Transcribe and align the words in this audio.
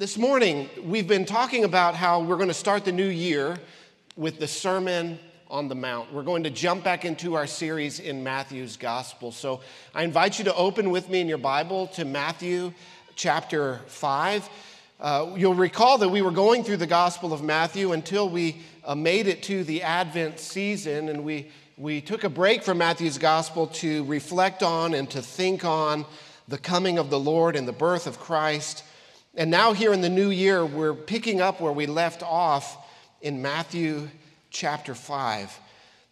This 0.00 0.16
morning, 0.16 0.70
we've 0.82 1.06
been 1.06 1.26
talking 1.26 1.64
about 1.64 1.94
how 1.94 2.22
we're 2.22 2.36
going 2.36 2.48
to 2.48 2.54
start 2.54 2.86
the 2.86 2.90
new 2.90 3.08
year 3.08 3.58
with 4.16 4.38
the 4.38 4.48
Sermon 4.48 5.18
on 5.50 5.68
the 5.68 5.74
Mount. 5.74 6.10
We're 6.10 6.22
going 6.22 6.44
to 6.44 6.50
jump 6.50 6.84
back 6.84 7.04
into 7.04 7.34
our 7.34 7.46
series 7.46 8.00
in 8.00 8.24
Matthew's 8.24 8.78
Gospel. 8.78 9.30
So 9.30 9.60
I 9.94 10.04
invite 10.04 10.38
you 10.38 10.46
to 10.46 10.54
open 10.54 10.88
with 10.88 11.10
me 11.10 11.20
in 11.20 11.28
your 11.28 11.36
Bible 11.36 11.86
to 11.88 12.06
Matthew 12.06 12.72
chapter 13.14 13.82
5. 13.88 14.48
Uh, 14.98 15.34
you'll 15.36 15.52
recall 15.52 15.98
that 15.98 16.08
we 16.08 16.22
were 16.22 16.30
going 16.30 16.64
through 16.64 16.78
the 16.78 16.86
Gospel 16.86 17.34
of 17.34 17.42
Matthew 17.42 17.92
until 17.92 18.26
we 18.26 18.62
uh, 18.86 18.94
made 18.94 19.26
it 19.26 19.42
to 19.42 19.64
the 19.64 19.82
Advent 19.82 20.40
season, 20.40 21.10
and 21.10 21.22
we, 21.24 21.50
we 21.76 22.00
took 22.00 22.24
a 22.24 22.30
break 22.30 22.62
from 22.62 22.78
Matthew's 22.78 23.18
Gospel 23.18 23.66
to 23.66 24.02
reflect 24.04 24.62
on 24.62 24.94
and 24.94 25.10
to 25.10 25.20
think 25.20 25.62
on 25.62 26.06
the 26.48 26.56
coming 26.56 26.96
of 26.96 27.10
the 27.10 27.20
Lord 27.20 27.54
and 27.54 27.68
the 27.68 27.72
birth 27.72 28.06
of 28.06 28.18
Christ. 28.18 28.82
And 29.36 29.48
now, 29.48 29.72
here 29.72 29.92
in 29.92 30.00
the 30.00 30.08
new 30.08 30.30
year, 30.30 30.66
we're 30.66 30.92
picking 30.92 31.40
up 31.40 31.60
where 31.60 31.72
we 31.72 31.86
left 31.86 32.24
off 32.24 32.76
in 33.22 33.40
Matthew 33.40 34.08
chapter 34.50 34.92
5. 34.92 35.56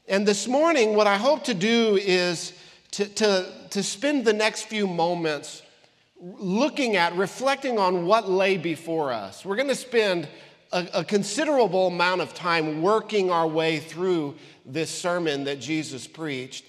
And 0.06 0.24
this 0.24 0.46
morning, 0.46 0.94
what 0.94 1.08
I 1.08 1.16
hope 1.16 1.42
to 1.44 1.54
do 1.54 1.98
is 2.00 2.52
to, 2.92 3.06
to, 3.06 3.52
to 3.70 3.82
spend 3.82 4.24
the 4.24 4.32
next 4.32 4.66
few 4.66 4.86
moments 4.86 5.62
looking 6.20 6.94
at, 6.94 7.16
reflecting 7.16 7.76
on 7.76 8.06
what 8.06 8.30
lay 8.30 8.56
before 8.56 9.12
us. 9.12 9.44
We're 9.44 9.56
going 9.56 9.66
to 9.66 9.74
spend 9.74 10.28
a, 10.70 10.86
a, 10.94 11.04
considerable 11.04 11.88
amount 11.88 12.20
of 12.20 12.34
time 12.34 12.82
working 12.82 13.32
our 13.32 13.48
way 13.48 13.80
through 13.80 14.36
this 14.64 14.90
sermon 14.90 15.44
that 15.44 15.58
Jesus 15.58 16.06
preached. 16.06 16.66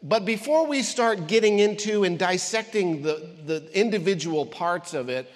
But 0.00 0.24
before 0.24 0.64
we 0.64 0.82
start 0.82 1.26
getting 1.26 1.58
into 1.58 2.04
and 2.04 2.18
dissecting 2.18 3.02
the, 3.02 3.30
the 3.44 3.68
individual 3.76 4.46
parts 4.46 4.94
of 4.94 5.08
it, 5.08 5.28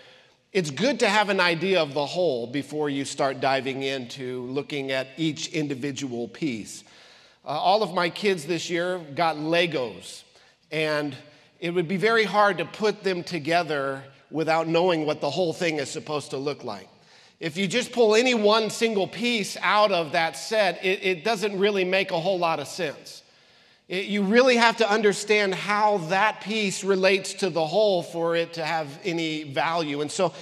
it's 0.52 0.70
good 0.70 1.00
to 1.00 1.08
have 1.08 1.28
an 1.28 1.40
idea 1.40 1.82
of 1.82 1.92
the 1.92 2.06
whole 2.06 2.46
before 2.46 2.88
you 2.88 3.04
start 3.04 3.40
diving 3.40 3.82
into 3.82 4.42
looking 4.46 4.90
at 4.90 5.08
each 5.16 5.48
individual 5.48 6.28
piece. 6.28 6.84
Uh, 7.44 7.48
all 7.48 7.82
of 7.82 7.92
my 7.92 8.08
kids 8.08 8.44
this 8.44 8.70
year 8.70 8.98
got 9.14 9.36
Legos, 9.36 10.22
and 10.70 11.16
it 11.60 11.70
would 11.70 11.88
be 11.88 11.96
very 11.96 12.24
hard 12.24 12.58
to 12.58 12.64
put 12.64 13.02
them 13.02 13.22
together 13.22 14.02
without 14.30 14.66
knowing 14.66 15.06
what 15.06 15.20
the 15.20 15.30
whole 15.30 15.52
thing 15.52 15.76
is 15.76 15.90
supposed 15.90 16.30
to 16.30 16.36
look 16.36 16.64
like. 16.64 16.88
If 17.38 17.56
you 17.56 17.66
just 17.66 17.92
pull 17.92 18.14
any 18.14 18.34
one 18.34 18.70
single 18.70 19.06
piece 19.06 19.56
out 19.60 19.92
of 19.92 20.12
that 20.12 20.36
set, 20.36 20.82
it, 20.84 21.04
it 21.04 21.24
doesn't 21.24 21.58
really 21.58 21.84
make 21.84 22.10
a 22.10 22.18
whole 22.18 22.38
lot 22.38 22.60
of 22.60 22.66
sense. 22.66 23.22
It, 23.88 24.06
you 24.06 24.22
really 24.22 24.56
have 24.56 24.78
to 24.78 24.90
understand 24.90 25.54
how 25.54 25.98
that 26.08 26.40
piece 26.40 26.82
relates 26.82 27.34
to 27.34 27.50
the 27.50 27.64
whole 27.64 28.02
for 28.02 28.34
it 28.34 28.54
to 28.54 28.64
have 28.64 28.98
any 29.04 29.44
value. 29.44 30.00
And 30.00 30.10
so 30.10 30.32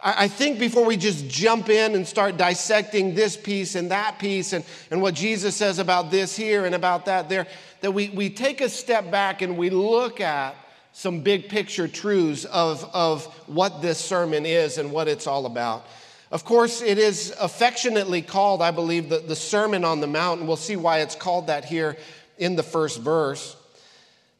I, 0.00 0.24
I 0.24 0.28
think 0.28 0.58
before 0.58 0.86
we 0.86 0.96
just 0.96 1.28
jump 1.28 1.68
in 1.68 1.94
and 1.94 2.06
start 2.08 2.36
dissecting 2.38 3.14
this 3.14 3.36
piece 3.36 3.74
and 3.74 3.90
that 3.90 4.18
piece 4.18 4.54
and, 4.54 4.64
and 4.90 5.02
what 5.02 5.14
Jesus 5.14 5.54
says 5.54 5.78
about 5.78 6.10
this 6.10 6.34
here 6.34 6.64
and 6.64 6.74
about 6.74 7.04
that 7.06 7.28
there, 7.28 7.46
that 7.82 7.90
we, 7.90 8.08
we 8.08 8.30
take 8.30 8.62
a 8.62 8.68
step 8.70 9.10
back 9.10 9.42
and 9.42 9.58
we 9.58 9.68
look 9.68 10.20
at 10.20 10.56
some 10.92 11.20
big 11.20 11.48
picture 11.48 11.88
truths 11.88 12.46
of, 12.46 12.88
of 12.94 13.26
what 13.48 13.82
this 13.82 13.98
sermon 13.98 14.46
is 14.46 14.78
and 14.78 14.90
what 14.90 15.08
it's 15.08 15.26
all 15.26 15.44
about. 15.44 15.84
Of 16.30 16.44
course, 16.44 16.80
it 16.80 16.98
is 16.98 17.34
affectionately 17.38 18.22
called, 18.22 18.62
I 18.62 18.70
believe, 18.70 19.08
the, 19.08 19.18
the 19.18 19.36
Sermon 19.36 19.84
on 19.84 20.00
the 20.00 20.06
Mount, 20.06 20.40
and 20.40 20.48
we'll 20.48 20.56
see 20.56 20.76
why 20.76 21.00
it's 21.00 21.14
called 21.14 21.48
that 21.48 21.64
here 21.64 21.96
in 22.38 22.56
the 22.56 22.62
first 22.62 23.00
verse. 23.00 23.56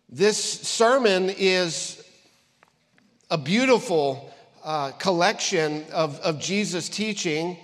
This 0.09 0.39
sermon 0.39 1.31
is 1.31 2.03
a 3.31 3.39
beautiful 3.39 4.33
uh, 4.63 4.93
collection 4.93 5.85
of, 5.93 6.19
of 6.21 6.39
Jesus' 6.39 6.89
teaching 6.89 7.57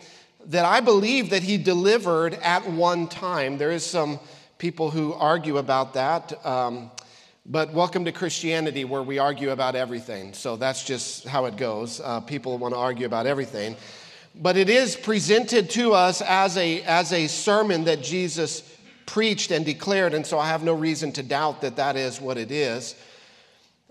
that 0.47 0.65
I 0.65 0.81
believe 0.81 1.31
that 1.31 1.43
he 1.43 1.59
delivered 1.59 2.35
at 2.35 2.69
one 2.71 3.07
time. 3.09 3.59
There 3.59 3.71
is 3.71 3.85
some 3.85 4.19
people 4.59 4.91
who 4.91 5.13
argue 5.15 5.59
about 5.59 5.95
that. 5.95 6.45
Um, 6.45 6.91
but 7.47 7.73
welcome 7.73 8.05
to 8.05 8.13
Christianity 8.13 8.85
where 8.85 9.03
we 9.03 9.19
argue 9.19 9.51
about 9.51 9.75
everything. 9.75 10.35
So 10.35 10.57
that's 10.57 10.85
just 10.85 11.27
how 11.27 11.47
it 11.47 11.57
goes. 11.57 12.01
Uh, 12.01 12.21
people 12.21 12.59
want 12.59 12.75
to 12.75 12.79
argue 12.79 13.07
about 13.07 13.27
everything. 13.27 13.77
But 14.35 14.57
it 14.57 14.69
is 14.69 14.95
presented 14.95 15.71
to 15.71 15.93
us 15.95 16.23
as 16.23 16.57
a, 16.57 16.83
as 16.83 17.13
a 17.13 17.27
sermon 17.27 17.85
that 17.85 18.03
Jesus 18.03 18.63
preached 19.11 19.51
and 19.51 19.65
declared, 19.65 20.15
and 20.15 20.25
so 20.25 20.39
I 20.39 20.47
have 20.47 20.63
no 20.63 20.73
reason 20.73 21.11
to 21.13 21.25
doubt 21.25 21.63
that 21.63 21.75
that 21.77 21.97
is 21.97 22.21
what 22.21 22.39
it 22.39 22.53
is. 22.53 22.95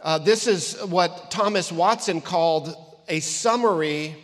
Uh, 0.02 0.18
this 0.18 0.48
is 0.48 0.82
what 0.86 1.30
Thomas 1.30 1.74
Watson 1.74 2.22
called 2.22 2.74
a 3.10 3.20
summary 3.20 4.16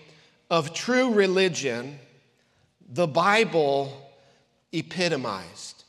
of 0.49 0.73
true 0.73 1.13
religion, 1.13 1.99
the 2.87 3.07
Bible 3.07 4.09
epitomized. 4.71 5.83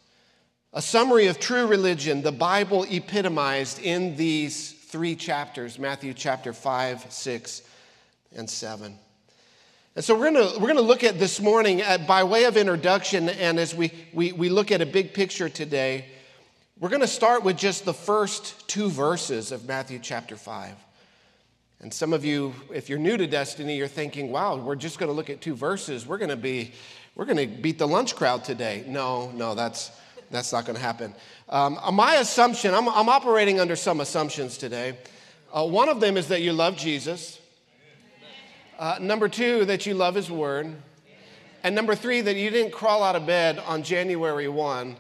A 0.73 0.83
summary 0.83 1.29
of 1.29 1.39
true 1.39 1.69
religion, 1.69 2.23
the 2.23 2.33
Bible 2.33 2.85
epitomized 2.91 3.79
in 3.79 4.17
these 4.17 4.73
three 4.73 5.15
chapters 5.15 5.79
Matthew 5.79 6.15
chapter 6.15 6.53
5, 6.53 7.13
6, 7.13 7.63
and 8.35 8.51
7. 8.51 8.99
And 9.97 10.05
so 10.05 10.15
we're 10.15 10.31
going 10.31 10.61
we're 10.61 10.69
gonna 10.69 10.83
look 10.83 11.05
at 11.05 11.19
this 11.19 11.41
morning 11.41 11.81
at, 11.81 12.07
by 12.07 12.23
way 12.23 12.45
of 12.45 12.59
introduction, 12.59 13.31
and 13.31 13.59
as 13.59 13.75
we, 13.75 13.91
we, 14.13 14.31
we 14.31 14.51
look 14.51 14.71
at 14.71 14.83
a 14.83 14.87
big 14.87 15.15
picture 15.15 15.49
today, 15.49 16.05
we're 16.79 16.91
going 16.91 17.01
to 17.01 17.09
start 17.09 17.43
with 17.43 17.57
just 17.57 17.87
the 17.87 17.95
first 17.95 18.69
two 18.69 18.91
verses 18.91 19.53
of 19.53 19.67
Matthew 19.67 19.99
chapter 19.99 20.37
5. 20.37 20.75
And 21.81 21.95
some 21.95 22.13
of 22.13 22.27
you, 22.27 22.55
if 22.75 22.91
you're 22.91 22.99
new 22.99 23.17
to 23.17 23.27
Destiny, 23.27 23.79
you're 23.79 23.89
thinking, 23.89 24.31
wow, 24.31 24.57
we're 24.57 24.77
just 24.77 24.99
going 24.99 25.09
to 25.09 25.15
look 25.15 25.31
at 25.31 25.41
two 25.41 25.55
verses. 25.55 26.07
We're 26.07 26.19
going 26.19 26.29
to 26.29 26.37
be, 26.37 26.73
we're 27.15 27.25
going 27.25 27.39
to 27.39 27.47
beat 27.47 27.79
the 27.79 27.89
lunch 27.89 28.15
crowd 28.15 28.45
today. 28.45 28.85
No, 28.87 29.31
no, 29.31 29.55
that's, 29.55 29.91
that's 30.31 30.53
not 30.53 30.67
going 30.67 30.77
to 30.77 30.83
happen. 30.83 31.15
Um, 31.49 31.79
my 31.95 32.17
assumption, 32.17 32.75
I'm, 32.75 32.87
I'm 32.91 33.09
operating 33.09 33.61
under 33.61 33.77
some 33.77 34.01
assumptions 34.01 34.59
today. 34.59 34.99
Uh, 35.51 35.65
one 35.65 35.89
of 35.89 36.01
them 36.01 36.19
is 36.19 36.29
that 36.29 36.43
you 36.43 36.53
love 36.53 36.77
Jesus. 36.77 37.41
Uh, 38.79 38.99
number 39.01 39.27
two, 39.27 39.65
that 39.65 39.87
you 39.87 39.95
love 39.95 40.15
His 40.15 40.31
Word. 40.31 40.77
And 41.63 41.75
number 41.75 41.95
three, 41.95 42.21
that 42.21 42.37
you 42.37 42.51
didn't 42.51 42.73
crawl 42.73 43.03
out 43.03 43.17
of 43.17 43.25
bed 43.27 43.59
on 43.59 43.83
January 43.83 44.49
1, 44.49 44.97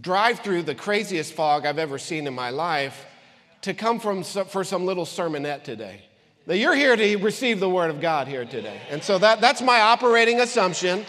drive 0.00 0.40
through 0.40 0.62
the 0.62 0.76
craziest 0.76 1.32
fog 1.32 1.66
I've 1.66 1.78
ever 1.80 1.98
seen 1.98 2.28
in 2.28 2.34
my 2.34 2.50
life 2.50 3.04
to 3.62 3.74
come 3.74 3.98
from 3.98 4.22
for 4.22 4.62
some 4.62 4.86
little 4.86 5.04
sermonette 5.04 5.64
today. 5.64 6.02
That 6.46 6.58
you're 6.58 6.76
here 6.76 6.94
to 6.94 7.16
receive 7.16 7.58
the 7.58 7.68
Word 7.68 7.90
of 7.90 8.00
God 8.00 8.28
here 8.28 8.44
today. 8.44 8.78
And 8.90 9.02
so 9.02 9.18
that, 9.18 9.40
that's 9.40 9.60
my 9.60 9.80
operating 9.80 10.40
assumption. 10.40 11.04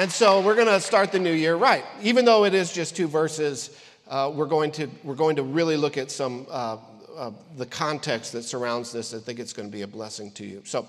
And 0.00 0.10
so 0.10 0.40
we're 0.40 0.56
going 0.56 0.66
to 0.66 0.80
start 0.80 1.12
the 1.12 1.20
new 1.20 1.32
year 1.32 1.54
right. 1.54 1.84
Even 2.02 2.24
though 2.24 2.44
it 2.44 2.54
is 2.54 2.72
just 2.72 2.96
two 2.96 3.06
verses, 3.06 3.78
uh, 4.08 4.32
we're, 4.34 4.46
going 4.46 4.72
to, 4.72 4.88
we're 5.04 5.14
going 5.14 5.36
to 5.36 5.44
really 5.44 5.76
look 5.76 5.96
at 5.96 6.10
some 6.10 6.46
uh, 6.50 6.78
uh, 7.18 7.32
the 7.56 7.66
context 7.66 8.32
that 8.32 8.44
surrounds 8.44 8.92
this. 8.92 9.12
I 9.12 9.18
think 9.18 9.40
it's 9.40 9.52
going 9.52 9.68
to 9.68 9.72
be 9.76 9.82
a 9.82 9.88
blessing 9.88 10.30
to 10.32 10.46
you. 10.46 10.62
So, 10.64 10.86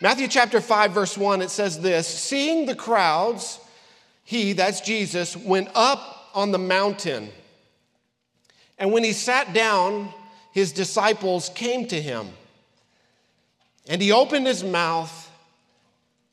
Matthew 0.00 0.28
chapter 0.28 0.60
5, 0.60 0.92
verse 0.92 1.18
1, 1.18 1.42
it 1.42 1.50
says 1.50 1.80
this 1.80 2.06
Seeing 2.06 2.66
the 2.66 2.74
crowds, 2.74 3.58
he, 4.22 4.52
that's 4.52 4.80
Jesus, 4.80 5.36
went 5.36 5.68
up 5.74 6.30
on 6.34 6.52
the 6.52 6.58
mountain. 6.58 7.30
And 8.78 8.92
when 8.92 9.02
he 9.02 9.12
sat 9.12 9.52
down, 9.52 10.12
his 10.52 10.72
disciples 10.72 11.48
came 11.48 11.88
to 11.88 12.00
him. 12.00 12.28
And 13.88 14.00
he 14.00 14.12
opened 14.12 14.46
his 14.46 14.62
mouth 14.62 15.30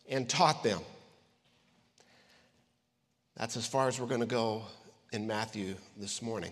and 0.07 0.29
taught 0.29 0.63
them. 0.63 0.81
That's 3.35 3.57
as 3.57 3.65
far 3.65 3.87
as 3.87 3.99
we're 3.99 4.07
going 4.07 4.19
to 4.19 4.27
go 4.27 4.63
in 5.11 5.25
Matthew 5.25 5.75
this 5.97 6.21
morning. 6.21 6.51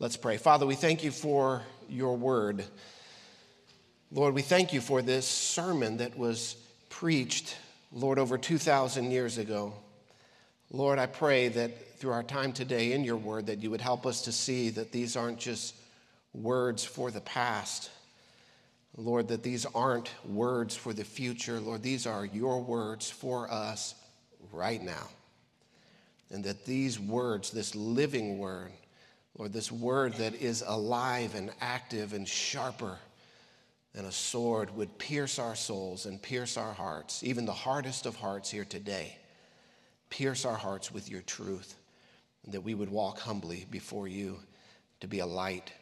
Let's 0.00 0.16
pray. 0.16 0.36
Father, 0.36 0.64
we 0.64 0.76
thank 0.76 1.02
you 1.02 1.10
for 1.10 1.60
your 1.88 2.16
word. 2.16 2.64
Lord, 4.12 4.32
we 4.32 4.42
thank 4.42 4.72
you 4.72 4.80
for 4.80 5.02
this 5.02 5.26
sermon 5.26 5.96
that 5.96 6.16
was 6.16 6.54
preached, 6.88 7.56
Lord, 7.90 8.20
over 8.20 8.38
2,000 8.38 9.10
years 9.10 9.38
ago. 9.38 9.74
Lord, 10.70 11.00
I 11.00 11.06
pray 11.06 11.48
that 11.48 11.98
through 11.98 12.12
our 12.12 12.22
time 12.22 12.52
today 12.52 12.92
in 12.92 13.02
your 13.02 13.16
word, 13.16 13.46
that 13.46 13.60
you 13.60 13.72
would 13.72 13.80
help 13.80 14.06
us 14.06 14.22
to 14.22 14.30
see 14.32 14.70
that 14.70 14.92
these 14.92 15.16
aren't 15.16 15.40
just 15.40 15.74
words 16.32 16.84
for 16.84 17.10
the 17.10 17.20
past. 17.22 17.90
Lord, 18.96 19.26
that 19.26 19.42
these 19.42 19.66
aren't 19.74 20.12
words 20.24 20.76
for 20.76 20.92
the 20.92 21.02
future. 21.02 21.58
Lord, 21.58 21.82
these 21.82 22.06
are 22.06 22.24
your 22.24 22.62
words 22.62 23.10
for 23.10 23.50
us 23.50 23.96
right 24.52 24.80
now. 24.80 25.08
And 26.30 26.44
that 26.44 26.64
these 26.64 27.00
words, 27.00 27.50
this 27.50 27.74
living 27.74 28.38
word, 28.38 28.70
Lord, 29.38 29.52
this 29.52 29.70
word 29.70 30.14
that 30.14 30.34
is 30.34 30.64
alive 30.66 31.36
and 31.36 31.50
active 31.60 32.12
and 32.12 32.28
sharper 32.28 32.98
than 33.94 34.04
a 34.04 34.12
sword 34.12 34.76
would 34.76 34.98
pierce 34.98 35.38
our 35.38 35.54
souls 35.54 36.06
and 36.06 36.20
pierce 36.20 36.56
our 36.56 36.72
hearts, 36.72 37.22
even 37.22 37.46
the 37.46 37.52
hardest 37.52 38.04
of 38.04 38.16
hearts 38.16 38.50
here 38.50 38.64
today. 38.64 39.16
Pierce 40.10 40.44
our 40.44 40.56
hearts 40.56 40.90
with 40.90 41.08
your 41.08 41.22
truth, 41.22 41.76
that 42.48 42.62
we 42.62 42.74
would 42.74 42.90
walk 42.90 43.20
humbly 43.20 43.66
before 43.70 44.08
you 44.08 44.38
to 45.00 45.06
be 45.06 45.20
a 45.20 45.26
light 45.26 45.72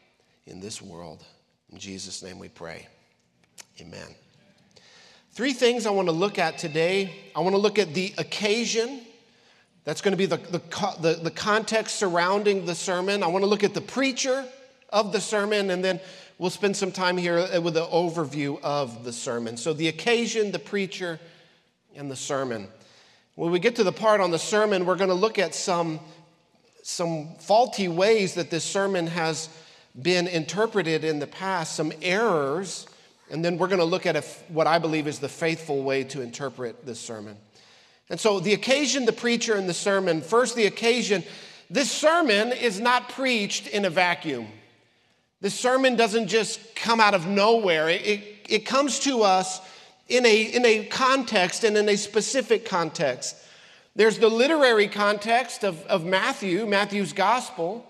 in 0.47 0.61
this 0.61 0.83
world. 0.83 1.25
In 1.73 1.79
Jesus' 1.79 2.23
name 2.23 2.39
we 2.39 2.49
pray. 2.49 2.87
Amen. 3.81 4.15
Three 5.33 5.53
things 5.53 5.87
I 5.87 5.91
want 5.91 6.09
to 6.09 6.13
look 6.13 6.39
at 6.39 6.59
today. 6.59 7.13
I 7.35 7.41
want 7.41 7.55
to 7.55 7.61
look 7.61 7.79
at 7.79 7.95
the 7.95 8.15
occasion. 8.19 9.03
That's 9.87 10.01
going 10.01 10.13
to 10.13 10.19
be 10.19 10.27
the, 10.27 10.39
the, 10.39 10.61
the, 11.01 11.21
the 11.23 11.31
context 11.31 11.95
surrounding 11.95 12.67
the 12.67 12.75
sermon. 12.75 13.23
I 13.23 13.29
want 13.29 13.45
to 13.45 13.49
look 13.49 13.63
at 13.63 13.73
the 13.73 13.81
preacher 13.81 14.45
of 14.91 15.13
the 15.13 15.21
sermon, 15.21 15.71
and 15.71 15.83
then 15.83 16.01
we'll 16.39 16.51
spend 16.51 16.77
some 16.77 16.91
time 16.91 17.17
here 17.17 17.39
uh, 17.39 17.61
with 17.61 17.77
an 17.77 17.85
overview 17.85 18.61
of 18.65 19.05
the 19.05 19.13
sermon. 19.13 19.57
So, 19.57 19.73
the 19.73 19.87
occasion, 19.87 20.51
the 20.51 20.59
preacher, 20.59 21.21
and 21.95 22.11
the 22.11 22.17
sermon. 22.17 22.67
When 23.37 23.53
we 23.53 23.61
get 23.61 23.77
to 23.77 23.85
the 23.85 23.93
part 23.93 24.21
on 24.21 24.33
the 24.33 24.41
sermon, 24.41 24.87
we're 24.87 24.97
going 24.97 25.09
to 25.09 25.15
look 25.15 25.39
at 25.39 25.55
some, 25.55 26.01
some 26.83 27.37
faulty 27.39 27.87
ways 27.87 28.35
that 28.35 28.51
this 28.51 28.65
sermon 28.65 29.07
has 29.07 29.49
been 30.03 30.27
interpreted 30.27 31.05
in 31.05 31.21
the 31.21 31.29
past, 31.29 31.77
some 31.77 31.93
errors, 32.03 32.89
and 33.31 33.45
then 33.45 33.57
we're 33.57 33.69
going 33.69 33.79
to 33.79 33.85
look 33.85 34.05
at 34.05 34.17
a, 34.17 34.23
what 34.49 34.67
I 34.67 34.81
believe 34.81 35.07
is 35.07 35.21
the 35.21 35.29
faithful 35.29 35.85
way 35.85 36.03
to 36.05 36.23
interpret 36.23 36.85
this 36.85 36.99
sermon. 36.99 37.37
And 38.09 38.21
so, 38.21 38.39
the 38.39 38.55
occasion, 38.55 39.05
the 39.05 39.13
preacher, 39.13 39.55
and 39.55 39.69
the 39.69 39.75
sermon. 39.75 40.21
First, 40.21 40.55
the 40.55 40.67
occasion. 40.67 41.25
This 41.69 41.91
sermon 41.91 42.53
is 42.53 42.79
not 42.79 43.09
preached 43.09 43.67
in 43.67 43.85
a 43.85 43.91
vacuum. 43.91 44.47
This 45.41 45.59
sermon 45.59 45.97
doesn't 45.97 46.29
just 46.29 46.77
come 46.77 47.01
out 47.01 47.15
of 47.15 47.27
nowhere, 47.27 47.89
it, 47.89 48.07
it, 48.07 48.21
it 48.49 48.67
comes 48.67 49.01
to 49.01 49.23
us 49.23 49.61
in 50.09 50.25
a, 50.25 50.43
in 50.43 50.65
a 50.65 50.85
context 50.85 51.65
and 51.65 51.77
in 51.77 51.89
a 51.89 51.97
specific 51.97 52.65
context. 52.65 53.37
There's 53.97 54.19
the 54.19 54.29
literary 54.29 54.89
context 54.89 55.65
of, 55.65 55.85
of 55.87 56.05
Matthew, 56.05 56.67
Matthew's 56.67 57.13
gospel, 57.13 57.85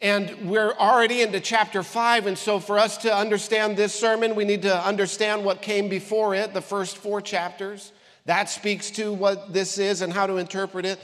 and 0.00 0.50
we're 0.50 0.72
already 0.72 1.22
into 1.22 1.40
chapter 1.40 1.82
five. 1.82 2.26
And 2.26 2.36
so, 2.36 2.58
for 2.58 2.78
us 2.78 2.98
to 2.98 3.14
understand 3.14 3.76
this 3.76 3.94
sermon, 3.94 4.34
we 4.34 4.44
need 4.44 4.62
to 4.62 4.84
understand 4.84 5.44
what 5.44 5.62
came 5.62 5.88
before 5.88 6.34
it, 6.34 6.52
the 6.52 6.60
first 6.60 6.98
four 6.98 7.20
chapters. 7.20 7.92
That 8.26 8.48
speaks 8.48 8.90
to 8.92 9.12
what 9.12 9.52
this 9.52 9.78
is 9.78 10.02
and 10.02 10.12
how 10.12 10.26
to 10.26 10.36
interpret 10.36 10.86
it. 10.86 11.00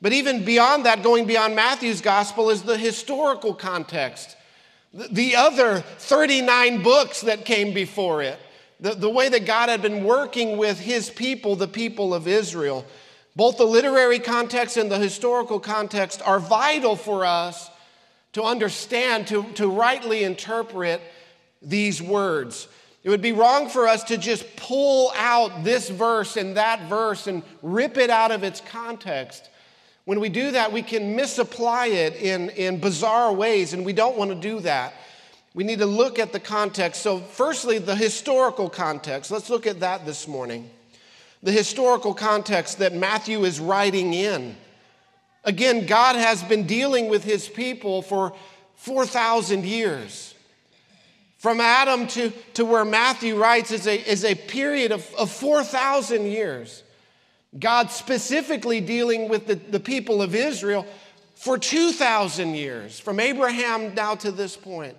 But 0.00 0.12
even 0.12 0.44
beyond 0.44 0.86
that, 0.86 1.02
going 1.02 1.26
beyond 1.26 1.56
Matthew's 1.56 2.00
gospel, 2.00 2.50
is 2.50 2.62
the 2.62 2.78
historical 2.78 3.54
context. 3.54 4.36
The 4.92 5.36
other 5.36 5.80
39 5.80 6.82
books 6.82 7.20
that 7.22 7.44
came 7.44 7.74
before 7.74 8.22
it 8.22 8.38
the, 8.80 8.94
the 8.94 9.10
way 9.10 9.28
that 9.28 9.46
God 9.46 9.68
had 9.68 9.82
been 9.82 10.04
working 10.04 10.56
with 10.56 10.78
his 10.78 11.10
people, 11.10 11.56
the 11.56 11.68
people 11.68 12.14
of 12.14 12.28
Israel. 12.28 12.84
Both 13.34 13.56
the 13.56 13.64
literary 13.64 14.18
context 14.18 14.76
and 14.76 14.90
the 14.90 14.98
historical 14.98 15.60
context 15.60 16.22
are 16.24 16.40
vital 16.40 16.96
for 16.96 17.24
us 17.24 17.70
to 18.32 18.42
understand, 18.42 19.26
to, 19.28 19.44
to 19.54 19.68
rightly 19.68 20.24
interpret 20.24 21.00
these 21.62 22.00
words. 22.00 22.68
It 23.04 23.10
would 23.10 23.22
be 23.22 23.32
wrong 23.32 23.68
for 23.68 23.86
us 23.86 24.04
to 24.04 24.18
just 24.18 24.56
pull 24.56 25.12
out 25.14 25.64
this 25.64 25.88
verse 25.88 26.36
and 26.36 26.56
that 26.56 26.88
verse 26.88 27.26
and 27.26 27.42
rip 27.62 27.96
it 27.96 28.10
out 28.10 28.30
of 28.30 28.42
its 28.42 28.60
context. 28.60 29.48
When 30.04 30.20
we 30.20 30.28
do 30.28 30.50
that, 30.52 30.72
we 30.72 30.82
can 30.82 31.14
misapply 31.14 31.86
it 31.88 32.16
in, 32.16 32.50
in 32.50 32.80
bizarre 32.80 33.32
ways, 33.32 33.72
and 33.72 33.84
we 33.84 33.92
don't 33.92 34.16
want 34.16 34.30
to 34.30 34.34
do 34.34 34.60
that. 34.60 34.94
We 35.54 35.64
need 35.64 35.78
to 35.80 35.86
look 35.86 36.18
at 36.18 36.32
the 36.32 36.40
context. 36.40 37.02
So, 37.02 37.18
firstly, 37.18 37.78
the 37.78 37.94
historical 37.94 38.70
context. 38.70 39.30
Let's 39.30 39.50
look 39.50 39.66
at 39.66 39.80
that 39.80 40.06
this 40.06 40.26
morning. 40.26 40.70
The 41.42 41.52
historical 41.52 42.14
context 42.14 42.78
that 42.78 42.94
Matthew 42.94 43.44
is 43.44 43.60
writing 43.60 44.14
in. 44.14 44.56
Again, 45.44 45.86
God 45.86 46.16
has 46.16 46.42
been 46.42 46.66
dealing 46.66 47.08
with 47.08 47.22
his 47.22 47.48
people 47.48 48.02
for 48.02 48.34
4,000 48.76 49.64
years. 49.64 50.34
From 51.38 51.60
Adam 51.60 52.08
to, 52.08 52.30
to 52.54 52.64
where 52.64 52.84
Matthew 52.84 53.36
writes 53.36 53.70
is 53.70 53.86
a, 53.86 53.96
is 54.10 54.24
a 54.24 54.34
period 54.34 54.90
of, 54.90 55.08
of 55.14 55.30
4,000 55.30 56.26
years. 56.26 56.82
God 57.58 57.90
specifically 57.90 58.80
dealing 58.80 59.28
with 59.28 59.46
the, 59.46 59.54
the 59.54 59.80
people 59.80 60.20
of 60.20 60.34
Israel 60.34 60.84
for 61.36 61.56
2,000 61.56 62.54
years, 62.56 62.98
from 62.98 63.20
Abraham 63.20 63.94
now 63.94 64.16
to 64.16 64.32
this 64.32 64.56
point. 64.56 64.96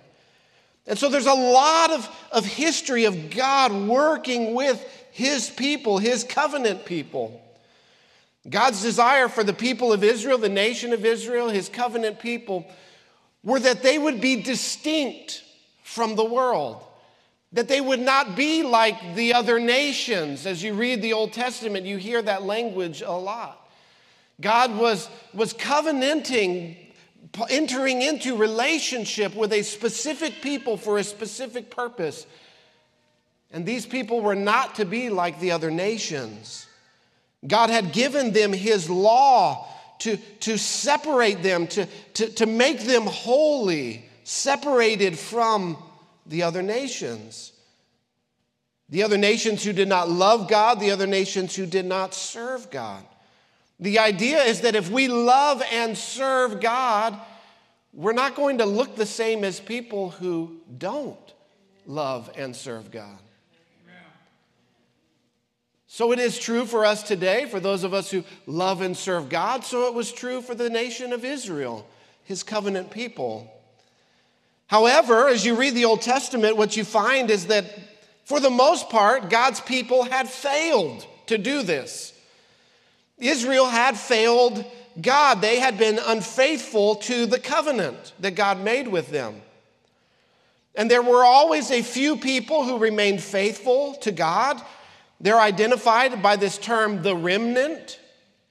And 0.86 0.98
so 0.98 1.10
there's 1.10 1.26
a 1.26 1.34
lot 1.34 1.90
of, 1.90 2.08
of 2.32 2.46
history 2.46 3.04
of 3.04 3.30
God 3.30 3.72
working 3.72 4.54
with 4.54 4.82
his 5.12 5.50
people, 5.50 5.98
his 5.98 6.24
covenant 6.24 6.86
people. 6.86 7.40
God's 8.48 8.80
desire 8.80 9.28
for 9.28 9.44
the 9.44 9.52
people 9.52 9.92
of 9.92 10.02
Israel, 10.02 10.38
the 10.38 10.48
nation 10.48 10.94
of 10.94 11.04
Israel, 11.04 11.50
his 11.50 11.68
covenant 11.68 12.18
people, 12.18 12.66
were 13.44 13.60
that 13.60 13.82
they 13.82 13.98
would 13.98 14.22
be 14.22 14.42
distinct 14.42 15.44
from 15.90 16.14
the 16.14 16.24
world, 16.24 16.84
that 17.52 17.66
they 17.66 17.80
would 17.80 17.98
not 17.98 18.36
be 18.36 18.62
like 18.62 19.16
the 19.16 19.34
other 19.34 19.58
nations. 19.58 20.46
As 20.46 20.62
you 20.62 20.74
read 20.74 21.02
the 21.02 21.14
Old 21.14 21.32
Testament, 21.32 21.84
you 21.84 21.96
hear 21.96 22.22
that 22.22 22.44
language 22.44 23.02
a 23.02 23.10
lot. 23.10 23.68
God 24.40 24.76
was, 24.76 25.08
was 25.34 25.52
covenanting 25.52 26.76
entering 27.48 28.02
into 28.02 28.36
relationship 28.36 29.34
with 29.34 29.52
a 29.52 29.62
specific 29.62 30.42
people 30.42 30.76
for 30.76 30.98
a 30.98 31.04
specific 31.04 31.70
purpose. 31.70 32.24
And 33.50 33.66
these 33.66 33.84
people 33.84 34.20
were 34.20 34.36
not 34.36 34.76
to 34.76 34.84
be 34.84 35.10
like 35.10 35.40
the 35.40 35.50
other 35.50 35.70
nations. 35.70 36.66
God 37.46 37.68
had 37.68 37.92
given 37.92 38.32
them 38.32 38.52
His 38.52 38.88
law 38.88 39.66
to, 40.00 40.16
to 40.40 40.56
separate 40.56 41.42
them, 41.42 41.66
to, 41.68 41.86
to, 42.14 42.28
to 42.28 42.46
make 42.46 42.80
them 42.80 43.02
holy, 43.02 44.09
separated 44.30 45.18
from 45.18 45.76
the 46.24 46.44
other 46.44 46.62
nations. 46.62 47.52
The 48.88 49.02
other 49.02 49.18
nations 49.18 49.64
who 49.64 49.72
did 49.72 49.88
not 49.88 50.08
love 50.08 50.48
God, 50.48 50.78
the 50.78 50.92
other 50.92 51.08
nations 51.08 51.56
who 51.56 51.66
did 51.66 51.84
not 51.84 52.14
serve 52.14 52.70
God. 52.70 53.04
The 53.80 53.98
idea 53.98 54.40
is 54.44 54.60
that 54.60 54.76
if 54.76 54.88
we 54.88 55.08
love 55.08 55.62
and 55.72 55.98
serve 55.98 56.60
God, 56.60 57.18
we're 57.92 58.12
not 58.12 58.36
going 58.36 58.58
to 58.58 58.66
look 58.66 58.94
the 58.94 59.04
same 59.04 59.42
as 59.42 59.58
people 59.58 60.10
who 60.10 60.60
don't 60.78 61.18
love 61.84 62.30
and 62.36 62.54
serve 62.54 62.92
God. 62.92 63.18
So 65.88 66.12
it 66.12 66.20
is 66.20 66.38
true 66.38 66.66
for 66.66 66.86
us 66.86 67.02
today, 67.02 67.46
for 67.46 67.58
those 67.58 67.82
of 67.82 67.92
us 67.92 68.12
who 68.12 68.22
love 68.46 68.80
and 68.80 68.96
serve 68.96 69.28
God, 69.28 69.64
so 69.64 69.88
it 69.88 69.94
was 69.94 70.12
true 70.12 70.40
for 70.40 70.54
the 70.54 70.70
nation 70.70 71.12
of 71.12 71.24
Israel, 71.24 71.84
his 72.22 72.44
covenant 72.44 72.92
people. 72.92 73.52
However, 74.70 75.26
as 75.26 75.44
you 75.44 75.56
read 75.56 75.74
the 75.74 75.86
Old 75.86 76.00
Testament, 76.00 76.56
what 76.56 76.76
you 76.76 76.84
find 76.84 77.28
is 77.28 77.48
that 77.48 77.64
for 78.24 78.38
the 78.38 78.50
most 78.50 78.88
part, 78.88 79.28
God's 79.28 79.60
people 79.60 80.04
had 80.04 80.28
failed 80.28 81.04
to 81.26 81.36
do 81.38 81.64
this. 81.64 82.12
Israel 83.18 83.66
had 83.66 83.98
failed 83.98 84.64
God. 85.02 85.40
They 85.40 85.58
had 85.58 85.76
been 85.76 85.98
unfaithful 85.98 86.94
to 86.94 87.26
the 87.26 87.40
covenant 87.40 88.12
that 88.20 88.36
God 88.36 88.60
made 88.60 88.86
with 88.86 89.10
them. 89.10 89.42
And 90.76 90.88
there 90.88 91.02
were 91.02 91.24
always 91.24 91.72
a 91.72 91.82
few 91.82 92.16
people 92.16 92.62
who 92.62 92.78
remained 92.78 93.20
faithful 93.20 93.94
to 94.02 94.12
God. 94.12 94.62
They're 95.20 95.40
identified 95.40 96.22
by 96.22 96.36
this 96.36 96.58
term, 96.58 97.02
the 97.02 97.16
remnant. 97.16 97.98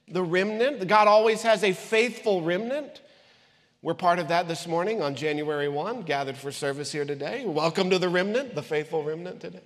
The 0.06 0.22
remnant. 0.22 0.86
God 0.86 1.08
always 1.08 1.40
has 1.44 1.64
a 1.64 1.72
faithful 1.72 2.42
remnant. 2.42 3.00
We're 3.82 3.94
part 3.94 4.18
of 4.18 4.28
that 4.28 4.46
this 4.46 4.66
morning 4.66 5.00
on 5.00 5.14
January 5.14 5.66
1, 5.66 6.02
gathered 6.02 6.36
for 6.36 6.52
service 6.52 6.92
here 6.92 7.06
today. 7.06 7.46
Welcome 7.46 7.88
to 7.88 7.98
the 7.98 8.10
remnant, 8.10 8.54
the 8.54 8.62
faithful 8.62 9.02
remnant 9.02 9.40
today. 9.40 9.62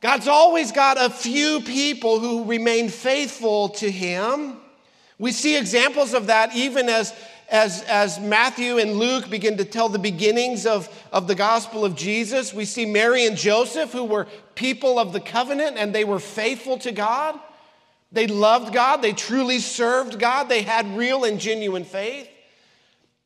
God's 0.00 0.26
always 0.26 0.72
got 0.72 0.96
a 1.00 1.08
few 1.08 1.60
people 1.60 2.18
who 2.18 2.46
remain 2.46 2.88
faithful 2.88 3.68
to 3.70 3.88
Him. 3.88 4.56
We 5.20 5.30
see 5.30 5.56
examples 5.56 6.14
of 6.14 6.26
that 6.26 6.52
even 6.56 6.88
as, 6.88 7.14
as, 7.48 7.82
as 7.82 8.18
Matthew 8.18 8.78
and 8.78 8.94
Luke 8.94 9.30
begin 9.30 9.58
to 9.58 9.64
tell 9.64 9.88
the 9.88 10.00
beginnings 10.00 10.66
of, 10.66 10.88
of 11.12 11.28
the 11.28 11.36
gospel 11.36 11.84
of 11.84 11.94
Jesus. 11.94 12.52
We 12.52 12.64
see 12.64 12.86
Mary 12.86 13.24
and 13.24 13.36
Joseph, 13.36 13.92
who 13.92 14.04
were 14.04 14.26
people 14.56 14.98
of 14.98 15.12
the 15.12 15.20
covenant 15.20 15.76
and 15.78 15.94
they 15.94 16.04
were 16.04 16.18
faithful 16.18 16.76
to 16.78 16.90
God. 16.90 17.38
They 18.10 18.26
loved 18.26 18.74
God, 18.74 19.00
they 19.00 19.12
truly 19.12 19.60
served 19.60 20.18
God, 20.18 20.48
they 20.48 20.62
had 20.62 20.96
real 20.96 21.22
and 21.22 21.38
genuine 21.38 21.84
faith. 21.84 22.28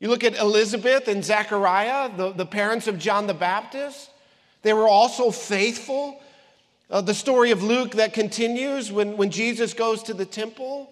You 0.03 0.09
look 0.09 0.25
at 0.25 0.37
Elizabeth 0.37 1.07
and 1.07 1.23
Zechariah, 1.23 2.11
the, 2.17 2.33
the 2.33 2.45
parents 2.45 2.87
of 2.87 2.99
John 2.99 3.25
the 3.25 3.33
Baptist, 3.33 4.09
they 4.61 4.73
were 4.73 4.89
also 4.89 5.31
faithful. 5.31 6.21
Uh, 6.91 6.99
the 6.99 7.13
story 7.13 7.51
of 7.51 7.63
Luke 7.63 7.91
that 7.91 8.13
continues 8.13 8.91
when, 8.91 9.15
when 9.15 9.29
Jesus 9.29 9.73
goes 9.73 10.03
to 10.03 10.13
the 10.13 10.25
temple, 10.25 10.89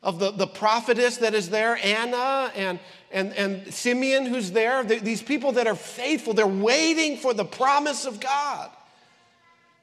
of 0.00 0.20
the, 0.20 0.30
the 0.30 0.46
prophetess 0.46 1.16
that 1.16 1.34
is 1.34 1.50
there, 1.50 1.76
Anna 1.82 2.52
and, 2.54 2.78
and, 3.10 3.32
and 3.32 3.74
Simeon 3.74 4.26
who's 4.26 4.52
there. 4.52 4.84
These 4.84 5.22
people 5.22 5.50
that 5.50 5.66
are 5.66 5.74
faithful, 5.74 6.32
they're 6.32 6.46
waiting 6.46 7.16
for 7.16 7.34
the 7.34 7.44
promise 7.44 8.06
of 8.06 8.20
God. 8.20 8.70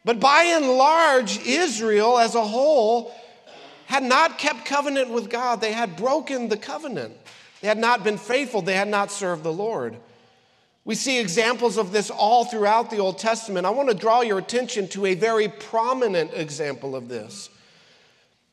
But 0.06 0.22
by 0.22 0.44
and 0.44 0.70
large, 0.70 1.38
Israel 1.46 2.18
as 2.18 2.34
a 2.34 2.46
whole 2.46 3.14
had 3.88 4.04
not 4.04 4.38
kept 4.38 4.64
covenant 4.64 5.10
with 5.10 5.30
God. 5.30 5.60
They 5.60 5.74
had 5.74 5.98
broken 5.98 6.48
the 6.48 6.56
covenant. 6.56 7.18
They 7.64 7.70
had 7.70 7.78
not 7.78 8.04
been 8.04 8.18
faithful. 8.18 8.62
They 8.62 8.76
had 8.76 8.90
not 8.90 9.10
served 9.10 9.42
the 9.42 9.54
Lord. 9.54 9.96
We 10.84 10.96
see 10.96 11.18
examples 11.18 11.78
of 11.78 11.94
this 11.94 12.10
all 12.10 12.44
throughout 12.44 12.90
the 12.90 12.98
Old 12.98 13.20
Testament. 13.20 13.66
I 13.66 13.70
want 13.70 13.88
to 13.88 13.96
draw 13.96 14.20
your 14.20 14.38
attention 14.38 14.90
to 14.90 15.06
a 15.06 15.16
very 15.16 15.48
prominent 15.48 16.34
example 16.34 16.94
of 16.94 17.08
this 17.08 17.50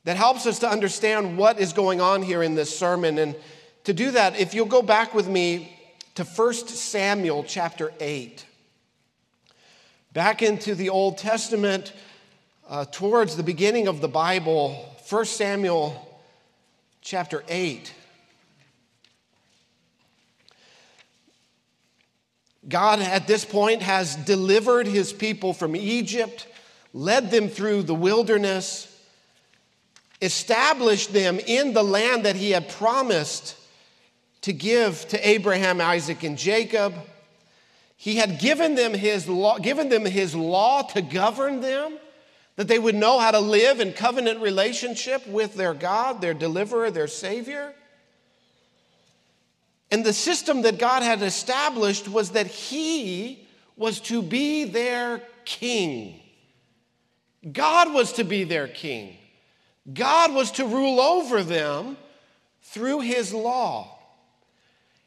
that 0.05 0.17
helps 0.17 0.47
us 0.47 0.61
to 0.61 0.71
understand 0.71 1.37
what 1.37 1.59
is 1.59 1.73
going 1.73 2.01
on 2.01 2.23
here 2.23 2.41
in 2.41 2.55
this 2.55 2.79
sermon. 2.79 3.19
And 3.19 3.35
to 3.83 3.93
do 3.93 4.13
that, 4.13 4.39
if 4.39 4.55
you'll 4.55 4.67
go 4.67 4.81
back 4.81 5.13
with 5.13 5.27
me 5.27 5.77
to 6.15 6.23
1 6.23 6.55
Samuel 6.69 7.43
chapter 7.43 7.93
8, 7.99 8.47
back 10.13 10.41
into 10.41 10.77
the 10.77 10.89
Old 10.89 11.19
Testament, 11.19 11.95
uh, 12.69 12.85
towards 12.85 13.37
the 13.37 13.43
beginning 13.43 13.89
of 13.89 14.01
the 14.01 14.07
Bible, 14.07 14.95
1 15.09 15.25
Samuel 15.25 16.23
chapter 17.03 17.43
8. 17.49 17.95
God, 22.69 23.01
at 23.01 23.27
this 23.27 23.45
point, 23.45 23.83
has 23.83 24.17
delivered 24.17 24.87
his 24.87 25.13
people 25.13 25.55
from 25.55 25.75
Egypt, 25.75 26.47
led 26.93 27.31
them 27.31 27.49
through 27.49 27.85
the 27.85 27.95
wilderness, 27.95 28.87
established 30.21 31.13
them 31.13 31.39
in 31.47 31.73
the 31.73 31.83
land 31.83 32.25
that 32.25 32.37
he 32.37 32.51
had 32.51 32.69
promised 32.69 33.57
to 34.43 34.53
give 34.53 35.07
to 35.09 35.29
Abraham, 35.29 35.81
Isaac, 35.81 36.23
and 36.23 36.37
Jacob. 36.37 36.95
He 37.97 38.17
had 38.17 38.39
given 38.39 38.75
them 38.75 38.95
his 38.95 39.29
law, 39.29 39.59
given 39.59 39.89
them 39.89 40.05
his 40.05 40.35
law 40.35 40.83
to 40.83 41.03
govern 41.03 41.61
them, 41.61 41.99
that 42.57 42.69
they 42.69 42.79
would 42.79 42.95
know 42.95 43.19
how 43.19 43.31
to 43.31 43.41
live 43.41 43.81
in 43.81 43.93
covenant 43.93 44.41
relationship 44.41 45.27
with 45.27 45.55
their 45.55 45.73
God, 45.73 46.21
their 46.21 46.35
deliverer, 46.35 46.91
their 46.91 47.09
Savior. 47.09 47.75
And 49.91 50.05
the 50.05 50.13
system 50.13 50.63
that 50.63 50.79
God 50.79 51.03
had 51.03 51.23
established 51.23 52.09
was 52.09 52.31
that 52.31 52.47
He 52.47 53.47
was 53.77 54.01
to 54.03 54.23
be 54.23 54.65
their 54.65 55.23
king. 55.45 56.21
God 57.53 57.93
was 57.93 58.13
to 58.15 58.25
be 58.25 58.45
their 58.45 58.69
king. 58.69 59.17
God 59.93 60.33
was 60.35 60.53
to 60.53 60.67
rule 60.67 61.01
over 61.01 61.43
them 61.43 61.97
through 62.63 63.01
His 63.01 63.33
law. 63.33 63.99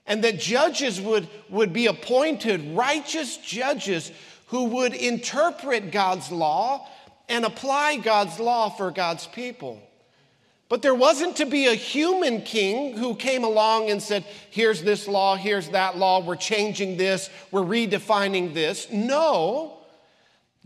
And 0.05 0.23
that 0.25 0.39
judges 0.39 0.99
would, 0.99 1.29
would 1.49 1.71
be 1.71 1.85
appointed, 1.85 2.75
righteous 2.75 3.37
judges 3.37 4.11
who 4.47 4.65
would 4.65 4.93
interpret 4.93 5.91
God's 5.91 6.29
law 6.29 6.87
and 7.29 7.45
apply 7.45 7.97
God's 7.97 8.37
law 8.39 8.69
for 8.69 8.91
God's 8.91 9.27
people. 9.27 9.81
But 10.73 10.81
there 10.81 10.95
wasn't 10.95 11.35
to 11.35 11.45
be 11.45 11.67
a 11.67 11.75
human 11.75 12.41
king 12.41 12.97
who 12.97 13.13
came 13.13 13.43
along 13.43 13.91
and 13.91 14.01
said, 14.01 14.25
here's 14.49 14.81
this 14.81 15.07
law, 15.07 15.35
here's 15.35 15.69
that 15.69 15.99
law, 15.99 16.19
we're 16.19 16.35
changing 16.35 16.97
this, 16.97 17.29
we're 17.51 17.61
redefining 17.61 18.55
this. 18.55 18.89
No, 18.89 19.77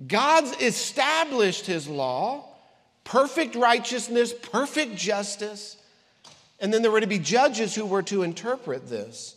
God's 0.08 0.54
established 0.62 1.66
his 1.66 1.90
law, 1.90 2.46
perfect 3.04 3.56
righteousness, 3.56 4.34
perfect 4.34 4.96
justice, 4.96 5.76
and 6.62 6.74
then 6.74 6.84
there 6.84 6.92
were 6.92 7.02
to 7.02 7.06
be 7.06 7.20
judges 7.20 7.76
who 7.76 7.86
were 7.86 8.04
to 8.04 8.24
interpret 8.24 8.88
this. 8.88 9.36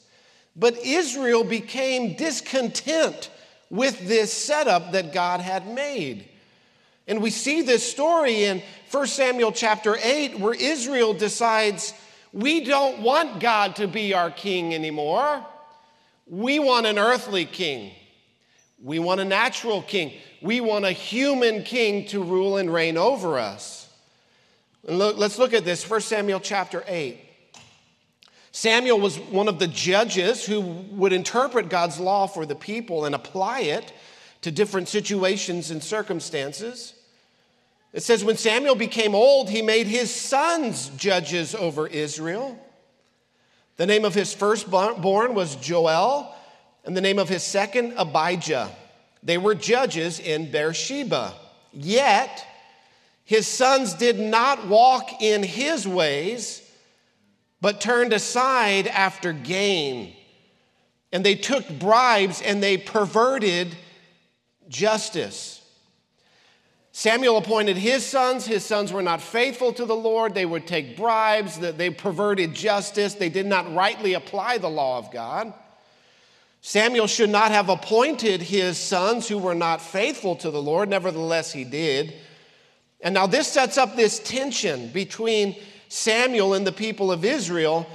But 0.55 0.79
Israel 0.79 1.43
became 1.43 2.15
discontent 2.15 3.29
with 3.71 4.07
this 4.07 4.33
setup 4.33 4.93
that 4.93 5.12
God 5.12 5.41
had 5.41 5.67
made. 5.67 6.29
And 7.11 7.21
we 7.21 7.31
see 7.31 7.62
this 7.62 7.90
story 7.90 8.45
in 8.45 8.62
1 8.93 9.07
Samuel 9.09 9.50
chapter 9.50 9.97
8 10.00 10.38
where 10.38 10.55
Israel 10.55 11.12
decides, 11.12 11.93
we 12.33 12.64
don't 12.64 13.00
want 13.02 13.40
God 13.40 13.75
to 13.76 13.88
be 13.88 14.14
our 14.14 14.31
king 14.31 14.73
anymore. 14.73 15.45
We 16.29 16.61
want 16.61 16.87
an 16.87 17.00
earthly 17.00 17.47
king. 17.47 17.90
We 18.81 19.00
want 19.00 19.21
a 19.21 19.25
natural 19.25 19.83
king. 19.83 20.12
We 20.40 20.61
want 20.61 20.85
a 20.85 20.93
human 20.93 21.64
king 21.64 22.07
to 22.11 22.23
rule 22.23 22.59
and 22.59 22.73
reign 22.73 22.97
over 22.97 23.40
us. 23.40 23.93
And 24.87 24.97
look, 24.97 25.19
let's 25.19 25.37
look 25.37 25.52
at 25.52 25.64
this 25.64 25.90
1 25.90 26.02
Samuel 26.02 26.38
chapter 26.38 26.85
8. 26.87 27.19
Samuel 28.52 29.00
was 29.00 29.19
one 29.19 29.49
of 29.49 29.59
the 29.59 29.67
judges 29.67 30.47
who 30.47 30.61
would 30.61 31.12
interpret 31.12 31.71
God's 31.71 31.99
law 31.99 32.29
for 32.29 32.47
the 32.47 32.55
people 32.55 33.05
and 33.05 33.17
apply 33.17 33.62
it 33.62 33.93
to 34.43 34.52
different 34.52 34.87
situations 34.87 35.73
and 35.73 35.83
circumstances. 35.83 36.95
It 37.92 38.02
says, 38.02 38.25
when 38.25 38.37
Samuel 38.37 38.76
became 38.76 39.14
old, 39.14 39.50
he 39.50 39.62
made 39.62 39.87
his 39.87 40.14
sons 40.14 40.90
judges 40.97 41.54
over 41.54 41.87
Israel. 41.87 42.56
The 43.76 43.87
name 43.87 44.04
of 44.04 44.14
his 44.14 44.32
firstborn 44.32 45.35
was 45.35 45.56
Joel, 45.56 46.35
and 46.85 46.97
the 46.97 47.00
name 47.00 47.18
of 47.18 47.28
his 47.28 47.42
second, 47.42 47.94
Abijah. 47.97 48.70
They 49.23 49.38
were 49.38 49.54
judges 49.54 50.20
in 50.20 50.50
Beersheba. 50.50 51.35
Yet, 51.73 52.47
his 53.25 53.47
sons 53.47 53.94
did 53.94 54.18
not 54.18 54.66
walk 54.66 55.23
in 55.23 55.42
his 55.42 55.87
ways, 55.87 56.62
but 57.61 57.80
turned 57.80 58.12
aside 58.12 58.87
after 58.87 59.32
gain. 59.32 60.14
And 61.12 61.25
they 61.25 61.35
took 61.35 61.68
bribes 61.68 62.40
and 62.40 62.62
they 62.62 62.76
perverted 62.76 63.76
justice. 64.68 65.60
Samuel 66.92 67.37
appointed 67.37 67.76
his 67.76 68.04
sons. 68.04 68.47
His 68.47 68.64
sons 68.64 68.92
were 68.92 69.02
not 69.02 69.20
faithful 69.20 69.73
to 69.75 69.85
the 69.85 69.97
Lord. 69.97 70.35
They 70.35 70.47
would 70.47 70.66
take 70.66 70.97
bribes, 70.97 71.59
they 71.59 71.90
perverted 71.90 72.54
justice. 72.54 73.14
They 73.14 73.28
did 73.28 73.47
not 73.47 73.73
rightly 73.75 74.14
apply 74.14 74.59
the 74.59 74.70
law 74.70 74.99
of 74.99 75.12
God. 75.12 75.52
Samuel 76.62 77.06
should 77.06 77.30
not 77.30 77.52
have 77.52 77.70
appointed 77.70 78.42
his 78.42 78.76
sons 78.76 79.28
who 79.28 79.38
were 79.38 79.54
not 79.54 79.80
faithful 79.80 80.37
to 80.37 80.50
the 80.50 80.61
Lord. 80.61 80.90
Nevertheless, 80.90 81.52
he 81.52 81.64
did. 81.64 82.12
And 83.00 83.14
now 83.14 83.26
this 83.26 83.49
sets 83.49 83.78
up 83.78 83.97
this 83.97 84.18
tension 84.18 84.88
between 84.88 85.56
Samuel 85.88 86.52
and 86.52 86.66
the 86.66 86.73
people 86.73 87.11
of 87.11 87.25
Israel. 87.25 87.87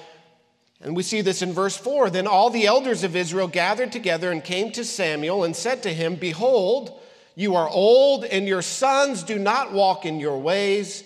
And 0.81 0.95
we 0.95 1.03
see 1.03 1.21
this 1.21 1.43
in 1.43 1.53
verse 1.53 1.77
4. 1.77 2.09
Then 2.09 2.25
all 2.25 2.49
the 2.49 2.65
elders 2.65 3.03
of 3.03 3.15
Israel 3.15 3.47
gathered 3.47 3.91
together 3.91 4.31
and 4.31 4.43
came 4.43 4.71
to 4.71 4.83
Samuel 4.83 5.43
and 5.43 5.55
said 5.55 5.83
to 5.83 5.93
him, 5.93 6.15
Behold, 6.15 6.99
you 7.35 7.55
are 7.55 7.69
old, 7.69 8.23
and 8.23 8.47
your 8.47 8.61
sons 8.61 9.23
do 9.23 9.37
not 9.37 9.73
walk 9.73 10.05
in 10.05 10.19
your 10.19 10.39
ways. 10.39 11.03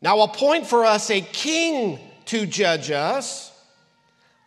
Now 0.00 0.20
appoint 0.20 0.66
for 0.66 0.84
us 0.84 1.10
a 1.10 1.20
king 1.20 1.98
to 2.26 2.46
judge 2.46 2.90
us, 2.90 3.52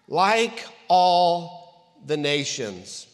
like 0.08 0.66
all 0.88 1.98
the 2.06 2.18
nations. 2.18 3.08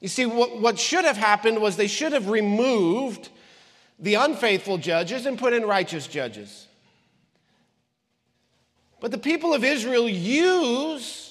You 0.00 0.08
see, 0.08 0.26
what, 0.26 0.58
what 0.58 0.78
should 0.78 1.04
have 1.04 1.16
happened 1.16 1.60
was 1.60 1.76
they 1.76 1.86
should 1.86 2.12
have 2.12 2.28
removed 2.28 3.28
the 3.98 4.14
unfaithful 4.14 4.78
judges 4.78 5.26
and 5.26 5.38
put 5.38 5.52
in 5.52 5.64
righteous 5.64 6.06
judges. 6.06 6.66
But 8.98 9.10
the 9.10 9.18
people 9.18 9.54
of 9.54 9.62
Israel 9.62 10.08
use 10.08 11.29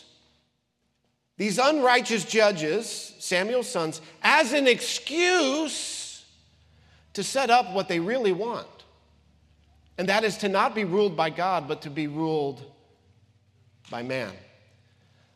these 1.40 1.58
unrighteous 1.58 2.26
judges, 2.26 3.14
Samuel's 3.18 3.70
sons, 3.70 4.02
as 4.22 4.52
an 4.52 4.68
excuse 4.68 6.26
to 7.14 7.24
set 7.24 7.50
up 7.50 7.72
what 7.72 7.88
they 7.88 8.02
really 8.02 8.34
want. 8.34 8.68
And 9.98 10.10
that 10.10 10.26
is 10.26 10.36
to 10.40 10.50
not 10.50 10.76
be 10.76 10.84
ruled 10.84 11.16
by 11.16 11.30
God, 11.30 11.66
but 11.66 11.82
to 11.84 11.90
be 11.90 12.08
ruled 12.08 12.62
by 13.90 14.04
man. 14.04 14.34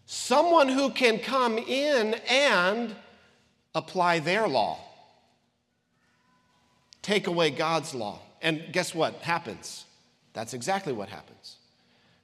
Someone 0.05 0.67
who 0.67 0.89
can 0.89 1.19
come 1.19 1.57
in 1.57 2.15
and 2.29 2.93
apply 3.73 4.19
their 4.19 4.45
law, 4.45 4.79
take 7.01 7.27
away 7.27 7.49
God's 7.49 7.95
law. 7.95 8.19
And 8.41 8.61
guess 8.73 8.93
what 8.93 9.13
happens? 9.21 9.85
That's 10.33 10.53
exactly 10.53 10.91
what 10.91 11.07
happens. 11.07 11.59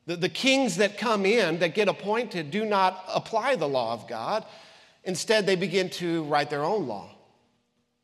The, 0.09 0.15
the 0.15 0.27
kings 0.27 0.77
that 0.77 0.97
come 0.97 1.23
in, 1.23 1.59
that 1.59 1.75
get 1.75 1.87
appointed, 1.87 2.49
do 2.49 2.65
not 2.65 3.03
apply 3.13 3.57
the 3.57 3.67
law 3.67 3.93
of 3.93 4.07
God. 4.07 4.43
Instead, 5.03 5.45
they 5.45 5.55
begin 5.55 5.91
to 5.91 6.23
write 6.23 6.49
their 6.49 6.63
own 6.63 6.87
law, 6.87 7.11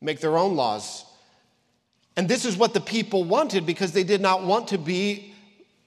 make 0.00 0.20
their 0.20 0.38
own 0.38 0.54
laws. 0.54 1.04
And 2.16 2.28
this 2.28 2.44
is 2.44 2.56
what 2.56 2.74
the 2.74 2.80
people 2.80 3.24
wanted 3.24 3.66
because 3.66 3.90
they 3.90 4.04
did 4.04 4.20
not 4.20 4.44
want 4.44 4.68
to 4.68 4.78
be 4.78 5.34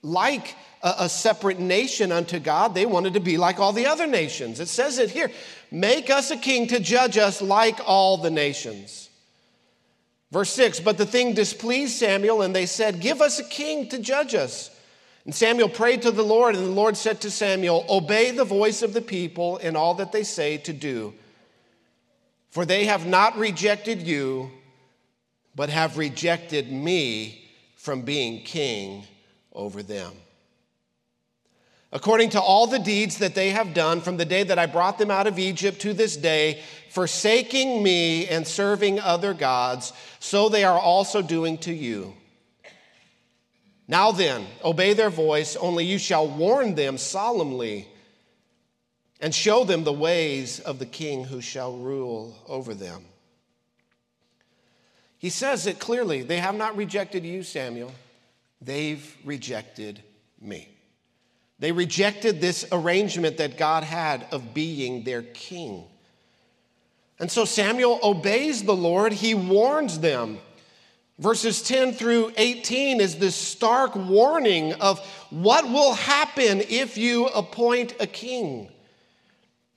like 0.01 0.57
a, 0.83 0.95
a, 0.99 1.09
separate 1.09 1.57
nation 1.57 2.11
unto 2.11 2.37
God. 2.37 2.75
They 2.75 2.85
wanted 2.85 3.13
to 3.13 3.21
be 3.21 3.37
like 3.37 3.61
all 3.61 3.71
the 3.71 3.87
other 3.87 4.05
nations. 4.05 4.59
It 4.59 4.67
says 4.67 4.97
it 4.97 5.11
here 5.11 5.31
make 5.71 6.09
us 6.09 6.31
a 6.31 6.37
king 6.37 6.67
to 6.67 6.81
judge 6.81 7.17
us 7.17 7.41
like 7.41 7.79
all 7.85 8.17
the 8.17 8.29
nations. 8.29 9.09
Verse 10.33 10.49
6 10.49 10.81
But 10.81 10.97
the 10.97 11.05
thing 11.05 11.33
displeased 11.33 11.97
Samuel, 11.97 12.41
and 12.41 12.53
they 12.53 12.65
said, 12.65 12.99
Give 12.99 13.21
us 13.21 13.39
a 13.39 13.45
king 13.45 13.87
to 13.87 13.99
judge 13.99 14.35
us. 14.35 14.75
And 15.29 15.35
Samuel 15.35 15.69
prayed 15.69 16.01
to 16.01 16.09
the 16.09 16.23
Lord, 16.23 16.55
and 16.55 16.65
the 16.65 16.71
Lord 16.71 16.97
said 16.97 17.21
to 17.21 17.29
Samuel, 17.29 17.85
Obey 17.87 18.31
the 18.31 18.43
voice 18.43 18.81
of 18.81 18.93
the 18.93 19.01
people 19.01 19.57
in 19.57 19.75
all 19.75 19.93
that 19.93 20.11
they 20.11 20.23
say 20.23 20.57
to 20.57 20.73
do. 20.73 21.13
For 22.49 22.65
they 22.65 22.85
have 22.85 23.05
not 23.05 23.37
rejected 23.37 24.01
you, 24.01 24.49
but 25.55 25.69
have 25.69 25.99
rejected 25.99 26.71
me 26.71 27.47
from 27.75 28.01
being 28.01 28.41
king 28.43 29.03
over 29.53 29.83
them. 29.83 30.13
according 31.91 32.31
to 32.31 32.41
all 32.41 32.65
the 32.65 32.79
deeds 32.79 33.19
that 33.19 33.35
they 33.35 33.51
have 33.51 33.75
done 33.75 34.01
from 34.01 34.17
the 34.17 34.25
day 34.25 34.41
that 34.41 34.57
I 34.57 34.65
brought 34.65 34.97
them 34.97 35.11
out 35.11 35.27
of 35.27 35.37
Egypt 35.37 35.79
to 35.81 35.93
this 35.93 36.17
day, 36.17 36.63
forsaking 36.89 37.83
me 37.83 38.27
and 38.27 38.47
serving 38.47 38.99
other 38.99 39.35
gods, 39.35 39.93
so 40.19 40.49
they 40.49 40.63
are 40.63 40.79
also 40.79 41.21
doing 41.21 41.59
to 41.59 41.71
you. 41.71 42.15
Now 43.89 44.11
then, 44.11 44.45
obey 44.63 44.93
their 44.93 45.09
voice, 45.09 45.55
only 45.55 45.83
you 45.83 45.97
shall 45.97 46.27
warn 46.27 46.75
them 46.75 46.99
solemnly 46.99 47.87
and 49.19 49.33
show 49.33 49.63
them 49.63 49.83
the 49.83 49.91
ways 49.91 50.59
of 50.59 50.77
the 50.77 50.85
king 50.85 51.23
who 51.23 51.41
shall 51.41 51.75
rule 51.75 52.37
over 52.47 52.75
them. 52.75 53.03
He 55.17 55.31
says 55.31 55.65
it 55.65 55.79
clearly 55.79 56.21
they 56.21 56.37
have 56.37 56.53
not 56.53 56.77
rejected 56.77 57.25
you, 57.25 57.41
Samuel, 57.41 57.91
they've 58.61 59.17
rejected 59.25 60.03
me. 60.39 60.69
They 61.57 61.71
rejected 61.71 62.39
this 62.39 62.67
arrangement 62.71 63.37
that 63.37 63.57
God 63.57 63.83
had 63.83 64.27
of 64.31 64.53
being 64.53 65.03
their 65.03 65.23
king. 65.23 65.83
And 67.19 67.31
so 67.31 67.43
Samuel 67.43 67.99
obeys 68.03 68.61
the 68.61 68.75
Lord, 68.75 69.13
he 69.13 69.33
warns 69.33 69.99
them. 69.99 70.37
Verses 71.19 71.61
10 71.61 71.93
through 71.93 72.31
18 72.37 72.99
is 73.01 73.17
this 73.17 73.35
stark 73.35 73.95
warning 73.95 74.73
of 74.73 74.99
what 75.29 75.65
will 75.65 75.93
happen 75.93 76.61
if 76.69 76.97
you 76.97 77.27
appoint 77.27 77.93
a 77.99 78.07
king. 78.07 78.69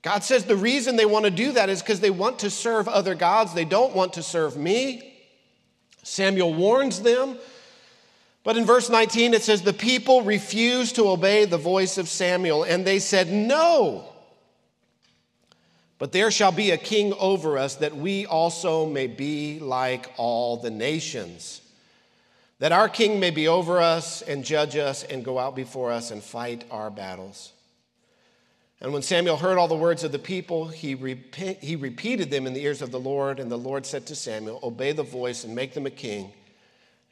God 0.01 0.25
says 0.25 0.45
the 0.45 0.57
reason 0.57 0.97
they 0.97 1.07
want 1.07 1.27
to 1.27 1.31
do 1.31 1.53
that 1.53 1.69
is 1.69 1.83
because 1.83 2.01
they 2.01 2.11
want 2.11 2.39
to 2.41 2.51
serve 2.51 2.89
other 2.89 3.15
gods. 3.15 3.55
They 3.55 3.65
don't 3.65 3.95
want 3.95 4.15
to 4.15 4.23
serve 4.23 4.57
me. 4.57 5.15
Samuel 6.03 6.55
warns 6.55 7.03
them 7.03 7.37
but 8.45 8.57
in 8.57 8.65
verse 8.65 8.91
19, 8.91 9.35
it 9.35 9.43
says, 9.43 9.63
The 9.63 9.73
people 9.73 10.23
refused 10.23 10.97
to 10.97 11.09
obey 11.09 11.45
the 11.45 11.59
voice 11.59 11.97
of 11.97 12.09
Samuel, 12.09 12.65
and 12.65 12.85
they 12.85 12.99
said, 12.99 13.31
No. 13.31 14.12
But 16.03 16.11
there 16.11 16.33
shall 16.33 16.51
be 16.51 16.73
a 16.73 16.77
king 16.77 17.13
over 17.13 17.57
us, 17.57 17.77
that 17.77 17.97
we 17.97 18.27
also 18.27 18.87
may 18.87 19.07
be 19.07 19.61
like 19.61 20.11
all 20.17 20.57
the 20.57 20.69
nations. 20.69 21.61
That 22.59 22.73
our 22.73 22.89
king 22.89 23.21
may 23.21 23.31
be 23.31 23.47
over 23.47 23.81
us 23.81 24.21
and 24.21 24.45
judge 24.45 24.75
us 24.75 25.05
and 25.05 25.25
go 25.25 25.39
out 25.39 25.55
before 25.55 25.93
us 25.93 26.11
and 26.11 26.21
fight 26.21 26.65
our 26.73 26.91
battles. 26.91 27.53
And 28.81 28.93
when 28.93 29.03
Samuel 29.03 29.37
heard 29.37 29.59
all 29.59 29.69
the 29.69 29.77
words 29.77 30.03
of 30.03 30.11
the 30.11 30.19
people, 30.19 30.67
he, 30.67 30.97
he 31.61 31.77
repeated 31.77 32.33
them 32.33 32.49
in 32.49 32.55
the 32.55 32.65
ears 32.65 32.83
of 32.83 32.91
the 32.91 32.99
Lord. 32.99 33.39
And 33.39 33.49
the 33.49 33.57
Lord 33.57 33.87
said 33.87 34.05
to 34.07 34.17
Samuel, 34.17 34.59
Obey 34.65 34.91
the 34.91 35.05
voice 35.05 35.45
and 35.45 35.55
make 35.55 35.73
them 35.73 35.87
a 35.87 35.91
king. 35.91 36.33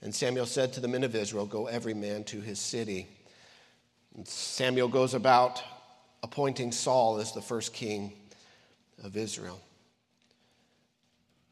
And 0.02 0.12
Samuel 0.12 0.46
said 0.46 0.72
to 0.72 0.80
the 0.80 0.88
men 0.88 1.04
of 1.04 1.14
Israel, 1.14 1.46
Go 1.46 1.68
every 1.68 1.94
man 1.94 2.24
to 2.24 2.40
his 2.40 2.58
city. 2.58 3.06
And 4.16 4.26
Samuel 4.26 4.88
goes 4.88 5.14
about 5.14 5.62
appointing 6.24 6.72
Saul 6.72 7.18
as 7.18 7.30
the 7.30 7.40
first 7.40 7.72
king 7.72 8.14
of 9.04 9.16
Israel. 9.16 9.60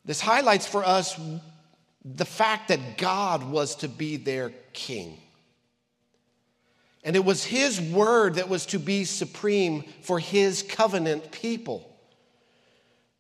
This 0.05 0.21
highlights 0.21 0.67
for 0.67 0.85
us 0.85 1.19
the 2.05 2.25
fact 2.25 2.69
that 2.69 2.97
God 2.97 3.51
was 3.51 3.77
to 3.77 3.89
be 3.89 4.17
their 4.17 4.53
king. 4.73 5.19
And 7.05 7.17
it 7.17 7.25
was 7.25 7.45
his 7.45 7.81
word 7.81 8.35
that 8.35 8.49
was 8.49 8.67
to 8.67 8.79
be 8.79 9.05
supreme 9.05 9.85
for 10.03 10.19
his 10.19 10.63
covenant 10.63 11.31
people. 11.31 11.85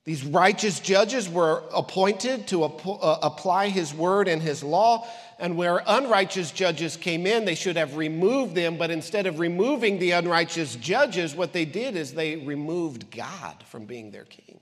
These 0.04 0.24
righteous 0.24 0.80
judges 0.80 1.28
were 1.28 1.62
appointed 1.74 2.48
to 2.48 2.64
uh, 2.64 3.18
apply 3.22 3.68
his 3.68 3.92
word 3.92 4.26
and 4.26 4.40
his 4.40 4.62
law. 4.62 5.06
And 5.38 5.56
where 5.56 5.82
unrighteous 5.86 6.50
judges 6.50 6.96
came 6.96 7.24
in, 7.24 7.44
they 7.44 7.54
should 7.54 7.76
have 7.76 7.96
removed 7.96 8.54
them. 8.56 8.76
But 8.76 8.90
instead 8.90 9.26
of 9.26 9.38
removing 9.38 9.98
the 9.98 10.10
unrighteous 10.12 10.74
judges, 10.76 11.34
what 11.34 11.52
they 11.52 11.64
did 11.64 11.94
is 11.94 12.12
they 12.12 12.36
removed 12.36 13.10
God 13.10 13.62
from 13.66 13.84
being 13.84 14.10
their 14.10 14.24
king. 14.24 14.58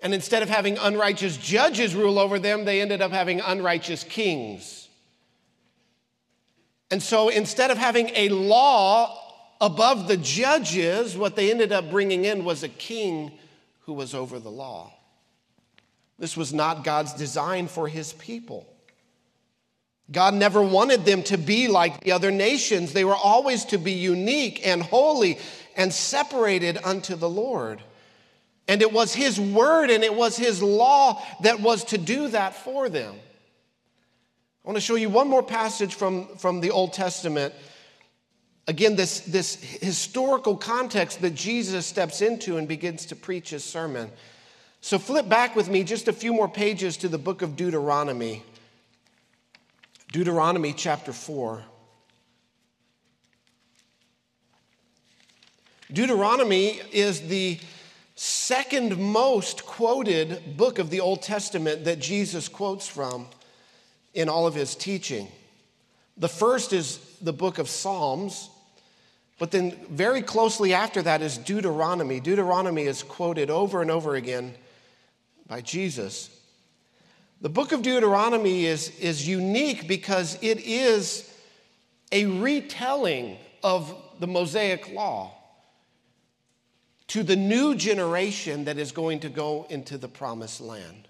And 0.00 0.14
instead 0.14 0.44
of 0.44 0.48
having 0.48 0.78
unrighteous 0.78 1.36
judges 1.38 1.94
rule 1.94 2.20
over 2.20 2.38
them, 2.38 2.64
they 2.64 2.80
ended 2.80 3.02
up 3.02 3.10
having 3.10 3.40
unrighteous 3.40 4.04
kings. 4.04 4.88
And 6.90 7.02
so 7.02 7.28
instead 7.28 7.70
of 7.72 7.78
having 7.78 8.10
a 8.14 8.28
law 8.28 9.18
above 9.60 10.06
the 10.06 10.16
judges, 10.16 11.16
what 11.16 11.34
they 11.34 11.50
ended 11.50 11.72
up 11.72 11.90
bringing 11.90 12.24
in 12.24 12.44
was 12.44 12.62
a 12.62 12.68
king 12.68 13.32
who 13.80 13.92
was 13.92 14.14
over 14.14 14.38
the 14.38 14.50
law. 14.50 14.92
This 16.18 16.36
was 16.36 16.52
not 16.52 16.84
God's 16.84 17.12
design 17.14 17.68
for 17.68 17.88
his 17.88 18.12
people. 18.12 18.66
God 20.10 20.34
never 20.34 20.62
wanted 20.62 21.04
them 21.04 21.22
to 21.24 21.36
be 21.36 21.68
like 21.68 22.00
the 22.00 22.12
other 22.12 22.30
nations. 22.30 22.92
They 22.92 23.04
were 23.04 23.14
always 23.14 23.66
to 23.66 23.78
be 23.78 23.92
unique 23.92 24.66
and 24.66 24.82
holy 24.82 25.38
and 25.76 25.92
separated 25.92 26.78
unto 26.82 27.14
the 27.14 27.28
Lord. 27.28 27.82
And 28.66 28.80
it 28.80 28.92
was 28.92 29.14
His 29.14 29.38
word 29.38 29.90
and 29.90 30.02
it 30.02 30.14
was 30.14 30.36
His 30.36 30.62
law 30.62 31.22
that 31.42 31.60
was 31.60 31.84
to 31.84 31.98
do 31.98 32.28
that 32.28 32.54
for 32.54 32.88
them. 32.88 33.14
I 34.64 34.68
want 34.68 34.76
to 34.76 34.80
show 34.80 34.94
you 34.94 35.10
one 35.10 35.28
more 35.28 35.42
passage 35.42 35.94
from, 35.94 36.36
from 36.36 36.60
the 36.60 36.70
Old 36.70 36.94
Testament 36.94 37.54
again, 38.68 38.94
this, 38.94 39.20
this 39.20 39.56
historical 39.80 40.56
context 40.56 41.22
that 41.22 41.34
Jesus 41.34 41.86
steps 41.86 42.20
into 42.20 42.58
and 42.58 42.68
begins 42.68 43.06
to 43.06 43.16
preach 43.16 43.50
his 43.50 43.64
sermon. 43.64 44.10
So 44.80 44.98
flip 44.98 45.28
back 45.28 45.56
with 45.56 45.68
me 45.68 45.82
just 45.84 46.08
a 46.08 46.12
few 46.12 46.32
more 46.32 46.48
pages 46.48 46.96
to 46.98 47.08
the 47.08 47.18
book 47.18 47.42
of 47.42 47.56
Deuteronomy. 47.56 48.42
Deuteronomy 50.12 50.72
chapter 50.72 51.12
4. 51.12 51.62
Deuteronomy 55.92 56.80
is 56.92 57.22
the 57.28 57.58
second 58.14 58.98
most 58.98 59.64
quoted 59.64 60.56
book 60.56 60.78
of 60.78 60.90
the 60.90 61.00
Old 61.00 61.22
Testament 61.22 61.84
that 61.84 61.98
Jesus 61.98 62.48
quotes 62.48 62.86
from 62.86 63.26
in 64.14 64.28
all 64.28 64.46
of 64.46 64.54
his 64.54 64.74
teaching. 64.74 65.28
The 66.16 66.28
first 66.28 66.72
is 66.72 66.98
the 67.20 67.32
book 67.32 67.58
of 67.58 67.68
Psalms, 67.68 68.50
but 69.38 69.50
then, 69.50 69.76
very 69.88 70.20
closely 70.20 70.74
after 70.74 71.00
that 71.02 71.22
is 71.22 71.38
Deuteronomy. 71.38 72.20
Deuteronomy 72.20 72.82
is 72.82 73.02
quoted 73.02 73.50
over 73.50 73.82
and 73.82 73.90
over 73.90 74.14
again 74.14 74.54
by 75.48 75.62
Jesus. 75.62 76.30
The 77.40 77.48
book 77.48 77.72
of 77.72 77.82
Deuteronomy 77.82 78.66
is, 78.66 78.90
is 78.98 79.26
unique 79.26 79.88
because 79.88 80.38
it 80.42 80.60
is 80.60 81.32
a 82.12 82.26
retelling 82.26 83.38
of 83.62 83.94
the 84.20 84.26
Mosaic 84.26 84.92
law 84.92 85.32
to 87.08 87.22
the 87.22 87.36
new 87.36 87.74
generation 87.74 88.64
that 88.64 88.76
is 88.76 88.92
going 88.92 89.20
to 89.20 89.28
go 89.28 89.66
into 89.70 89.96
the 89.96 90.08
promised 90.08 90.60
land. 90.60 91.08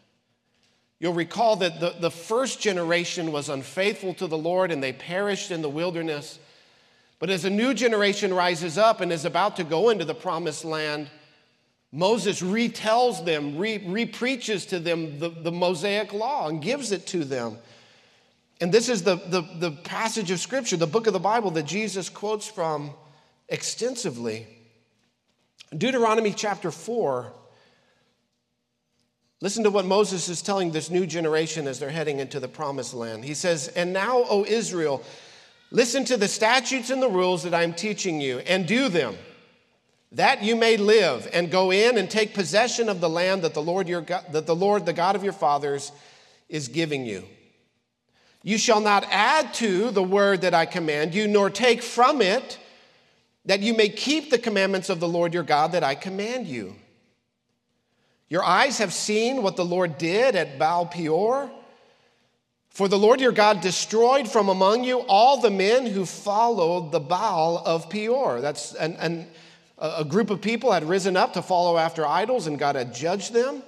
You'll 1.01 1.14
recall 1.14 1.57
that 1.57 1.81
the, 1.81 1.94
the 1.98 2.11
first 2.11 2.61
generation 2.61 3.33
was 3.33 3.48
unfaithful 3.48 4.14
to 4.14 4.27
the 4.27 4.38
Lord 4.38 4.70
and 4.70 4.83
they 4.83 4.92
perished 4.92 5.51
in 5.51 5.62
the 5.62 5.68
wilderness. 5.68 6.38
But 7.18 7.31
as 7.31 7.44
a 7.44 7.51
new 7.51 7.74
generation 7.74 8.35
rises 8.35 8.79
up 8.79 9.01
and 9.01 9.12
is 9.12 9.24
about 9.24 9.57
to 9.57 9.64
go 9.64 9.90
into 9.90 10.05
the 10.05 10.14
promised 10.14 10.64
land, 10.64 11.09
Moses 11.90 12.42
retells 12.42 13.24
them, 13.24 13.57
re 13.57 14.07
preaches 14.07 14.66
to 14.66 14.79
them 14.79 15.18
the, 15.18 15.31
the 15.31 15.53
Mosaic 15.53 16.12
law 16.12 16.48
and 16.48 16.61
gives 16.61 16.92
it 16.92 17.07
to 17.09 17.24
them. 17.24 17.57
And 18.61 18.72
this 18.72 18.88
is 18.88 19.03
the, 19.03 19.16
the, 19.16 19.42
the 19.59 19.70
passage 19.70 20.31
of 20.31 20.40
Scripture, 20.40 20.77
the 20.77 20.87
book 20.87 21.07
of 21.07 21.12
the 21.12 21.20
Bible 21.20 21.51
that 21.53 21.64
Jesus 21.64 22.09
quotes 22.09 22.46
from 22.46 22.90
extensively. 23.48 24.46
Deuteronomy 25.77 26.33
chapter 26.33 26.70
4. 26.70 27.33
Listen 29.40 29.62
to 29.62 29.70
what 29.70 29.87
Moses 29.87 30.29
is 30.29 30.42
telling 30.42 30.72
this 30.72 30.90
new 30.90 31.07
generation 31.07 31.68
as 31.68 31.79
they're 31.79 31.90
heading 31.90 32.18
into 32.18 32.40
the 32.40 32.48
promised 32.48 32.92
land. 32.92 33.24
He 33.24 33.35
says, 33.35 33.68
And 33.68 33.92
now, 33.92 34.24
O 34.29 34.44
Israel, 34.44 35.05
Listen 35.70 36.05
to 36.07 36.16
the 36.16 36.29
statutes 36.29 36.88
and 36.88 37.03
the 37.03 37.11
rules 37.11 37.42
that 37.42 37.55
I'm 37.55 37.74
teaching 37.74 38.20
you 38.20 38.38
and 38.40 38.66
do 38.66 38.88
them, 38.88 39.16
that 40.12 40.42
you 40.42 40.57
may 40.57 40.77
live 40.77 41.29
and 41.33 41.51
go 41.51 41.71
in 41.71 41.99
and 41.99 42.11
take 42.11 42.35
possession 42.35 42.88
of 42.88 43.01
the 43.01 43.09
land 43.09 43.42
that 43.42 43.55
the 43.55 43.62
Lord, 43.62 43.88
your 43.88 44.01
God, 44.01 44.25
that 44.33 44.47
the 44.47 44.57
Lord, 44.57 44.87
the 44.87 44.92
God 44.92 45.16
of 45.16 45.25
your 45.25 45.33
fathers, 45.33 45.92
is 46.49 46.68
giving 46.68 47.05
you. 47.05 47.25
You 48.42 48.57
shall 48.57 48.81
not 48.81 49.05
add 49.11 49.53
to 49.55 49.90
the 49.90 50.03
word 50.03 50.42
that 50.42 50.55
I 50.55 50.64
command 50.64 51.14
you, 51.14 51.29
nor 51.29 51.51
take 51.51 51.83
from 51.83 52.23
it, 52.23 52.59
that 53.44 53.61
you 53.61 53.75
may 53.75 53.88
keep 53.88 54.31
the 54.31 54.38
commandments 54.38 54.88
of 54.88 55.01
the 55.01 55.09
Lord 55.09 55.35
your 55.35 55.42
God 55.42 55.73
that 55.73 55.85
I 55.85 55.94
command 55.94 56.47
you. 56.47 56.75
Your 58.29 58.44
eyes 58.44 58.79
have 58.79 58.92
seen 58.92 59.42
what 59.42 59.57
the 59.57 59.64
Lord 59.64 59.99
did 59.99 60.37
at 60.37 60.59
Baal 60.59 60.87
Peor 60.87 61.51
for 62.79 62.87
the 62.87 62.97
Lord 62.97 63.21
your 63.21 63.33
God 63.33 63.61
destroyed 63.61 64.31
from 64.31 64.49
among 64.49 64.85
you 64.85 65.01
all 65.01 65.40
the 65.40 65.51
men 65.51 65.85
who 65.85 66.07
followed 66.07 66.92
the 66.92 67.01
Baal 67.01 67.59
of 67.59 67.90
Peor. 67.90 68.40
That's 68.40 68.73
an, 68.75 68.92
an, 69.01 69.27
a 69.78 70.04
group 70.04 70.30
of 70.30 70.40
people 70.40 70.72
had 70.72 70.84
risen 70.84 71.16
up 71.16 71.34
to 71.34 71.42
follow 71.42 71.78
after 71.78 72.06
idols, 72.06 72.46
and 72.46 72.58
God 72.58 72.76
had 72.76 72.94
judged 72.94 73.32
them. 73.32 73.62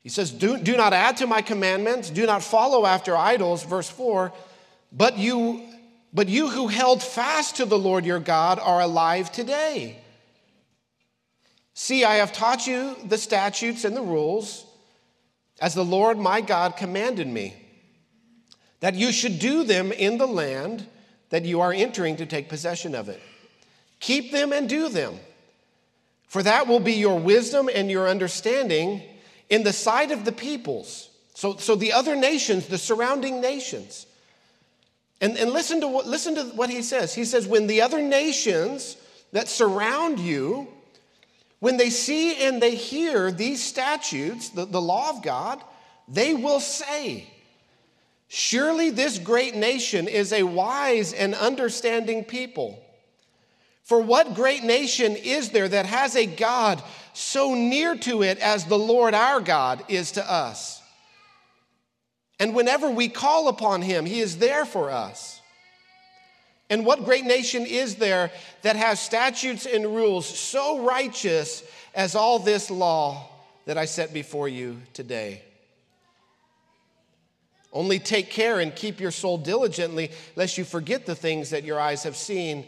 He 0.00 0.08
says, 0.08 0.30
do, 0.30 0.58
do 0.58 0.76
not 0.76 0.92
add 0.92 1.16
to 1.18 1.26
my 1.26 1.42
commandments, 1.42 2.10
do 2.10 2.26
not 2.26 2.42
follow 2.42 2.86
after 2.86 3.16
idols, 3.16 3.64
verse 3.64 3.88
4, 3.88 4.32
but 4.92 5.16
you 5.18 5.62
But 6.14 6.28
you 6.28 6.50
who 6.50 6.68
held 6.68 7.02
fast 7.02 7.56
to 7.56 7.64
the 7.64 7.78
Lord 7.78 8.04
your 8.04 8.20
God 8.20 8.58
are 8.58 8.82
alive 8.82 9.32
today. 9.32 9.96
See, 11.72 12.04
I 12.04 12.16
have 12.16 12.34
taught 12.34 12.66
you 12.66 12.96
the 13.08 13.16
statutes 13.16 13.86
and 13.86 13.96
the 13.96 14.02
rules 14.02 14.66
as 15.58 15.74
the 15.74 15.84
Lord 15.84 16.18
my 16.18 16.42
God 16.42 16.76
commanded 16.76 17.26
me, 17.26 17.54
that 18.80 18.94
you 18.94 19.10
should 19.10 19.38
do 19.38 19.64
them 19.64 19.90
in 19.90 20.18
the 20.18 20.26
land 20.26 20.86
that 21.30 21.46
you 21.46 21.62
are 21.62 21.72
entering 21.72 22.16
to 22.16 22.26
take 22.26 22.50
possession 22.50 22.94
of 22.94 23.08
it. 23.08 23.20
Keep 24.02 24.32
them 24.32 24.52
and 24.52 24.68
do 24.68 24.88
them, 24.88 25.14
for 26.26 26.42
that 26.42 26.66
will 26.66 26.80
be 26.80 26.94
your 26.94 27.20
wisdom 27.20 27.70
and 27.72 27.88
your 27.88 28.08
understanding 28.08 29.00
in 29.48 29.62
the 29.62 29.72
sight 29.72 30.10
of 30.10 30.24
the 30.24 30.32
peoples. 30.32 31.08
So, 31.34 31.56
so 31.56 31.76
the 31.76 31.92
other 31.92 32.16
nations, 32.16 32.66
the 32.66 32.78
surrounding 32.78 33.40
nations. 33.40 34.06
And, 35.20 35.38
and 35.38 35.52
listen, 35.52 35.80
to 35.82 35.86
what, 35.86 36.08
listen 36.08 36.34
to 36.34 36.42
what 36.46 36.68
he 36.68 36.82
says. 36.82 37.14
He 37.14 37.24
says, 37.24 37.46
When 37.46 37.68
the 37.68 37.82
other 37.82 38.02
nations 38.02 38.96
that 39.30 39.48
surround 39.48 40.18
you, 40.18 40.66
when 41.60 41.76
they 41.76 41.88
see 41.88 42.44
and 42.44 42.60
they 42.60 42.74
hear 42.74 43.30
these 43.30 43.62
statutes, 43.62 44.48
the, 44.48 44.64
the 44.64 44.80
law 44.80 45.10
of 45.10 45.22
God, 45.22 45.62
they 46.08 46.34
will 46.34 46.58
say, 46.58 47.30
Surely 48.26 48.90
this 48.90 49.20
great 49.20 49.54
nation 49.54 50.08
is 50.08 50.32
a 50.32 50.42
wise 50.42 51.12
and 51.12 51.36
understanding 51.36 52.24
people. 52.24 52.81
For 53.82 54.00
what 54.00 54.34
great 54.34 54.62
nation 54.62 55.16
is 55.16 55.50
there 55.50 55.68
that 55.68 55.86
has 55.86 56.16
a 56.16 56.26
God 56.26 56.82
so 57.12 57.54
near 57.54 57.96
to 57.96 58.22
it 58.22 58.38
as 58.38 58.64
the 58.64 58.78
Lord 58.78 59.12
our 59.14 59.40
God 59.40 59.84
is 59.88 60.12
to 60.12 60.32
us? 60.32 60.80
And 62.38 62.54
whenever 62.54 62.90
we 62.90 63.08
call 63.08 63.48
upon 63.48 63.82
him, 63.82 64.04
he 64.06 64.20
is 64.20 64.38
there 64.38 64.64
for 64.64 64.90
us. 64.90 65.40
And 66.70 66.86
what 66.86 67.04
great 67.04 67.24
nation 67.24 67.66
is 67.66 67.96
there 67.96 68.30
that 68.62 68.76
has 68.76 68.98
statutes 68.98 69.66
and 69.66 69.84
rules 69.84 70.26
so 70.26 70.84
righteous 70.84 71.62
as 71.94 72.14
all 72.14 72.38
this 72.38 72.70
law 72.70 73.28
that 73.66 73.76
I 73.76 73.84
set 73.84 74.14
before 74.14 74.48
you 74.48 74.80
today? 74.94 75.42
Only 77.72 77.98
take 77.98 78.30
care 78.30 78.60
and 78.60 78.74
keep 78.74 79.00
your 79.00 79.10
soul 79.10 79.38
diligently, 79.38 80.10
lest 80.34 80.56
you 80.56 80.64
forget 80.64 81.04
the 81.04 81.14
things 81.14 81.50
that 81.50 81.64
your 81.64 81.78
eyes 81.78 82.04
have 82.04 82.16
seen, 82.16 82.66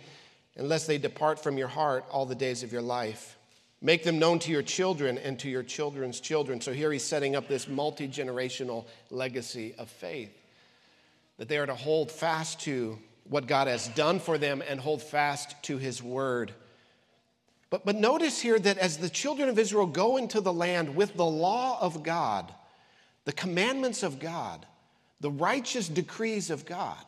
unless 0.56 0.86
they 0.86 0.98
depart 0.98 1.42
from 1.42 1.58
your 1.58 1.68
heart 1.68 2.04
all 2.10 2.26
the 2.26 2.34
days 2.34 2.62
of 2.62 2.72
your 2.72 2.82
life. 2.82 3.36
Make 3.80 4.02
them 4.02 4.18
known 4.18 4.38
to 4.40 4.50
your 4.50 4.62
children 4.62 5.18
and 5.18 5.38
to 5.40 5.50
your 5.50 5.62
children's 5.62 6.20
children. 6.20 6.60
So 6.60 6.72
here 6.72 6.90
he's 6.90 7.02
setting 7.02 7.36
up 7.36 7.48
this 7.48 7.68
multi 7.68 8.08
generational 8.08 8.86
legacy 9.10 9.74
of 9.76 9.90
faith 9.90 10.32
that 11.36 11.48
they 11.48 11.58
are 11.58 11.66
to 11.66 11.74
hold 11.74 12.10
fast 12.10 12.60
to 12.60 12.98
what 13.28 13.46
God 13.46 13.68
has 13.68 13.88
done 13.88 14.20
for 14.20 14.38
them 14.38 14.62
and 14.66 14.78
hold 14.78 15.02
fast 15.02 15.54
to 15.64 15.78
his 15.78 16.02
word. 16.02 16.52
But, 17.70 17.84
but 17.84 17.96
notice 17.96 18.40
here 18.40 18.58
that 18.58 18.78
as 18.78 18.98
the 18.98 19.08
children 19.08 19.48
of 19.48 19.58
Israel 19.58 19.86
go 19.86 20.16
into 20.16 20.40
the 20.40 20.52
land 20.52 20.94
with 20.94 21.14
the 21.14 21.24
law 21.24 21.78
of 21.80 22.02
God, 22.02 22.52
the 23.24 23.32
commandments 23.32 24.02
of 24.02 24.20
God, 24.20 24.64
the 25.20 25.30
righteous 25.30 25.88
decrees 25.88 26.50
of 26.50 26.66
God, 26.66 27.04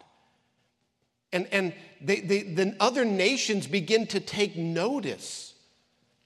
and, 1.37 1.49
and 1.53 1.73
they, 2.01 2.21
they, 2.21 2.43
then 2.43 2.77
other 2.81 3.05
nations 3.05 3.67
begin 3.67 4.07
to 4.09 4.21
take 4.21 4.57
notice 4.57 5.55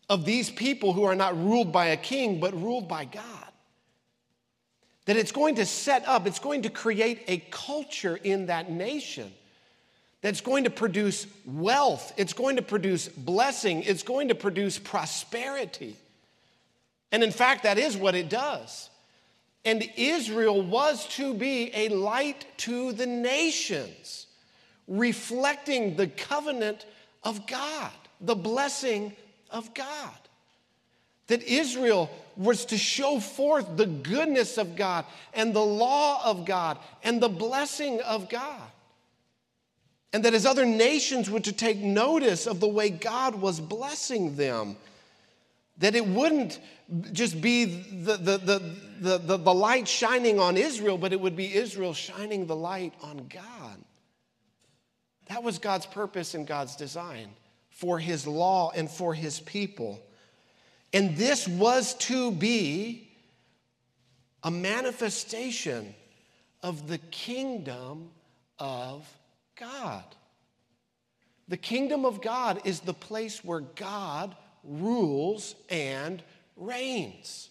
of 0.08 0.24
these 0.24 0.50
people 0.50 0.92
who 0.92 1.04
are 1.04 1.14
not 1.14 1.36
ruled 1.36 1.72
by 1.72 1.86
a 1.86 1.96
king, 1.96 2.38
but 2.38 2.54
ruled 2.54 2.88
by 2.88 3.04
God. 3.04 3.24
That 5.06 5.16
it's 5.16 5.32
going 5.32 5.56
to 5.56 5.66
set 5.66 6.06
up, 6.06 6.26
it's 6.26 6.38
going 6.38 6.62
to 6.62 6.70
create 6.70 7.24
a 7.26 7.38
culture 7.50 8.16
in 8.22 8.46
that 8.46 8.70
nation 8.70 9.32
that's 10.20 10.40
going 10.40 10.64
to 10.64 10.70
produce 10.70 11.26
wealth, 11.44 12.12
it's 12.16 12.34
going 12.34 12.56
to 12.56 12.62
produce 12.62 13.08
blessing, 13.08 13.82
it's 13.82 14.02
going 14.02 14.28
to 14.28 14.34
produce 14.34 14.78
prosperity. 14.78 15.96
And 17.10 17.24
in 17.24 17.32
fact, 17.32 17.64
that 17.64 17.78
is 17.78 17.96
what 17.96 18.14
it 18.14 18.28
does. 18.28 18.90
And 19.64 19.88
Israel 19.96 20.62
was 20.62 21.06
to 21.16 21.34
be 21.34 21.70
a 21.74 21.88
light 21.88 22.46
to 22.58 22.92
the 22.92 23.06
nations, 23.06 24.26
reflecting 24.90 25.96
the 25.96 26.08
covenant 26.08 26.84
of 27.22 27.46
God, 27.46 27.92
the 28.20 28.34
blessing 28.34 29.14
of 29.50 29.72
God. 29.72 30.10
That 31.28 31.44
Israel 31.44 32.10
was 32.36 32.64
to 32.66 32.76
show 32.76 33.20
forth 33.20 33.76
the 33.76 33.86
goodness 33.86 34.58
of 34.58 34.74
God 34.74 35.04
and 35.32 35.54
the 35.54 35.64
law 35.64 36.20
of 36.24 36.44
God 36.44 36.76
and 37.04 37.22
the 37.22 37.28
blessing 37.28 38.00
of 38.00 38.28
God. 38.28 38.68
And 40.12 40.24
that 40.24 40.34
as 40.34 40.44
other 40.44 40.66
nations 40.66 41.30
were 41.30 41.40
to 41.40 41.52
take 41.52 41.78
notice 41.78 42.48
of 42.48 42.58
the 42.58 42.66
way 42.66 42.90
God 42.90 43.36
was 43.36 43.60
blessing 43.60 44.34
them, 44.34 44.76
that 45.78 45.94
it 45.94 46.04
wouldn't 46.04 46.58
just 47.12 47.40
be 47.40 47.64
the, 47.64 48.16
the, 48.16 48.38
the, 48.38 49.18
the, 49.18 49.36
the, 49.36 49.54
light 49.54 49.86
shining 49.86 50.40
on 50.40 50.56
Israel, 50.56 50.98
but 50.98 51.12
it 51.12 51.20
would 51.20 51.36
be 51.36 51.54
Israel 51.54 51.94
shining 51.94 52.46
the 52.46 52.56
light 52.56 52.92
on 53.02 53.28
God. 53.28 53.78
That 55.30 55.44
was 55.44 55.60
God's 55.60 55.86
purpose 55.86 56.34
and 56.34 56.44
God's 56.44 56.74
design 56.74 57.28
for 57.70 58.00
his 58.00 58.26
law 58.26 58.72
and 58.74 58.90
for 58.90 59.14
his 59.14 59.38
people. 59.38 60.02
And 60.92 61.16
this 61.16 61.46
was 61.46 61.94
to 61.94 62.32
be 62.32 63.08
a 64.42 64.50
manifestation 64.50 65.94
of 66.64 66.88
the 66.88 66.98
kingdom 66.98 68.10
of 68.58 69.08
God. 69.56 70.02
The 71.46 71.56
kingdom 71.56 72.04
of 72.04 72.20
God 72.20 72.62
is 72.64 72.80
the 72.80 72.92
place 72.92 73.44
where 73.44 73.60
God 73.60 74.34
rules 74.64 75.54
and 75.68 76.24
reigns. 76.56 77.50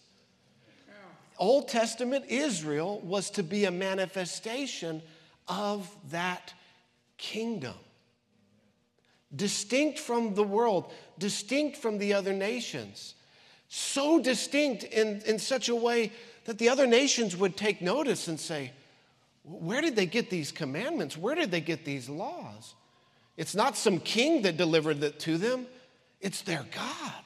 Old 1.37 1.69
Testament 1.69 2.25
Israel 2.27 2.99
was 3.05 3.29
to 3.31 3.43
be 3.43 3.63
a 3.63 3.71
manifestation 3.71 5.01
of 5.47 5.89
that 6.11 6.53
kingdom. 7.19 7.75
Distinct 9.35 9.99
from 9.99 10.33
the 10.33 10.43
world, 10.43 10.91
distinct 11.19 11.77
from 11.77 11.99
the 11.99 12.13
other 12.13 12.33
nations. 12.33 13.13
So 13.67 14.19
distinct 14.19 14.83
in, 14.83 15.21
in 15.27 15.37
such 15.37 15.69
a 15.69 15.75
way 15.75 16.11
that 16.45 16.57
the 16.57 16.69
other 16.69 16.87
nations 16.87 17.37
would 17.37 17.55
take 17.55 17.79
notice 17.79 18.27
and 18.27 18.39
say, 18.39 18.71
where 19.43 19.81
did 19.81 19.95
they 19.95 20.07
get 20.07 20.31
these 20.31 20.51
commandments? 20.51 21.15
Where 21.15 21.35
did 21.35 21.51
they 21.51 21.61
get 21.61 21.85
these 21.85 22.09
laws? 22.09 22.73
It's 23.37 23.53
not 23.53 23.77
some 23.77 23.99
king 23.99 24.41
that 24.41 24.57
delivered 24.57 25.03
it 25.03 25.19
to 25.19 25.37
them, 25.37 25.67
it's 26.19 26.41
their 26.41 26.65
God. 26.71 27.23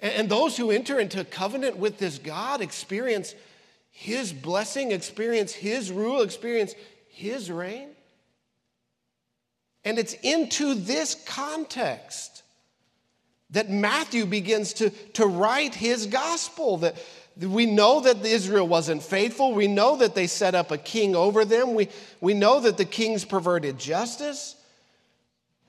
And 0.00 0.28
those 0.28 0.56
who 0.56 0.70
enter 0.70 1.00
into 1.00 1.24
covenant 1.24 1.76
with 1.76 1.98
this 1.98 2.18
God 2.18 2.60
experience 2.60 3.34
his 3.90 4.32
blessing, 4.32 4.92
experience 4.92 5.52
his 5.52 5.90
rule, 5.90 6.22
experience 6.22 6.74
his 7.08 7.50
reign. 7.50 7.90
And 9.84 9.98
it's 9.98 10.14
into 10.14 10.74
this 10.74 11.14
context 11.26 12.42
that 13.50 13.70
Matthew 13.70 14.26
begins 14.26 14.74
to, 14.74 14.90
to 15.14 15.26
write 15.26 15.74
his 15.74 16.06
gospel. 16.06 16.78
That 16.78 16.96
we 17.40 17.66
know 17.66 18.00
that 18.00 18.24
Israel 18.24 18.68
wasn't 18.68 19.02
faithful. 19.02 19.54
We 19.54 19.68
know 19.68 19.96
that 19.96 20.14
they 20.14 20.26
set 20.26 20.54
up 20.54 20.70
a 20.70 20.78
king 20.78 21.14
over 21.14 21.44
them. 21.44 21.74
We, 21.74 21.88
we 22.20 22.34
know 22.34 22.60
that 22.60 22.76
the 22.76 22.84
kings 22.84 23.24
perverted 23.24 23.78
justice. 23.78 24.56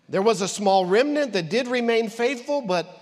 There 0.09 0.23
was 0.23 0.41
a 0.41 0.47
small 0.47 0.85
remnant 0.85 1.33
that 1.33 1.49
did 1.49 1.67
remain 1.67 2.09
faithful, 2.09 2.61
but 2.61 2.99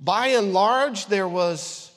by 0.00 0.28
and 0.28 0.52
large, 0.52 1.06
there 1.06 1.28
was 1.28 1.90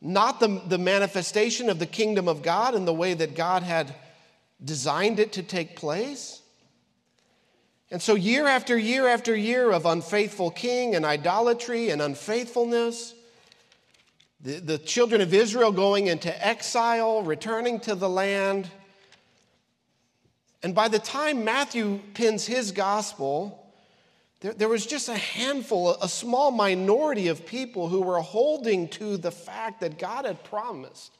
not 0.00 0.40
the, 0.40 0.62
the 0.66 0.78
manifestation 0.78 1.68
of 1.68 1.78
the 1.78 1.86
kingdom 1.86 2.26
of 2.26 2.42
God 2.42 2.74
in 2.74 2.86
the 2.86 2.94
way 2.94 3.12
that 3.12 3.34
God 3.34 3.62
had 3.62 3.94
designed 4.64 5.18
it 5.20 5.32
to 5.34 5.42
take 5.42 5.76
place. 5.76 6.39
And 7.90 8.00
so, 8.00 8.14
year 8.14 8.46
after 8.46 8.78
year 8.78 9.08
after 9.08 9.34
year 9.34 9.72
of 9.72 9.84
unfaithful 9.84 10.50
king 10.50 10.94
and 10.94 11.04
idolatry 11.04 11.90
and 11.90 12.00
unfaithfulness, 12.00 13.14
the, 14.40 14.60
the 14.60 14.78
children 14.78 15.20
of 15.20 15.34
Israel 15.34 15.72
going 15.72 16.06
into 16.06 16.46
exile, 16.46 17.22
returning 17.22 17.80
to 17.80 17.96
the 17.96 18.08
land. 18.08 18.70
And 20.62 20.74
by 20.74 20.88
the 20.88 21.00
time 21.00 21.44
Matthew 21.44 22.00
pins 22.14 22.46
his 22.46 22.70
gospel, 22.70 23.56
there, 24.38 24.52
there, 24.52 24.68
was 24.68 24.86
just 24.86 25.08
a 25.08 25.16
handful, 25.16 25.90
a 26.00 26.08
small 26.08 26.50
minority 26.52 27.28
of 27.28 27.44
people 27.44 27.88
who 27.88 28.02
were 28.02 28.20
holding 28.20 28.88
to 28.88 29.16
the 29.16 29.32
fact 29.32 29.80
that 29.80 29.98
God 29.98 30.26
had 30.26 30.44
promised. 30.44 31.12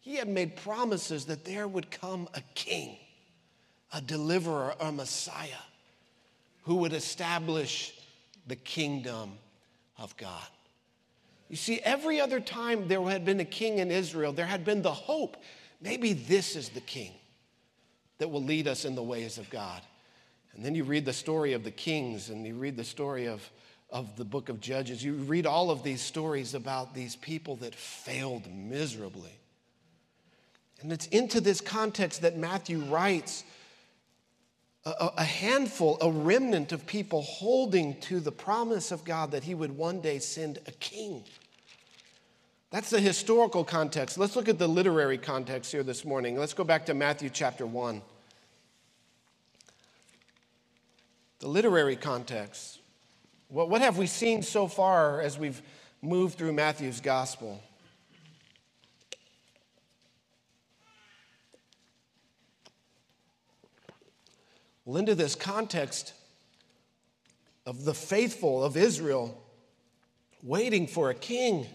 He 0.00 0.16
had 0.16 0.28
made 0.28 0.56
promises 0.56 1.24
that 1.26 1.44
there 1.44 1.66
would 1.66 1.90
come 1.90 2.28
a 2.34 2.42
king, 2.54 2.96
a 3.92 4.00
deliverer, 4.00 4.74
a 4.80 4.92
Messiah 4.92 5.48
who 6.70 6.76
would 6.76 6.92
establish 6.92 7.92
the 8.46 8.54
kingdom 8.54 9.32
of 9.98 10.16
God. 10.16 10.46
You 11.48 11.56
see, 11.56 11.80
every 11.80 12.20
other 12.20 12.38
time 12.38 12.86
there 12.86 13.02
had 13.02 13.24
been 13.24 13.40
a 13.40 13.44
king 13.44 13.78
in 13.78 13.90
Israel, 13.90 14.32
there 14.32 14.46
had 14.46 14.64
been 14.64 14.80
the 14.80 14.92
hope 14.92 15.36
maybe 15.80 16.12
this 16.12 16.54
is 16.54 16.68
the 16.68 16.80
king 16.80 17.10
that 18.18 18.28
will 18.28 18.44
lead 18.44 18.68
us 18.68 18.84
in 18.84 18.94
the 18.94 19.02
ways 19.02 19.36
of 19.36 19.50
God. 19.50 19.82
And 20.54 20.64
then 20.64 20.76
you 20.76 20.84
read 20.84 21.04
the 21.04 21.12
story 21.12 21.54
of 21.54 21.64
the 21.64 21.72
kings 21.72 22.30
and 22.30 22.46
you 22.46 22.54
read 22.54 22.76
the 22.76 22.84
story 22.84 23.26
of, 23.26 23.50
of 23.90 24.14
the 24.14 24.24
book 24.24 24.48
of 24.48 24.60
Judges. 24.60 25.02
You 25.02 25.14
read 25.14 25.46
all 25.46 25.72
of 25.72 25.82
these 25.82 26.00
stories 26.00 26.54
about 26.54 26.94
these 26.94 27.16
people 27.16 27.56
that 27.56 27.74
failed 27.74 28.48
miserably. 28.48 29.36
And 30.82 30.92
it's 30.92 31.08
into 31.08 31.40
this 31.40 31.60
context 31.60 32.22
that 32.22 32.36
Matthew 32.36 32.78
writes 32.78 33.42
a, 34.84 35.10
a, 35.18 35.24
handful, 35.24 35.98
a 36.00 36.10
remnant 36.10 36.72
of 36.72 36.86
people 36.86 37.22
holding 37.22 38.00
to 38.00 38.20
the 38.20 38.32
promise 38.32 38.90
of 38.92 39.04
God 39.04 39.32
that 39.32 39.44
he 39.44 39.54
would 39.54 39.76
one 39.76 40.00
day 40.00 40.18
send 40.18 40.58
a 40.66 40.72
king. 40.72 41.22
That's 42.70 42.90
the 42.90 43.00
historical 43.00 43.64
context. 43.64 44.16
Let's 44.16 44.36
look 44.36 44.48
at 44.48 44.58
the 44.58 44.68
literary 44.68 45.18
context 45.18 45.72
here 45.72 45.82
this 45.82 46.04
morning. 46.04 46.38
Let's 46.38 46.54
go 46.54 46.64
back 46.64 46.86
to 46.86 46.94
Matthew 46.94 47.28
chapter 47.28 47.66
1. 47.66 48.00
The 51.40 51.48
literary 51.48 51.96
context. 51.96 52.78
What, 53.48 53.68
what 53.68 53.82
have 53.82 53.98
we 53.98 54.06
seen 54.06 54.42
so 54.42 54.66
far 54.66 55.20
as 55.20 55.38
we've 55.38 55.60
moved 56.00 56.38
through 56.38 56.52
Matthew's 56.52 57.00
gospel? 57.00 57.60
Well, 64.90 64.98
into 64.98 65.14
this 65.14 65.36
context 65.36 66.14
of 67.64 67.84
the 67.84 67.94
faithful 67.94 68.64
of 68.64 68.76
Israel 68.76 69.40
waiting 70.42 70.88
for 70.88 71.10
a 71.10 71.14
king. 71.14 71.68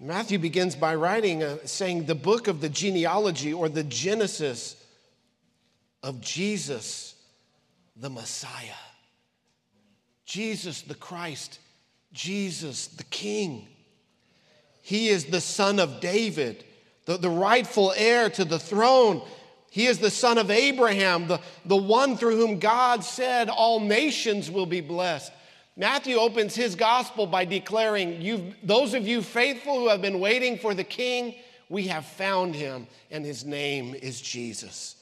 Matthew 0.00 0.38
begins 0.38 0.74
by 0.74 0.94
writing, 0.94 1.42
uh, 1.42 1.58
saying, 1.66 2.06
the 2.06 2.14
book 2.14 2.48
of 2.48 2.62
the 2.62 2.70
genealogy 2.70 3.52
or 3.52 3.68
the 3.68 3.84
Genesis 3.84 4.82
of 6.02 6.22
Jesus, 6.22 7.14
the 7.94 8.08
Messiah. 8.08 8.80
Jesus 10.24 10.80
the 10.80 10.94
Christ, 10.94 11.58
Jesus 12.14 12.86
the 12.86 13.04
King. 13.04 13.68
He 14.80 15.10
is 15.10 15.26
the 15.26 15.42
son 15.42 15.78
of 15.78 16.00
David, 16.00 16.64
the, 17.04 17.18
the 17.18 17.28
rightful 17.28 17.92
heir 17.94 18.30
to 18.30 18.46
the 18.46 18.58
throne. 18.58 19.20
He 19.74 19.86
is 19.86 19.98
the 19.98 20.08
son 20.08 20.38
of 20.38 20.52
Abraham, 20.52 21.26
the, 21.26 21.40
the 21.64 21.74
one 21.74 22.16
through 22.16 22.36
whom 22.36 22.60
God 22.60 23.02
said 23.02 23.48
all 23.48 23.80
nations 23.80 24.48
will 24.48 24.66
be 24.66 24.80
blessed. 24.80 25.32
Matthew 25.76 26.14
opens 26.14 26.54
his 26.54 26.76
gospel 26.76 27.26
by 27.26 27.44
declaring, 27.44 28.22
you 28.22 28.54
Those 28.62 28.94
of 28.94 29.04
you 29.04 29.20
faithful 29.20 29.80
who 29.80 29.88
have 29.88 30.00
been 30.00 30.20
waiting 30.20 30.58
for 30.58 30.74
the 30.74 30.84
king, 30.84 31.34
we 31.68 31.88
have 31.88 32.06
found 32.06 32.54
him, 32.54 32.86
and 33.10 33.24
his 33.24 33.44
name 33.44 33.96
is 33.96 34.20
Jesus. 34.20 34.94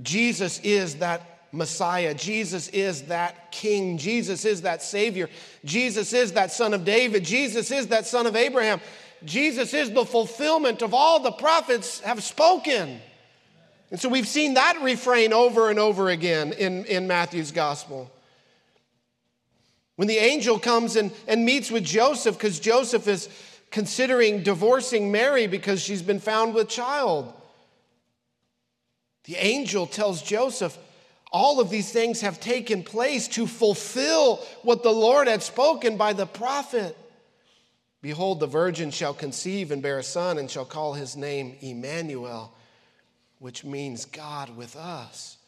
Jesus 0.00 0.60
is 0.60 0.94
that 0.96 1.42
Messiah. 1.52 2.14
Jesus 2.14 2.68
is 2.68 3.02
that 3.02 3.52
King. 3.52 3.98
Jesus 3.98 4.46
is 4.46 4.62
that 4.62 4.80
Savior. 4.80 5.28
Jesus 5.62 6.14
is 6.14 6.32
that 6.32 6.52
Son 6.52 6.72
of 6.72 6.86
David. 6.86 7.22
Jesus 7.22 7.70
is 7.70 7.88
that 7.88 8.06
Son 8.06 8.26
of 8.26 8.34
Abraham. 8.34 8.80
Jesus 9.26 9.74
is 9.74 9.90
the 9.90 10.06
fulfillment 10.06 10.80
of 10.80 10.94
all 10.94 11.20
the 11.20 11.32
prophets 11.32 12.00
have 12.00 12.22
spoken. 12.22 13.02
And 13.90 13.98
so 13.98 14.08
we've 14.08 14.28
seen 14.28 14.54
that 14.54 14.80
refrain 14.82 15.32
over 15.32 15.68
and 15.68 15.78
over 15.78 16.10
again 16.10 16.52
in, 16.52 16.84
in 16.84 17.08
Matthew's 17.08 17.50
gospel. 17.50 18.10
When 19.96 20.06
the 20.06 20.18
angel 20.18 20.58
comes 20.58 20.96
and, 20.96 21.12
and 21.26 21.44
meets 21.44 21.70
with 21.70 21.84
Joseph, 21.84 22.36
because 22.36 22.60
Joseph 22.60 23.08
is 23.08 23.28
considering 23.70 24.42
divorcing 24.42 25.12
Mary 25.12 25.46
because 25.46 25.82
she's 25.82 26.02
been 26.02 26.20
found 26.20 26.54
with 26.54 26.68
child, 26.68 27.32
the 29.24 29.36
angel 29.36 29.86
tells 29.86 30.22
Joseph, 30.22 30.78
all 31.32 31.60
of 31.60 31.68
these 31.68 31.92
things 31.92 32.22
have 32.22 32.40
taken 32.40 32.82
place 32.82 33.28
to 33.28 33.46
fulfill 33.46 34.36
what 34.62 34.82
the 34.82 34.90
Lord 34.90 35.28
had 35.28 35.42
spoken 35.42 35.96
by 35.96 36.12
the 36.12 36.26
prophet. 36.26 36.96
Behold, 38.02 38.40
the 38.40 38.46
virgin 38.46 38.90
shall 38.90 39.12
conceive 39.12 39.70
and 39.70 39.82
bear 39.82 39.98
a 39.98 40.02
son, 40.02 40.38
and 40.38 40.50
shall 40.50 40.64
call 40.64 40.94
his 40.94 41.16
name 41.16 41.56
Emmanuel 41.60 42.52
which 43.40 43.64
means 43.64 44.04
God 44.04 44.56
with 44.56 44.76
us. 44.76 45.38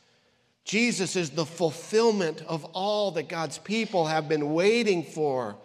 Jesus 0.65 1.15
is 1.15 1.31
the 1.31 1.47
fulfillment 1.47 2.43
of 2.49 2.65
all 2.73 3.13
that 3.13 3.29
God's 3.29 3.59
people 3.59 4.07
have 4.07 4.29
been 4.29 4.55
waiting 4.55 5.05
for. 5.05 5.57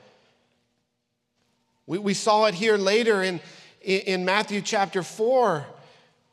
We, 1.87 1.97
we 1.97 2.13
saw 2.13 2.45
it 2.45 2.53
here 2.53 2.77
later 2.77 3.23
in, 3.23 3.39
in 3.81 4.25
Matthew 4.25 4.61
chapter 4.61 5.01
4, 5.01 5.65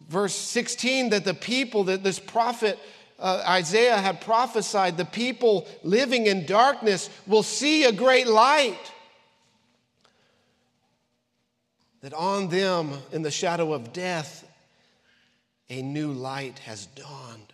verse 0.09 0.35
16, 0.35 1.11
that 1.11 1.25
the 1.25 1.35
people, 1.35 1.85
that 1.85 2.03
this 2.03 2.19
prophet 2.19 2.79
uh, 3.19 3.45
Isaiah 3.49 3.97
had 3.97 4.21
prophesied, 4.21 4.97
the 4.97 5.05
people 5.05 5.69
living 5.83 6.27
in 6.27 6.47
darkness 6.47 7.09
will 7.27 7.45
see 7.45 7.85
a 7.85 7.93
great 7.93 8.27
light. 8.27 8.93
That 12.01 12.13
on 12.13 12.49
them, 12.49 12.93
in 13.13 13.23
the 13.23 13.31
shadow 13.31 13.73
of 13.73 13.93
death, 13.93 14.44
a 15.71 15.83
new 15.83 16.13
light 16.13 16.59
has 16.61 16.87
dawned. 16.87 17.53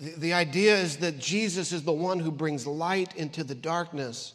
The, 0.00 0.10
the 0.18 0.32
idea 0.32 0.76
is 0.76 0.98
that 0.98 1.18
Jesus 1.18 1.72
is 1.72 1.82
the 1.82 1.92
one 1.92 2.18
who 2.18 2.30
brings 2.30 2.66
light 2.66 3.14
into 3.16 3.44
the 3.44 3.54
darkness, 3.54 4.34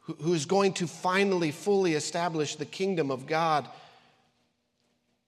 who, 0.00 0.14
who 0.14 0.34
is 0.34 0.46
going 0.46 0.72
to 0.74 0.86
finally 0.86 1.50
fully 1.50 1.94
establish 1.94 2.56
the 2.56 2.64
kingdom 2.64 3.10
of 3.10 3.26
God 3.26 3.68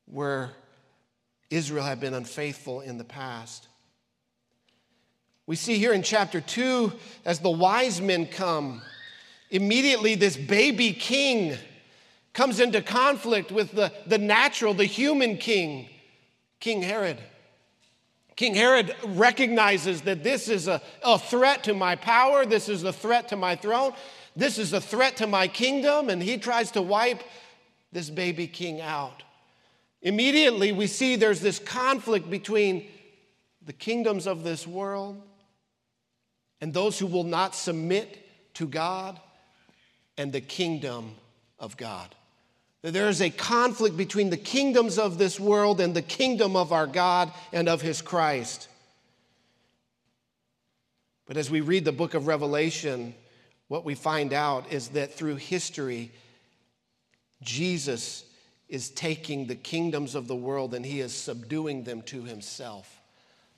where 0.07 0.53
Israel 1.51 1.85
had 1.85 2.01
been 2.01 2.15
unfaithful 2.15 2.81
in 2.81 2.99
the 2.99 3.05
past. 3.05 3.69
We 5.47 5.55
see 5.55 5.79
here 5.79 5.93
in 5.93 6.03
chapter 6.03 6.41
2, 6.41 6.93
as 7.25 7.39
the 7.39 7.51
wise 7.51 8.01
men 8.01 8.27
come, 8.27 8.83
immediately 9.51 10.17
this 10.17 10.37
baby 10.37 10.93
king 10.93 11.57
comes 12.37 12.61
into 12.61 12.83
conflict 12.83 13.51
with 13.51 13.73
the, 13.73 13.91
the 14.07 14.19
natural, 14.19 14.75
the 14.75 14.85
human 14.85 15.39
king, 15.39 15.89
King 16.61 16.83
Herod. 16.83 17.19
King 18.37 18.55
Herod 18.55 18.95
recognizes 19.07 20.03
that 20.03 20.23
this 20.23 20.51
is 20.51 20.69
a, 20.69 20.83
a 21.03 21.19
threat 21.19 21.65
to 21.65 21.73
my 21.73 21.97
power, 21.97 22.45
this 22.45 22.69
is 22.69 22.85
a 22.85 22.93
threat 22.93 23.29
to 23.29 23.37
my 23.37 23.57
throne, 23.57 23.95
this 24.37 24.59
is 24.59 24.75
a 24.75 24.83
threat 24.83 25.17
to 25.17 25.27
my 25.27 25.49
kingdom, 25.49 26.11
and 26.11 26.23
he 26.23 26.37
tries 26.37 26.71
to 26.73 26.83
wipe 26.83 27.23
this 27.91 28.11
baby 28.11 28.47
king 28.47 28.83
out. 28.83 29.23
Immediately, 30.03 30.73
we 30.73 30.89
see 30.89 31.17
there's 31.17 31.41
this 31.41 31.59
conflict 31.59 32.29
between 32.29 32.87
the 33.65 33.73
kingdoms 33.73 34.27
of 34.27 34.45
this 34.45 34.67
world 34.67 35.23
and 36.61 36.75
those 36.75 36.99
who 36.99 37.07
will 37.07 37.25
not 37.25 37.55
submit 37.55 38.29
to 38.57 38.67
God 38.67 39.19
and 40.19 40.35
the 40.35 40.43
kingdom 40.43 41.15
of 41.59 41.79
God 41.79 42.15
that 42.87 42.93
there 42.93 43.09
is 43.09 43.21
a 43.21 43.31
conflict 43.31 43.97
between 43.97 44.31
the 44.31 44.37
kingdoms 44.37 44.97
of 44.97 45.19
this 45.19 45.41
world 45.41 45.81
and 45.81 45.93
the 45.93 46.01
kingdom 46.01 46.55
of 46.55 46.73
our 46.73 46.87
God 46.87 47.33
and 47.53 47.69
of 47.69 47.83
his 47.83 48.01
Christ. 48.01 48.69
But 51.27 51.37
as 51.37 51.51
we 51.51 51.63
read 51.63 51.85
the 51.85 51.91
book 51.91 52.15
of 52.15 52.29
Revelation, 52.29 53.13
what 53.67 53.85
we 53.85 53.97
find 53.97 54.33
out 54.33 54.71
is 54.71 54.91
that 54.91 55.13
through 55.13 55.35
history, 55.35 56.13
Jesus 57.43 58.25
is 58.69 58.91
taking 58.91 59.49
the 59.49 59.57
kingdoms 59.57 60.15
of 60.15 60.29
the 60.29 60.37
world 60.37 60.73
and 60.73 60.87
he 60.87 61.01
is 61.01 61.13
subduing 61.13 61.83
them 61.83 62.03
to 62.03 62.23
himself. 62.23 63.01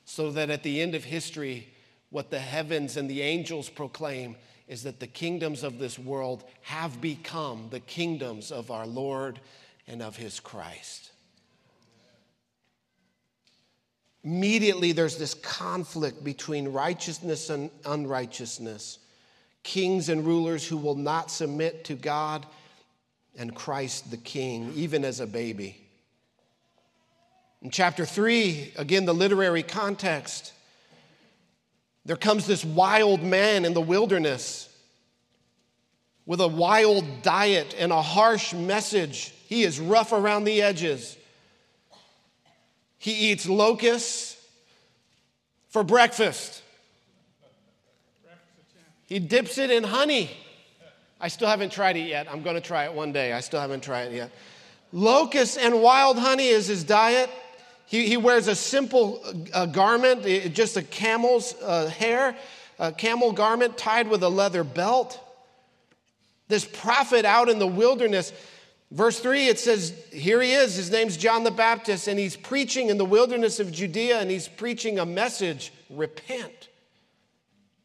So 0.06 0.30
that 0.30 0.48
at 0.48 0.62
the 0.62 0.80
end 0.80 0.94
of 0.94 1.04
history, 1.04 1.68
what 2.08 2.30
the 2.30 2.38
heavens 2.38 2.96
and 2.96 3.10
the 3.10 3.20
angels 3.20 3.68
proclaim 3.68 4.36
is 4.68 4.82
that 4.82 5.00
the 5.00 5.06
kingdoms 5.06 5.62
of 5.64 5.78
this 5.78 5.98
world 5.98 6.44
have 6.62 7.00
become 7.00 7.68
the 7.70 7.80
kingdoms 7.80 8.52
of 8.52 8.70
our 8.70 8.86
Lord 8.86 9.40
and 9.86 10.02
of 10.02 10.16
his 10.16 10.38
Christ. 10.38 11.10
Immediately, 14.22 14.92
there's 14.92 15.16
this 15.16 15.32
conflict 15.32 16.22
between 16.22 16.68
righteousness 16.68 17.48
and 17.48 17.70
unrighteousness, 17.86 18.98
kings 19.62 20.10
and 20.10 20.26
rulers 20.26 20.66
who 20.66 20.76
will 20.76 20.96
not 20.96 21.30
submit 21.30 21.84
to 21.84 21.94
God 21.94 22.44
and 23.38 23.54
Christ 23.54 24.10
the 24.10 24.16
King, 24.18 24.72
even 24.74 25.04
as 25.04 25.20
a 25.20 25.26
baby. 25.26 25.88
In 27.62 27.70
chapter 27.70 28.04
3, 28.04 28.74
again, 28.76 29.06
the 29.06 29.14
literary 29.14 29.62
context 29.62 30.52
there 32.08 32.16
comes 32.16 32.46
this 32.46 32.64
wild 32.64 33.22
man 33.22 33.66
in 33.66 33.74
the 33.74 33.82
wilderness 33.82 34.74
with 36.24 36.40
a 36.40 36.48
wild 36.48 37.04
diet 37.20 37.76
and 37.78 37.92
a 37.92 38.00
harsh 38.00 38.54
message. 38.54 39.34
He 39.46 39.62
is 39.62 39.78
rough 39.78 40.12
around 40.12 40.44
the 40.44 40.62
edges. 40.62 41.18
He 42.96 43.30
eats 43.30 43.46
locusts 43.46 44.42
for 45.68 45.84
breakfast. 45.84 46.62
He 49.04 49.18
dips 49.18 49.58
it 49.58 49.70
in 49.70 49.84
honey. 49.84 50.30
I 51.20 51.28
still 51.28 51.48
haven't 51.48 51.72
tried 51.72 51.98
it 51.98 52.08
yet. 52.08 52.26
I'm 52.30 52.42
going 52.42 52.56
to 52.56 52.62
try 52.62 52.86
it 52.86 52.94
one 52.94 53.12
day. 53.12 53.34
I 53.34 53.40
still 53.40 53.60
haven't 53.60 53.82
tried 53.82 54.12
it 54.12 54.14
yet. 54.14 54.30
Locusts 54.92 55.58
and 55.58 55.82
wild 55.82 56.18
honey 56.18 56.48
is 56.48 56.68
his 56.68 56.84
diet. 56.84 57.28
He, 57.88 58.06
he 58.06 58.18
wears 58.18 58.48
a 58.48 58.54
simple 58.54 59.22
uh, 59.54 59.64
garment, 59.64 60.22
just 60.52 60.76
a 60.76 60.82
camel's 60.82 61.54
uh, 61.62 61.88
hair, 61.88 62.36
a 62.78 62.92
camel 62.92 63.32
garment 63.32 63.78
tied 63.78 64.08
with 64.08 64.22
a 64.22 64.28
leather 64.28 64.62
belt. 64.62 65.18
This 66.48 66.66
prophet 66.66 67.24
out 67.24 67.48
in 67.48 67.58
the 67.58 67.66
wilderness, 67.66 68.34
verse 68.90 69.20
3, 69.20 69.48
it 69.48 69.58
says, 69.58 69.94
Here 70.12 70.42
he 70.42 70.52
is. 70.52 70.76
His 70.76 70.90
name's 70.90 71.16
John 71.16 71.44
the 71.44 71.50
Baptist, 71.50 72.08
and 72.08 72.18
he's 72.18 72.36
preaching 72.36 72.90
in 72.90 72.98
the 72.98 73.06
wilderness 73.06 73.58
of 73.58 73.72
Judea, 73.72 74.20
and 74.20 74.30
he's 74.30 74.48
preaching 74.48 74.98
a 74.98 75.06
message 75.06 75.72
repent, 75.88 76.68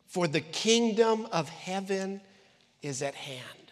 for 0.08 0.28
the 0.28 0.42
kingdom 0.42 1.28
of 1.32 1.48
heaven 1.48 2.20
is 2.82 3.02
at 3.02 3.16
hand. 3.16 3.72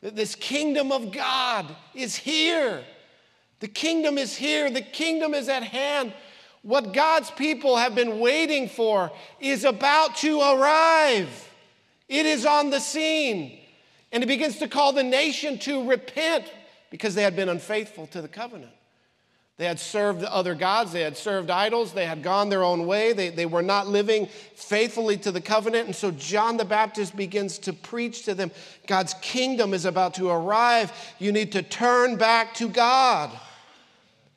This 0.00 0.34
kingdom 0.34 0.90
of 0.90 1.12
God 1.12 1.72
is 1.94 2.16
here. 2.16 2.82
The 3.62 3.68
kingdom 3.68 4.18
is 4.18 4.36
here, 4.36 4.72
the 4.72 4.82
kingdom 4.82 5.34
is 5.34 5.48
at 5.48 5.62
hand. 5.62 6.12
What 6.62 6.92
God's 6.92 7.30
people 7.30 7.76
have 7.76 7.94
been 7.94 8.18
waiting 8.18 8.68
for 8.68 9.12
is 9.38 9.64
about 9.64 10.16
to 10.16 10.40
arrive. 10.40 11.48
It 12.08 12.26
is 12.26 12.44
on 12.44 12.70
the 12.70 12.80
scene. 12.80 13.60
And 14.10 14.20
he 14.20 14.26
begins 14.26 14.58
to 14.58 14.66
call 14.66 14.92
the 14.92 15.04
nation 15.04 15.60
to 15.60 15.88
repent 15.88 16.52
because 16.90 17.14
they 17.14 17.22
had 17.22 17.36
been 17.36 17.48
unfaithful 17.48 18.08
to 18.08 18.20
the 18.20 18.26
covenant. 18.26 18.72
They 19.58 19.66
had 19.66 19.78
served 19.78 20.24
other 20.24 20.56
gods, 20.56 20.90
they 20.90 21.02
had 21.02 21.16
served 21.16 21.48
idols, 21.48 21.92
they 21.92 22.06
had 22.06 22.24
gone 22.24 22.48
their 22.48 22.64
own 22.64 22.84
way, 22.84 23.12
they, 23.12 23.28
they 23.28 23.46
were 23.46 23.62
not 23.62 23.86
living 23.86 24.26
faithfully 24.56 25.16
to 25.18 25.30
the 25.30 25.40
covenant. 25.40 25.86
And 25.86 25.94
so 25.94 26.10
John 26.10 26.56
the 26.56 26.64
Baptist 26.64 27.14
begins 27.14 27.58
to 27.60 27.72
preach 27.72 28.24
to 28.24 28.34
them 28.34 28.50
God's 28.88 29.14
kingdom 29.22 29.72
is 29.72 29.84
about 29.84 30.14
to 30.14 30.30
arrive. 30.30 30.92
You 31.20 31.30
need 31.30 31.52
to 31.52 31.62
turn 31.62 32.16
back 32.16 32.54
to 32.54 32.68
God. 32.68 33.30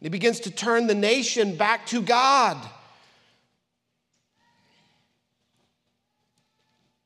He 0.02 0.10
begins 0.10 0.40
to 0.42 0.52
turn 0.52 0.88
the 0.88 0.96
nation 0.96 1.56
back 1.56 1.86
to 1.88 2.02
God. 2.02 2.58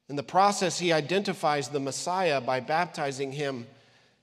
In 0.10 0.16
the 0.16 0.24
process, 0.24 0.80
he 0.80 0.92
identifies 0.92 1.70
the 1.70 1.80
Messiah 1.80 2.42
by 2.42 2.60
baptizing 2.60 3.32
him 3.32 3.68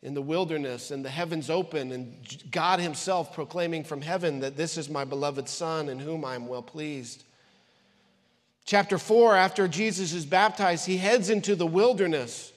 in 0.02 0.14
the 0.14 0.22
wilderness 0.22 0.90
and 0.90 1.05
the 1.05 1.11
heavens 1.11 1.50
open, 1.50 1.90
and 1.90 2.14
God 2.50 2.81
Himself 2.81 3.35
proclaiming 3.35 3.83
from 3.83 4.02
heaven 4.02 4.40
that 4.40 4.57
this 4.57 4.76
is 4.76 4.88
my 4.88 5.05
beloved 5.05 5.48
Son 5.48 5.88
in 5.88 5.98
whom 5.98 6.24
I 6.24 6.35
am 6.35 6.46
well 6.46 6.62
pleased. 6.62 7.24
Chapter 8.64 8.98
4, 8.98 9.37
after 9.37 9.68
Jesus 9.68 10.12
is 10.12 10.26
baptized, 10.26 10.87
he 10.87 10.96
heads 10.96 11.31
into 11.31 11.55
the 11.55 11.66
wilderness. 11.66 12.52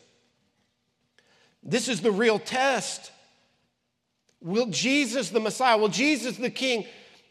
This 1.64 1.88
is 1.88 2.02
the 2.02 2.12
real 2.12 2.40
test. 2.40 3.12
Will 4.42 4.68
Jesus, 4.68 5.30
the 5.30 5.40
Messiah, 5.40 5.78
will 5.78 5.90
Jesus, 5.90 6.38
the 6.38 6.50
King, 6.50 6.86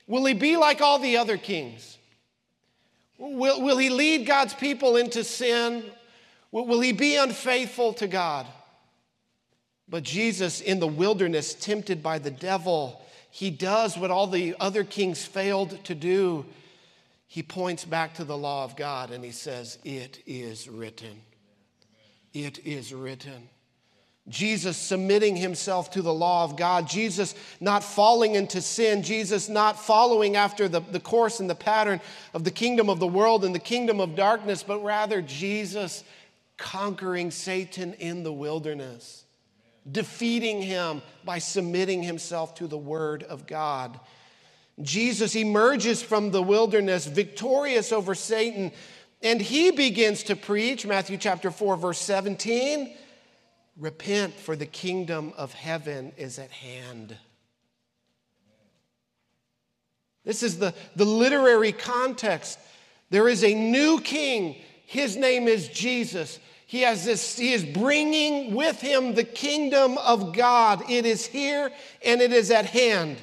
will 0.06 0.24
he 0.24 0.34
be 0.34 0.56
like 0.56 0.80
all 0.80 0.98
the 0.98 1.16
other 1.16 1.38
kings? 1.38 1.96
Will, 3.18 3.62
will 3.62 3.78
he 3.78 3.90
lead 3.90 4.26
God's 4.26 4.54
people 4.54 4.96
into 4.96 5.24
sin? 5.24 5.84
Will, 6.52 6.66
will 6.66 6.80
he 6.80 6.92
be 6.92 7.16
unfaithful 7.16 7.94
to 7.94 8.06
God? 8.06 8.46
But 9.88 10.02
Jesus, 10.02 10.60
in 10.60 10.80
the 10.80 10.86
wilderness, 10.86 11.54
tempted 11.54 12.02
by 12.02 12.18
the 12.18 12.30
devil, 12.30 13.02
he 13.30 13.50
does 13.50 13.96
what 13.96 14.10
all 14.10 14.26
the 14.26 14.54
other 14.60 14.84
kings 14.84 15.24
failed 15.24 15.82
to 15.84 15.94
do. 15.94 16.44
He 17.26 17.42
points 17.42 17.84
back 17.84 18.14
to 18.14 18.24
the 18.24 18.36
law 18.36 18.64
of 18.64 18.76
God 18.76 19.10
and 19.10 19.24
he 19.24 19.32
says, 19.32 19.78
It 19.84 20.22
is 20.26 20.68
written. 20.68 21.22
It 22.32 22.64
is 22.66 22.92
written. 22.92 23.48
Jesus 24.28 24.76
submitting 24.76 25.36
himself 25.36 25.90
to 25.92 26.02
the 26.02 26.12
law 26.12 26.44
of 26.44 26.56
God, 26.56 26.86
Jesus 26.86 27.34
not 27.60 27.82
falling 27.82 28.34
into 28.34 28.60
sin, 28.60 29.02
Jesus 29.02 29.48
not 29.48 29.80
following 29.80 30.36
after 30.36 30.68
the, 30.68 30.80
the 30.80 31.00
course 31.00 31.40
and 31.40 31.48
the 31.48 31.54
pattern 31.54 32.00
of 32.34 32.44
the 32.44 32.50
kingdom 32.50 32.90
of 32.90 32.98
the 32.98 33.06
world 33.06 33.44
and 33.44 33.54
the 33.54 33.58
kingdom 33.58 34.00
of 34.00 34.14
darkness, 34.14 34.62
but 34.62 34.82
rather 34.84 35.22
Jesus 35.22 36.04
conquering 36.58 37.30
Satan 37.30 37.94
in 37.94 38.22
the 38.22 38.32
wilderness, 38.32 39.24
defeating 39.90 40.60
him 40.60 41.00
by 41.24 41.38
submitting 41.38 42.02
himself 42.02 42.54
to 42.56 42.66
the 42.66 42.76
word 42.76 43.22
of 43.22 43.46
God. 43.46 43.98
Jesus 44.82 45.34
emerges 45.34 46.02
from 46.02 46.30
the 46.30 46.42
wilderness 46.42 47.06
victorious 47.06 47.92
over 47.92 48.14
Satan, 48.14 48.72
and 49.22 49.40
he 49.40 49.70
begins 49.70 50.24
to 50.24 50.36
preach, 50.36 50.84
Matthew 50.84 51.16
chapter 51.16 51.50
4, 51.50 51.76
verse 51.76 51.98
17 51.98 52.94
Repent, 53.78 54.34
for 54.34 54.56
the 54.56 54.66
kingdom 54.66 55.32
of 55.36 55.52
heaven 55.52 56.12
is 56.16 56.38
at 56.38 56.50
hand. 56.50 57.16
This 60.24 60.42
is 60.42 60.58
the, 60.58 60.74
the 60.96 61.04
literary 61.04 61.72
context. 61.72 62.58
There 63.10 63.28
is 63.28 63.44
a 63.44 63.54
new 63.54 64.00
king. 64.00 64.56
His 64.84 65.16
name 65.16 65.48
is 65.48 65.68
Jesus. 65.68 66.38
He, 66.66 66.82
has 66.82 67.04
this, 67.04 67.38
he 67.38 67.54
is 67.54 67.64
bringing 67.64 68.54
with 68.54 68.80
him 68.80 69.14
the 69.14 69.24
kingdom 69.24 69.96
of 69.96 70.34
God. 70.34 70.82
It 70.90 71.06
is 71.06 71.24
here 71.24 71.70
and 72.04 72.20
it 72.20 72.32
is 72.32 72.50
at 72.50 72.66
hand. 72.66 73.16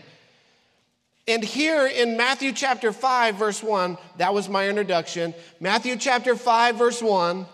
And 1.28 1.44
here 1.44 1.86
in 1.86 2.18
Matthew 2.18 2.54
chapter 2.54 2.92
5, 2.92 3.36
verse 3.36 3.62
1, 3.62 3.98
that 4.18 4.34
was 4.34 4.48
my 4.48 4.68
introduction. 4.68 5.34
Matthew 5.60 5.96
chapter 5.96 6.36
5, 6.36 6.76
verse 6.76 7.02
1, 7.02 7.46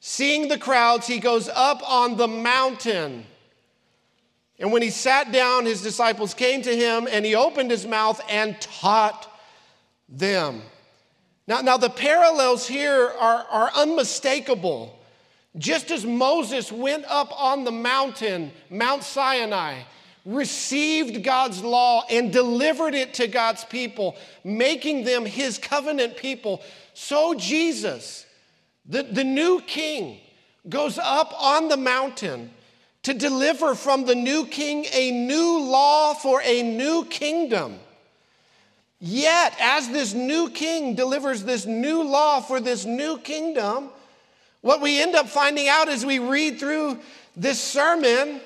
Seeing 0.00 0.48
the 0.48 0.58
crowds, 0.58 1.06
he 1.06 1.18
goes 1.18 1.48
up 1.48 1.82
on 1.88 2.16
the 2.16 2.28
mountain. 2.28 3.24
And 4.58 4.72
when 4.72 4.82
he 4.82 4.90
sat 4.90 5.32
down, 5.32 5.66
his 5.66 5.82
disciples 5.82 6.34
came 6.34 6.62
to 6.62 6.76
him, 6.76 7.08
and 7.10 7.24
he 7.24 7.34
opened 7.34 7.70
his 7.70 7.86
mouth 7.86 8.20
and 8.28 8.60
taught 8.60 9.32
them. 10.08 10.62
Now, 11.46 11.60
now 11.60 11.76
the 11.76 11.90
parallels 11.90 12.66
here 12.66 13.12
are, 13.18 13.46
are 13.50 13.70
unmistakable. 13.74 14.98
Just 15.56 15.90
as 15.90 16.04
Moses 16.04 16.70
went 16.70 17.04
up 17.08 17.32
on 17.40 17.64
the 17.64 17.72
mountain, 17.72 18.52
Mount 18.70 19.02
Sinai, 19.02 19.82
received 20.24 21.24
God's 21.24 21.62
law 21.62 22.04
and 22.10 22.32
delivered 22.32 22.94
it 22.94 23.14
to 23.14 23.26
God's 23.26 23.64
people, 23.64 24.16
making 24.44 25.04
them 25.04 25.24
his 25.24 25.58
covenant 25.58 26.16
people, 26.16 26.62
so 26.92 27.34
Jesus 27.34 28.26
the, 28.88 29.02
the 29.02 29.24
new 29.24 29.60
king 29.66 30.18
goes 30.68 30.98
up 30.98 31.32
on 31.40 31.68
the 31.68 31.76
mountain 31.76 32.50
to 33.02 33.14
deliver 33.14 33.74
from 33.74 34.04
the 34.04 34.14
new 34.14 34.46
king 34.46 34.86
a 34.92 35.10
new 35.10 35.60
law 35.60 36.14
for 36.14 36.42
a 36.42 36.62
new 36.62 37.04
kingdom. 37.04 37.78
Yet, 39.00 39.54
as 39.60 39.88
this 39.88 40.12
new 40.12 40.50
king 40.50 40.94
delivers 40.94 41.44
this 41.44 41.66
new 41.66 42.02
law 42.02 42.40
for 42.40 42.58
this 42.58 42.84
new 42.84 43.18
kingdom, 43.18 43.90
what 44.60 44.80
we 44.80 45.00
end 45.00 45.14
up 45.14 45.28
finding 45.28 45.68
out 45.68 45.88
as 45.88 46.04
we 46.04 46.18
read 46.18 46.58
through 46.58 46.98
this 47.36 47.60
sermon 47.60 48.40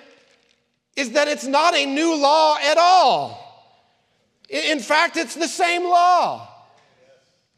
is 0.94 1.12
that 1.12 1.28
it's 1.28 1.46
not 1.46 1.74
a 1.74 1.86
new 1.86 2.14
law 2.20 2.58
at 2.62 2.76
all. 2.76 3.38
In 4.50 4.80
fact, 4.80 5.16
it's 5.16 5.34
the 5.34 5.48
same 5.48 5.84
law. 5.84 6.51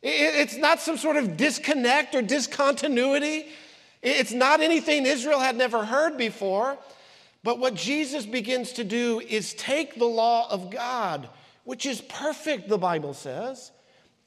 It's 0.07 0.57
not 0.57 0.81
some 0.81 0.99
sort 0.99 1.17
of 1.17 1.39
disconnect 1.39 2.15
or 2.15 2.21
discontinuity. 2.21 3.47
It's 4.03 4.33
not 4.33 4.61
anything 4.61 5.07
Israel 5.07 5.41
had 5.41 5.57
never 5.57 5.83
heard 5.83 6.19
before. 6.19 6.77
But 7.43 7.59
what 7.59 7.75
Jesus 7.75 8.27
begins 8.27 8.73
to 8.73 8.85
do 8.85 9.21
is 9.21 9.55
take 9.55 9.99
the 9.99 10.05
law 10.05 10.47
of 10.51 10.71
God, 10.71 11.29
which 11.65 11.87
is 11.87 12.03
perfect, 12.03 12.69
the 12.69 12.79
Bible 12.79 13.15
says, 13.15 13.71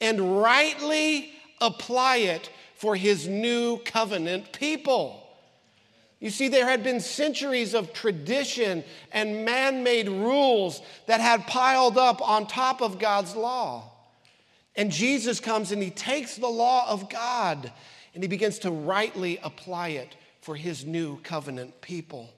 and 0.01 0.41
rightly 0.41 1.31
apply 1.61 2.17
it 2.17 2.49
for 2.75 2.95
his 2.95 3.27
new 3.27 3.77
covenant 3.77 4.51
people. 4.53 5.23
You 6.19 6.31
see, 6.31 6.47
there 6.47 6.67
had 6.67 6.83
been 6.83 6.99
centuries 6.99 7.75
of 7.75 7.93
tradition 7.93 8.83
and 9.11 9.45
man 9.45 9.83
made 9.83 10.09
rules 10.09 10.81
that 11.05 11.21
had 11.21 11.45
piled 11.45 11.99
up 11.99 12.27
on 12.27 12.47
top 12.47 12.81
of 12.81 12.97
God's 12.97 13.35
law. 13.35 13.91
And 14.77 14.91
Jesus 14.91 15.39
comes 15.39 15.71
and 15.71 15.81
he 15.81 15.89
takes 15.89 16.35
the 16.35 16.47
law 16.47 16.87
of 16.87 17.09
God 17.09 17.71
and 18.13 18.23
he 18.23 18.27
begins 18.27 18.59
to 18.59 18.71
rightly 18.71 19.39
apply 19.43 19.89
it 19.89 20.15
for 20.41 20.55
his 20.55 20.85
new 20.85 21.19
covenant 21.21 21.81
people. 21.81 22.29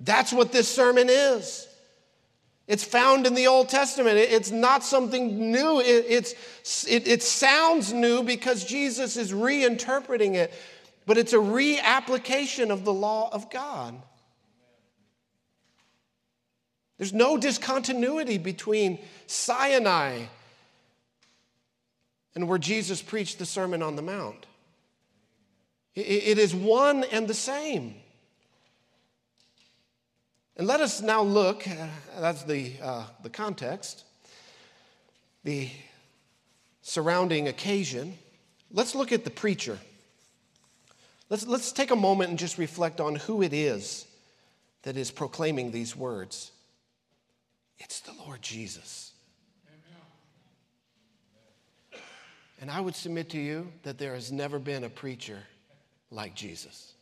That's 0.00 0.32
what 0.32 0.52
this 0.52 0.68
sermon 0.68 1.06
is. 1.08 1.66
It's 2.66 2.84
found 2.84 3.26
in 3.26 3.34
the 3.34 3.46
Old 3.46 3.68
Testament. 3.68 4.18
It's 4.18 4.50
not 4.50 4.84
something 4.84 5.50
new. 5.52 5.80
It, 5.80 6.04
it's, 6.08 6.34
it, 6.86 7.08
it 7.08 7.22
sounds 7.22 7.92
new 7.92 8.22
because 8.22 8.64
Jesus 8.64 9.16
is 9.16 9.32
reinterpreting 9.32 10.34
it, 10.34 10.52
but 11.06 11.16
it's 11.16 11.32
a 11.32 11.36
reapplication 11.36 12.70
of 12.70 12.84
the 12.84 12.92
law 12.92 13.30
of 13.32 13.48
God. 13.48 13.94
There's 16.98 17.14
no 17.14 17.38
discontinuity 17.38 18.38
between 18.38 18.98
Sinai 19.28 20.24
and 22.38 22.46
where 22.46 22.56
Jesus 22.56 23.02
preached 23.02 23.40
the 23.40 23.44
Sermon 23.44 23.82
on 23.82 23.96
the 23.96 24.02
Mount. 24.02 24.46
It 25.96 26.38
is 26.38 26.54
one 26.54 27.02
and 27.02 27.26
the 27.26 27.34
same. 27.34 27.96
And 30.56 30.64
let 30.64 30.80
us 30.80 31.02
now 31.02 31.20
look, 31.20 31.66
uh, 31.66 31.88
that's 32.20 32.44
the, 32.44 32.74
uh, 32.80 33.06
the 33.24 33.28
context. 33.28 34.04
the 35.42 35.68
surrounding 36.82 37.48
occasion, 37.48 38.16
let's 38.70 38.94
look 38.94 39.10
at 39.10 39.24
the 39.24 39.30
preacher. 39.30 39.76
Let's, 41.30 41.44
let's 41.44 41.72
take 41.72 41.90
a 41.90 41.96
moment 41.96 42.30
and 42.30 42.38
just 42.38 42.56
reflect 42.56 43.00
on 43.00 43.16
who 43.16 43.42
it 43.42 43.52
is 43.52 44.06
that 44.84 44.96
is 44.96 45.10
proclaiming 45.10 45.72
these 45.72 45.96
words. 45.96 46.52
It's 47.80 47.98
the 47.98 48.12
Lord 48.12 48.42
Jesus. 48.42 49.07
And 52.60 52.70
I 52.70 52.80
would 52.80 52.96
submit 52.96 53.30
to 53.30 53.38
you 53.38 53.70
that 53.84 53.98
there 53.98 54.14
has 54.14 54.32
never 54.32 54.58
been 54.58 54.84
a 54.84 54.88
preacher 54.88 55.38
like 56.10 56.34
Jesus. 56.34 56.94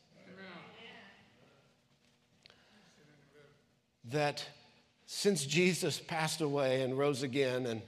That 4.10 4.44
since 5.06 5.44
Jesus 5.44 5.98
passed 5.98 6.40
away 6.40 6.82
and 6.82 6.96
rose 6.96 7.22
again 7.22 7.66
and 7.66 7.82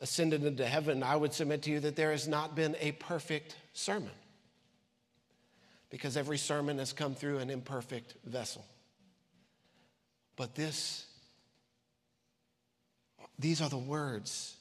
ascended 0.00 0.44
into 0.44 0.66
heaven, 0.66 1.02
I 1.02 1.16
would 1.16 1.32
submit 1.32 1.62
to 1.62 1.70
you 1.70 1.80
that 1.80 1.96
there 1.96 2.10
has 2.10 2.26
not 2.26 2.56
been 2.56 2.76
a 2.80 2.92
perfect 2.92 3.56
sermon. 3.72 4.10
Because 5.90 6.16
every 6.16 6.38
sermon 6.38 6.78
has 6.78 6.92
come 6.92 7.14
through 7.14 7.38
an 7.38 7.50
imperfect 7.50 8.14
vessel. 8.24 8.64
But 10.36 10.54
this, 10.54 11.06
these 13.38 13.60
are 13.60 13.68
the 13.68 13.76
words 13.76 14.56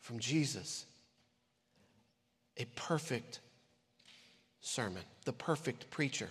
from 0.00 0.18
Jesus 0.18 0.86
a 2.56 2.64
perfect 2.76 3.40
sermon, 4.60 5.02
the 5.24 5.32
perfect 5.32 5.90
preacher. 5.90 6.28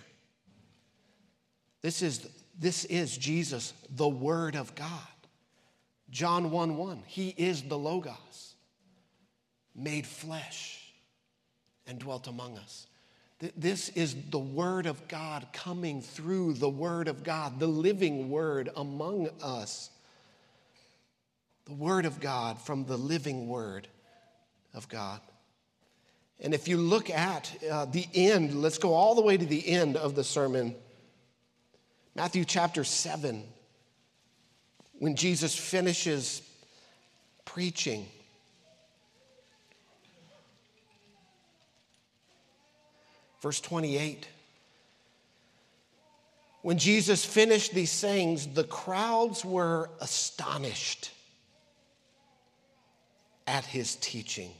This 1.82 2.02
is, 2.02 2.26
this 2.58 2.84
is 2.86 3.16
Jesus, 3.16 3.74
the 3.94 4.08
Word 4.08 4.56
of 4.56 4.74
God. 4.74 4.90
John 6.10 6.50
1 6.50 6.76
1, 6.76 7.02
He 7.06 7.28
is 7.36 7.62
the 7.62 7.78
Logos, 7.78 8.54
made 9.74 10.06
flesh 10.06 10.92
and 11.86 11.98
dwelt 11.98 12.26
among 12.26 12.56
us. 12.58 12.86
This 13.56 13.90
is 13.90 14.16
the 14.30 14.38
Word 14.38 14.86
of 14.86 15.06
God 15.08 15.46
coming 15.52 16.00
through 16.00 16.54
the 16.54 16.68
Word 16.68 17.08
of 17.08 17.24
God, 17.24 17.58
the 17.58 17.66
living 17.66 18.30
Word 18.30 18.70
among 18.76 19.28
us. 19.42 19.90
The 21.66 21.74
Word 21.74 22.06
of 22.06 22.20
God 22.20 22.58
from 22.60 22.84
the 22.84 22.96
living 22.96 23.48
Word 23.48 23.88
of 24.72 24.88
God. 24.88 25.20
And 26.40 26.52
if 26.52 26.68
you 26.68 26.76
look 26.76 27.10
at 27.10 27.52
uh, 27.70 27.86
the 27.86 28.06
end, 28.14 28.60
let's 28.60 28.78
go 28.78 28.92
all 28.92 29.14
the 29.14 29.22
way 29.22 29.36
to 29.36 29.46
the 29.46 29.68
end 29.68 29.96
of 29.96 30.14
the 30.14 30.24
sermon. 30.24 30.74
Matthew 32.14 32.44
chapter 32.44 32.84
7, 32.84 33.44
when 34.98 35.16
Jesus 35.16 35.54
finishes 35.54 36.42
preaching. 37.44 38.06
Verse 43.40 43.60
28. 43.60 44.28
When 46.62 46.78
Jesus 46.78 47.24
finished 47.24 47.74
these 47.74 47.90
sayings, 47.90 48.46
the 48.46 48.64
crowds 48.64 49.44
were 49.44 49.90
astonished 50.00 51.10
at 53.46 53.66
his 53.66 53.96
teaching 53.96 54.50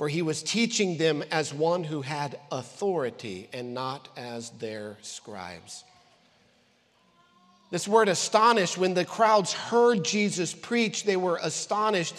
for 0.00 0.08
he 0.08 0.22
was 0.22 0.42
teaching 0.42 0.96
them 0.96 1.22
as 1.30 1.52
one 1.52 1.84
who 1.84 2.00
had 2.00 2.40
authority 2.50 3.50
and 3.52 3.74
not 3.74 4.08
as 4.16 4.48
their 4.52 4.96
scribes. 5.02 5.84
This 7.70 7.86
word 7.86 8.08
astonished, 8.08 8.78
when 8.78 8.94
the 8.94 9.04
crowds 9.04 9.52
heard 9.52 10.02
Jesus 10.02 10.54
preach, 10.54 11.04
they 11.04 11.18
were 11.18 11.38
astonished. 11.42 12.14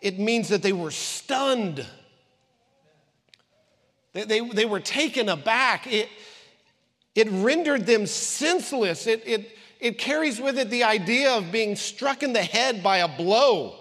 It 0.00 0.20
means 0.20 0.50
that 0.50 0.62
they 0.62 0.72
were 0.72 0.92
stunned. 0.92 1.84
They, 4.12 4.22
they, 4.22 4.48
they 4.48 4.64
were 4.64 4.78
taken 4.78 5.28
aback. 5.28 5.92
It, 5.92 6.08
it 7.16 7.26
rendered 7.28 7.86
them 7.86 8.06
senseless. 8.06 9.08
It, 9.08 9.24
it, 9.26 9.58
it 9.80 9.98
carries 9.98 10.40
with 10.40 10.60
it 10.60 10.70
the 10.70 10.84
idea 10.84 11.32
of 11.32 11.50
being 11.50 11.74
struck 11.74 12.22
in 12.22 12.34
the 12.34 12.44
head 12.44 12.84
by 12.84 12.98
a 12.98 13.08
blow 13.08 13.80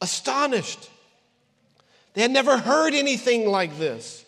astonished. 0.00 0.90
They 2.14 2.22
had 2.22 2.30
never 2.30 2.58
heard 2.58 2.94
anything 2.94 3.48
like 3.48 3.78
this. 3.78 4.24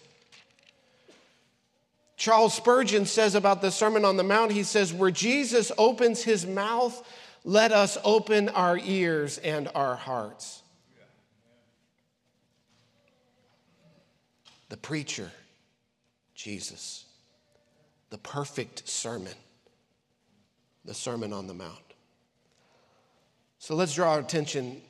Charles 2.17 2.55
Spurgeon 2.55 3.05
says 3.05 3.35
about 3.35 3.63
the 3.63 3.73
Sermon 3.73 4.05
on 4.05 4.17
the 4.17 4.23
Mount, 4.23 4.53
he 4.53 4.63
says, 4.63 4.93
Where 4.93 5.11
Jesus 5.11 5.73
opens 5.77 6.23
his 6.23 6.47
mouth, 6.47 7.05
let 7.45 7.73
us 7.73 7.99
open 8.05 8.49
our 8.51 8.79
ears 8.79 9.39
and 9.39 9.69
our 9.75 9.97
hearts. 9.97 10.63
The 14.69 14.77
preacher, 14.77 15.33
Jesus, 16.37 17.05
the 18.11 18.19
perfect 18.19 18.89
sermon, 18.89 19.35
the 20.85 20.95
Sermon 20.95 21.33
on 21.33 21.49
the 21.49 21.55
Mount. 21.55 21.77
So 23.59 23.75
let's 23.75 23.95
draw 23.95 24.13
our 24.13 24.21
attention 24.21 24.81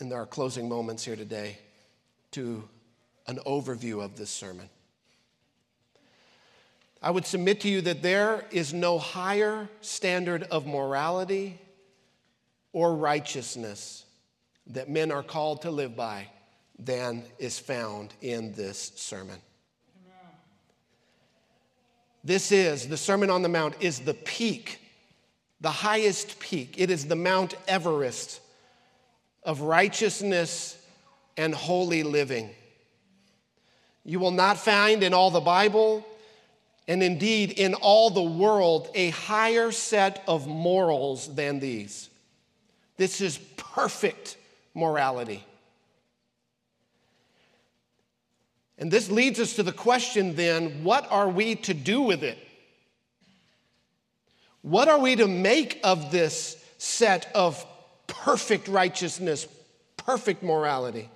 in 0.00 0.12
our 0.12 0.26
closing 0.26 0.68
moments 0.68 1.04
here 1.04 1.16
today 1.16 1.58
to 2.32 2.68
an 3.26 3.38
overview 3.46 4.02
of 4.02 4.16
this 4.16 4.30
sermon. 4.30 4.68
I 7.02 7.10
would 7.10 7.26
submit 7.26 7.60
to 7.62 7.68
you 7.68 7.80
that 7.82 8.02
there 8.02 8.44
is 8.50 8.74
no 8.74 8.98
higher 8.98 9.68
standard 9.80 10.42
of 10.44 10.66
morality 10.66 11.58
or 12.72 12.94
righteousness 12.94 14.04
that 14.68 14.88
men 14.88 15.10
are 15.10 15.22
called 15.22 15.62
to 15.62 15.70
live 15.70 15.96
by 15.96 16.28
than 16.78 17.24
is 17.38 17.58
found 17.58 18.14
in 18.20 18.52
this 18.52 18.92
sermon. 18.96 19.38
This 22.22 22.52
is, 22.52 22.86
the 22.86 22.98
Sermon 22.98 23.30
on 23.30 23.42
the 23.42 23.48
Mount 23.48 23.76
is 23.80 24.00
the 24.00 24.12
peak, 24.12 24.80
the 25.60 25.70
highest 25.70 26.38
peak. 26.38 26.74
It 26.76 26.90
is 26.90 27.06
the 27.06 27.16
Mount 27.16 27.54
Everest 27.66 28.40
of 29.42 29.60
righteousness 29.60 30.76
and 31.36 31.54
holy 31.54 32.02
living. 32.02 32.50
You 34.04 34.18
will 34.18 34.30
not 34.30 34.58
find 34.58 35.02
in 35.02 35.14
all 35.14 35.30
the 35.30 35.40
Bible, 35.40 36.06
and 36.88 37.02
indeed 37.02 37.52
in 37.52 37.74
all 37.74 38.10
the 38.10 38.22
world, 38.22 38.90
a 38.94 39.10
higher 39.10 39.70
set 39.70 40.22
of 40.26 40.46
morals 40.46 41.34
than 41.34 41.60
these. 41.60 42.08
This 42.96 43.20
is 43.20 43.38
perfect 43.56 44.36
morality. 44.74 45.44
And 48.78 48.90
this 48.90 49.10
leads 49.10 49.38
us 49.38 49.56
to 49.56 49.62
the 49.62 49.72
question 49.72 50.34
then 50.34 50.82
what 50.82 51.06
are 51.10 51.28
we 51.28 51.54
to 51.56 51.74
do 51.74 52.00
with 52.00 52.22
it? 52.22 52.38
What 54.62 54.88
are 54.88 54.98
we 54.98 55.16
to 55.16 55.28
make 55.28 55.80
of 55.84 56.10
this 56.10 56.62
set 56.78 57.30
of 57.34 57.64
perfect 58.10 58.68
righteousness, 58.68 59.46
perfect 59.96 60.42
morality? 60.42 61.08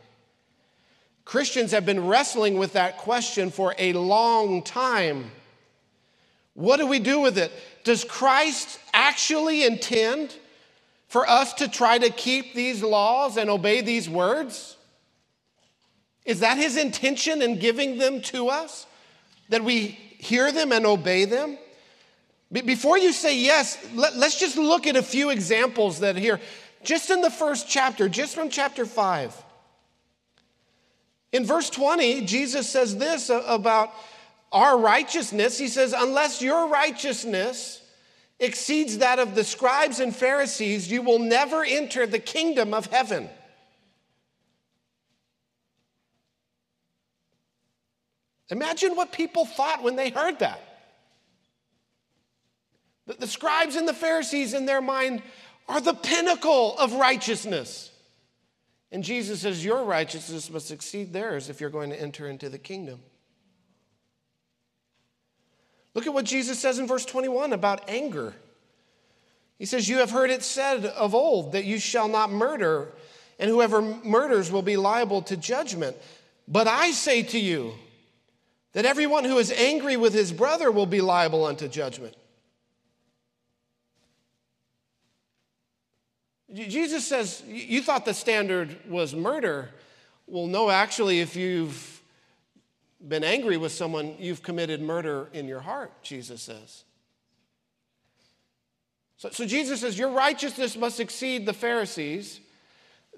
Christians 1.25 1.73
have 1.73 1.87
been 1.87 2.07
wrestling 2.07 2.59
with 2.59 2.75
that 2.75 2.99
question 2.99 3.51
for 3.51 3.75
a 3.79 3.93
long 3.93 4.63
time. 4.63 5.31
What 6.55 6.77
do 6.79 6.87
we 6.87 6.99
do 6.99 7.21
with 7.21 7.39
it? 7.39 7.53
Does 7.83 8.05
Christ 8.05 8.79
actually 8.93 9.65
intend 9.65 10.35
for 11.09 11.29
us 11.29 11.55
to 11.55 11.69
try 11.69 11.99
to 11.99 12.11
keep 12.11 12.55
these 12.55 12.83
laws 12.83 13.37
and 13.37 13.51
obey 13.51 13.81
these 13.81 14.09
words? 14.09 14.77
Is 16.25 16.41
that 16.41 16.57
his 16.57 16.77
intention 16.77 17.43
in 17.43 17.59
giving 17.59 17.99
them 17.99 18.21
to 18.23 18.49
us? 18.49 18.87
That 19.51 19.63
we 19.63 19.99
hear 20.19 20.53
them 20.53 20.73
and 20.73 20.87
obey 20.87 21.25
them? 21.25 21.59
Before 22.53 22.97
you 22.97 23.13
say 23.13 23.37
yes, 23.37 23.79
let, 23.95 24.13
us 24.15 24.39
just 24.39 24.57
look 24.57 24.87
at 24.87 24.97
a 24.97 25.03
few 25.03 25.31
examples 25.31 26.01
that 26.01 26.17
here. 26.17 26.41
Just 26.85 27.11
in 27.11 27.23
the 27.23 27.31
first 27.31 27.69
chapter, 27.69 28.09
just 28.09 28.35
from 28.35 28.51
chapter 28.51 28.87
5. 28.87 29.35
In 31.33 31.45
verse 31.45 31.71
20, 31.71 32.27
Jesus 32.27 32.69
says 32.69 32.97
this 32.97 33.29
about 33.31 33.91
our 34.53 34.79
righteousness. 34.79 35.59
He 35.59 35.67
says, 35.67 35.93
Unless 35.97 36.43
your 36.43 36.69
righteousness 36.69 37.83
exceeds 38.39 38.99
that 38.99 39.19
of 39.19 39.35
the 39.35 39.43
scribes 39.43 39.99
and 39.99 40.15
Pharisees, 40.15 40.91
you 40.91 41.03
will 41.03 41.19
never 41.19 41.65
enter 41.65 42.07
the 42.07 42.19
kingdom 42.19 42.73
of 42.73 42.87
heaven. 42.87 43.29
Imagine 48.51 48.95
what 48.95 49.11
people 49.11 49.47
thought 49.47 49.83
when 49.83 49.97
they 49.97 50.11
heard 50.11 50.39
that. 50.41 50.61
The, 53.07 53.27
scribes 53.27 53.77
and 53.77 53.87
the 53.87 53.95
Pharisees, 53.95 54.55
in 54.55 54.65
their 54.65 54.81
mind, 54.81 55.23
are 55.69 55.81
the 55.81 55.95
pinnacle 55.95 56.77
of 56.79 56.93
righteousness. 56.95 57.91
And 58.93 59.03
Jesus 59.03 59.41
says, 59.41 59.65
Your 59.65 59.85
righteousness 59.85 60.51
must 60.51 60.71
exceed 60.71 61.13
theirs 61.13 61.49
if 61.49 61.61
you're 61.61 61.71
going 61.71 61.91
to 61.91 62.01
enter 62.01 62.29
into 62.29 62.49
the 62.49 62.59
kingdom. 62.59 63.01
Look 65.95 66.07
at 66.07 66.15
what 66.15 66.25
Jesus 66.25 66.59
says 66.59 66.79
in 66.79 66.87
verse 66.87 67.05
21 67.05 67.53
about 67.53 67.89
anger. 67.89 68.35
He 69.59 69.67
says, 69.67 69.89
You 69.89 69.99
have 69.99 70.11
heard 70.11 70.31
it 70.31 70.43
said 70.43 70.85
of 70.85 71.15
old 71.15 71.53
that 71.53 71.65
you 71.65 71.79
shall 71.79 72.09
not 72.09 72.31
murder, 72.31 72.93
and 73.39 73.49
whoever 73.49 73.81
murders 73.81 74.51
will 74.51 74.63
be 74.63 74.77
liable 74.77 75.23
to 75.23 75.37
judgment. 75.37 75.97
But 76.47 76.67
I 76.67 76.91
say 76.91 77.23
to 77.23 77.39
you 77.39 77.75
that 78.73 78.85
everyone 78.85 79.25
who 79.25 79.39
is 79.39 79.53
angry 79.53 79.97
with 79.97 80.13
his 80.13 80.33
brother 80.33 80.71
will 80.71 80.87
be 80.87 81.01
liable 81.01 81.47
unto 81.47 81.69
judgment. 81.69 82.15
Jesus 86.55 87.07
says, 87.07 87.43
You 87.47 87.83
thought 87.83 88.05
the 88.05 88.15
standard 88.15 88.79
was 88.89 89.15
murder. 89.15 89.71
Well, 90.27 90.47
no, 90.47 90.71
actually, 90.71 91.21
if 91.21 91.35
you've 91.35 92.01
been 93.07 93.25
angry 93.25 93.57
with 93.57 93.73
someone, 93.73 94.15
you've 94.19 94.43
committed 94.43 94.81
murder 94.81 95.29
in 95.33 95.49
your 95.49 95.61
heart, 95.61 96.03
Jesus 96.03 96.43
says. 96.43 96.85
So, 99.17 99.31
so 99.31 99.47
Jesus 99.47 99.81
says, 99.81 99.99
Your 99.99 100.11
righteousness 100.11 100.77
must 100.77 101.01
exceed 101.01 101.45
the 101.45 101.53
Pharisees. 101.53 102.41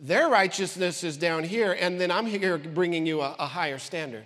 Their 0.00 0.28
righteousness 0.28 1.04
is 1.04 1.16
down 1.16 1.44
here, 1.44 1.76
and 1.78 2.00
then 2.00 2.10
I'm 2.10 2.26
here 2.26 2.58
bringing 2.58 3.06
you 3.06 3.20
a, 3.20 3.34
a 3.38 3.46
higher 3.46 3.78
standard. 3.78 4.24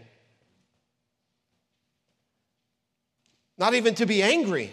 Not 3.58 3.74
even 3.74 3.94
to 3.96 4.06
be 4.06 4.22
angry. 4.22 4.72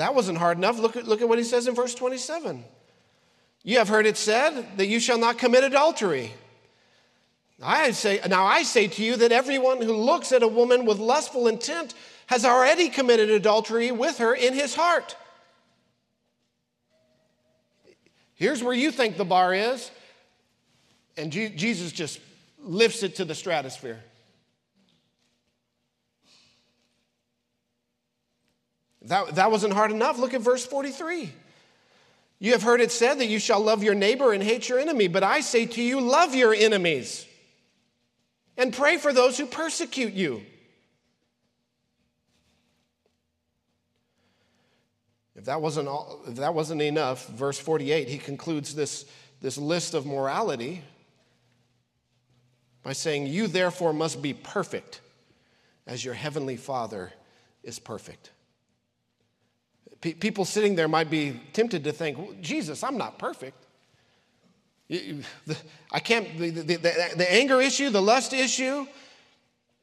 That 0.00 0.14
wasn't 0.14 0.38
hard 0.38 0.56
enough, 0.56 0.78
look 0.78 0.96
at, 0.96 1.06
look 1.06 1.20
at 1.20 1.28
what 1.28 1.36
he 1.36 1.44
says 1.44 1.68
in 1.68 1.74
verse 1.74 1.94
27. 1.94 2.64
You 3.64 3.76
have 3.76 3.90
heard 3.90 4.06
it 4.06 4.16
said 4.16 4.78
that 4.78 4.86
you 4.86 4.98
shall 4.98 5.18
not 5.18 5.36
commit 5.36 5.62
adultery. 5.62 6.32
I 7.62 7.90
say, 7.90 8.18
now 8.26 8.46
I 8.46 8.62
say 8.62 8.86
to 8.86 9.04
you 9.04 9.16
that 9.16 9.30
everyone 9.30 9.82
who 9.82 9.92
looks 9.92 10.32
at 10.32 10.42
a 10.42 10.48
woman 10.48 10.86
with 10.86 10.98
lustful 10.98 11.48
intent 11.48 11.92
has 12.28 12.46
already 12.46 12.88
committed 12.88 13.28
adultery 13.28 13.92
with 13.92 14.16
her 14.16 14.32
in 14.32 14.54
his 14.54 14.74
heart. 14.74 15.16
Here's 18.36 18.64
where 18.64 18.72
you 18.72 18.90
think 18.92 19.18
the 19.18 19.26
bar 19.26 19.52
is, 19.52 19.90
and 21.18 21.30
Jesus 21.30 21.92
just 21.92 22.20
lifts 22.58 23.02
it 23.02 23.16
to 23.16 23.26
the 23.26 23.34
stratosphere. 23.34 24.00
That, 29.02 29.34
that 29.36 29.50
wasn't 29.50 29.72
hard 29.72 29.90
enough. 29.90 30.18
Look 30.18 30.34
at 30.34 30.40
verse 30.40 30.66
43. 30.66 31.32
You 32.38 32.52
have 32.52 32.62
heard 32.62 32.80
it 32.80 32.90
said 32.90 33.18
that 33.18 33.26
you 33.26 33.38
shall 33.38 33.60
love 33.60 33.82
your 33.82 33.94
neighbor 33.94 34.32
and 34.32 34.42
hate 34.42 34.68
your 34.68 34.78
enemy, 34.78 35.08
but 35.08 35.22
I 35.22 35.40
say 35.40 35.66
to 35.66 35.82
you, 35.82 36.00
love 36.00 36.34
your 36.34 36.54
enemies 36.54 37.26
and 38.56 38.72
pray 38.72 38.96
for 38.96 39.12
those 39.12 39.38
who 39.38 39.46
persecute 39.46 40.12
you. 40.12 40.42
If 45.34 45.46
that 45.46 45.62
wasn't, 45.62 45.88
all, 45.88 46.20
if 46.26 46.36
that 46.36 46.52
wasn't 46.52 46.82
enough, 46.82 47.26
verse 47.28 47.58
48, 47.58 48.08
he 48.08 48.18
concludes 48.18 48.74
this, 48.74 49.06
this 49.40 49.56
list 49.56 49.94
of 49.94 50.04
morality 50.04 50.82
by 52.82 52.92
saying, 52.92 53.26
You 53.26 53.46
therefore 53.46 53.94
must 53.94 54.20
be 54.20 54.34
perfect 54.34 55.00
as 55.86 56.04
your 56.04 56.12
heavenly 56.12 56.56
Father 56.56 57.12
is 57.62 57.78
perfect. 57.78 58.30
People 60.00 60.44
sitting 60.46 60.76
there 60.76 60.88
might 60.88 61.10
be 61.10 61.38
tempted 61.52 61.84
to 61.84 61.92
think, 61.92 62.40
Jesus, 62.40 62.82
I'm 62.82 62.96
not 62.96 63.18
perfect. 63.18 63.66
I 65.92 66.00
can't, 66.00 66.38
the, 66.38 66.50
the, 66.50 66.62
the, 66.62 67.12
the, 67.16 67.32
anger 67.32 67.60
issue, 67.60 67.90
the 67.90 68.02
lust 68.02 68.32
issue, 68.32 68.86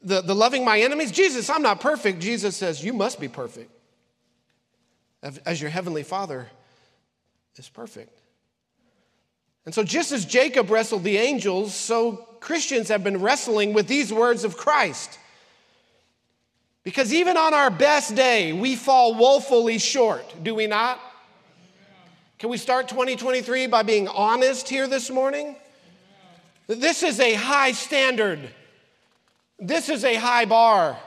the, 0.02 0.22
the 0.22 0.36
loving 0.36 0.66
my 0.66 0.80
enemies. 0.82 1.12
Jesus, 1.12 1.50
I'm 1.50 1.62
not 1.62 1.80
perfect. 1.80 2.20
Jesus 2.20 2.58
says, 2.58 2.84
You 2.84 2.94
must 2.94 3.20
be 3.20 3.28
perfect 3.28 3.72
as 5.46 5.62
your 5.62 5.70
heavenly 5.70 6.04
Father 6.04 6.48
is 7.56 7.70
perfect. 7.70 8.22
And 9.66 9.74
so, 9.74 9.84
just 9.84 10.12
as 10.12 10.26
Jacob 10.26 10.70
wrestled 10.70 11.04
the 11.04 11.18
angels, 11.18 11.74
so 11.74 12.28
Christians 12.40 12.88
have 12.88 13.04
been 13.04 13.22
wrestling 13.22 13.74
with 13.74 13.88
these 13.88 14.14
words 14.14 14.44
of 14.44 14.58
Christ. 14.58 15.20
Because 16.88 17.14
even 17.14 17.36
on 17.36 17.54
our 17.54 17.70
best 17.70 18.16
day, 18.16 18.54
we 18.54 18.78
fall 18.78 19.14
woefully 19.14 19.78
short, 19.78 20.24
do 20.42 20.56
we 20.56 20.68
not? 20.68 21.02
Can 22.40 22.50
we 22.50 22.56
start 22.56 22.88
2023 22.88 23.68
by 23.68 23.84
being 23.84 24.08
honest 24.08 24.70
here 24.70 24.88
this 24.88 25.10
morning? 25.10 25.58
This 26.68 27.04
is 27.04 27.20
a 27.20 27.34
high 27.34 27.74
standard. 27.74 28.40
This 29.60 29.90
is 29.90 30.06
a 30.06 30.16
high 30.16 30.46
bar. 30.46 30.98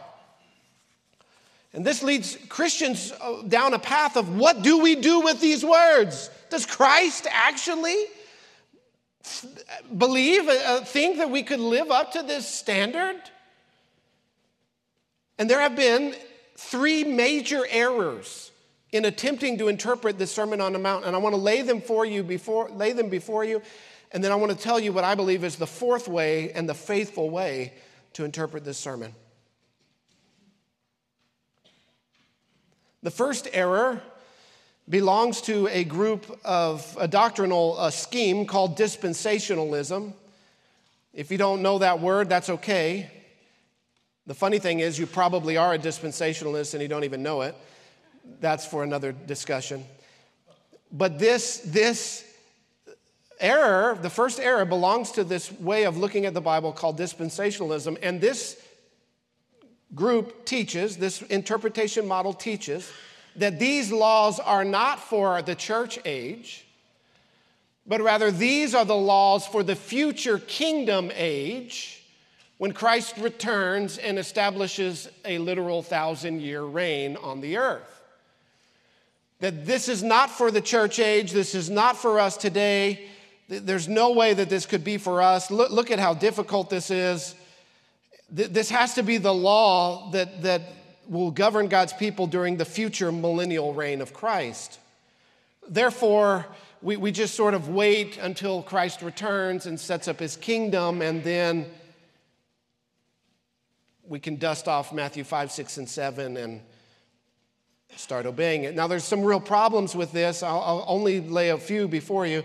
And 1.72 1.83
this 1.83 2.03
leads 2.03 2.37
Christians 2.51 3.14
uh, 3.18 3.41
down 3.49 3.72
a 3.72 3.78
path 3.78 4.18
of 4.18 4.37
what 4.37 4.61
do 4.61 4.83
we 4.83 4.97
do 4.97 5.20
with 5.20 5.41
these 5.41 5.64
words? 5.64 6.28
Does 6.51 6.66
Christ 6.66 7.26
actually 7.31 7.97
believe, 9.97 10.47
uh, 10.47 10.53
uh, 10.53 10.85
think 10.85 11.16
that 11.16 11.31
we 11.31 11.43
could 11.43 11.59
live 11.61 11.91
up 11.91 12.12
to 12.12 12.22
this 12.22 12.47
standard? 12.47 13.16
And 15.41 15.49
there 15.49 15.61
have 15.61 15.74
been 15.74 16.14
three 16.55 17.03
major 17.03 17.66
errors 17.70 18.53
in 18.93 19.07
attempting 19.07 19.57
to 19.57 19.68
interpret 19.68 20.18
the 20.18 20.26
Sermon 20.26 20.61
on 20.61 20.74
the 20.74 20.78
Mount, 20.78 21.07
and 21.07 21.16
I 21.16 21.18
want 21.18 21.34
to 21.34 21.41
lay 21.41 21.62
them 21.62 21.80
for 21.80 22.05
you 22.05 22.22
before 22.22 22.68
lay 22.68 22.93
them 22.93 23.09
before 23.09 23.43
you, 23.43 23.62
and 24.12 24.22
then 24.22 24.32
I 24.32 24.34
want 24.34 24.53
to 24.53 24.59
tell 24.59 24.78
you 24.78 24.93
what 24.93 25.03
I 25.03 25.14
believe 25.14 25.43
is 25.43 25.57
the 25.57 25.66
fourth 25.66 26.09
way 26.09 26.53
and 26.53 26.68
the 26.68 26.74
faithful 26.74 27.30
way 27.30 27.72
to 28.12 28.26
interpret 28.26 28.66
this 28.66 28.76
sermon. 28.76 29.14
The 33.03 33.11
first 33.11 33.49
error 33.55 34.03
belongs 34.91 35.41
to 35.43 35.68
a 35.68 35.84
group 35.84 36.38
of 36.45 36.99
a 37.01 37.09
doctrinal 37.09 37.76
uh, 37.78 37.88
scheme 37.88 38.45
called 38.45 38.76
dispensationalism. 38.76 40.12
If 41.14 41.30
you 41.30 41.38
don't 41.38 41.62
know 41.62 41.78
that 41.78 41.99
word, 41.99 42.28
that's 42.28 42.51
okay. 42.51 43.11
The 44.31 44.35
funny 44.35 44.61
thing 44.61 44.78
is, 44.78 44.97
you 44.97 45.09
probably 45.09 45.57
are 45.57 45.74
a 45.74 45.78
dispensationalist 45.78 46.74
and 46.74 46.81
you 46.81 46.87
don't 46.87 47.03
even 47.03 47.20
know 47.20 47.41
it. 47.41 47.57
That's 48.41 48.64
for 48.64 48.85
another 48.85 49.11
discussion. 49.11 49.85
But 50.93 51.18
this, 51.18 51.57
this 51.66 52.24
error, 53.41 53.99
the 54.01 54.09
first 54.09 54.39
error, 54.39 54.64
belongs 54.64 55.11
to 55.11 55.24
this 55.24 55.51
way 55.51 55.83
of 55.83 55.97
looking 55.97 56.26
at 56.26 56.35
the 56.35 56.41
Bible 56.41 56.70
called 56.70 56.97
dispensationalism. 56.97 57.99
And 58.05 58.20
this 58.20 58.64
group 59.97 60.45
teaches, 60.45 60.97
this 60.97 61.22
interpretation 61.22 62.07
model 62.07 62.33
teaches, 62.33 62.89
that 63.35 63.59
these 63.59 63.91
laws 63.91 64.39
are 64.39 64.64
not 64.64 65.01
for 65.01 65.43
the 65.43 65.57
church 65.57 65.99
age, 66.05 66.68
but 67.85 68.01
rather 68.01 68.31
these 68.31 68.76
are 68.76 68.85
the 68.85 68.95
laws 68.95 69.45
for 69.45 69.64
the 69.64 69.74
future 69.74 70.39
kingdom 70.39 71.11
age 71.16 71.99
when 72.61 72.72
Christ 72.72 73.16
returns 73.16 73.96
and 73.96 74.18
establishes 74.18 75.08
a 75.24 75.38
literal 75.38 75.82
thousand 75.82 76.42
year 76.42 76.62
reign 76.62 77.16
on 77.16 77.40
the 77.40 77.56
earth. 77.56 78.02
That 79.38 79.64
this 79.64 79.88
is 79.88 80.02
not 80.02 80.28
for 80.28 80.50
the 80.50 80.61
church 80.61 80.98
age, 80.98 81.32
this 81.32 81.54
is 81.54 81.70
not 81.70 81.96
for 81.96 82.20
us 82.20 82.36
today. 82.36 83.08
There's 83.48 83.88
no 83.88 84.12
way 84.12 84.34
that 84.34 84.50
this 84.50 84.66
could 84.66 84.84
be 84.84 84.98
for 84.98 85.22
us. 85.22 85.50
Look, 85.50 85.70
look 85.70 85.90
at 85.90 85.98
how 85.98 86.12
difficult 86.12 86.68
this 86.68 86.90
is. 86.90 87.34
This 88.30 88.68
has 88.68 88.92
to 88.96 89.02
be 89.02 89.16
the 89.16 89.32
law 89.32 90.11
that, 90.11 90.42
that 90.42 90.61
will 91.08 91.30
govern 91.30 91.68
God's 91.68 91.94
people 91.94 92.26
during 92.26 92.58
the 92.58 92.66
future 92.66 93.11
millennial 93.11 93.72
reign 93.72 94.02
of 94.02 94.12
Christ. 94.12 94.78
Therefore, 95.66 96.44
we, 96.82 96.98
we 96.98 97.11
just 97.11 97.34
sort 97.34 97.54
of 97.54 97.70
wait 97.70 98.18
until 98.18 98.62
Christ 98.62 99.00
returns 99.00 99.64
and 99.64 99.80
sets 99.80 100.08
up 100.08 100.20
his 100.20 100.36
kingdom, 100.36 101.00
and 101.00 101.24
then 101.24 101.64
we 104.11 104.18
can 104.18 104.36
dust 104.36 104.66
off 104.66 104.92
Matthew 104.92 105.22
5, 105.22 105.52
6, 105.52 105.76
and 105.78 105.88
7 105.88 106.36
and 106.36 106.61
start 107.94 108.26
obeying 108.26 108.64
it. 108.64 108.74
Now, 108.74 108.88
there's 108.88 109.04
some 109.04 109.22
real 109.22 109.40
problems 109.40 109.94
with 109.94 110.11
this. 110.11 110.42
I'll, 110.42 110.61
I'll, 110.61 110.84
only 110.88 111.20
lay 111.20 111.50
a 111.50 111.58
few 111.58 111.86
before 111.86 112.26
you. 112.26 112.42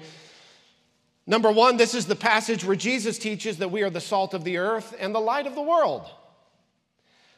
Number 1.26 1.52
one, 1.52 1.76
this 1.76 1.96
is 1.96 2.06
the 2.06 2.16
passage 2.16 2.64
where 2.64 2.76
Jesus 2.76 3.18
teaches 3.18 3.58
that 3.58 3.72
we 3.72 3.82
are 3.82 3.90
the 3.90 4.00
salt 4.00 4.36
of 4.36 4.44
the 4.44 4.58
earth 4.58 4.96
and 5.00 5.14
the 5.14 5.20
light 5.20 5.48
of 5.48 5.56
the 5.56 5.62
world. 5.62 6.08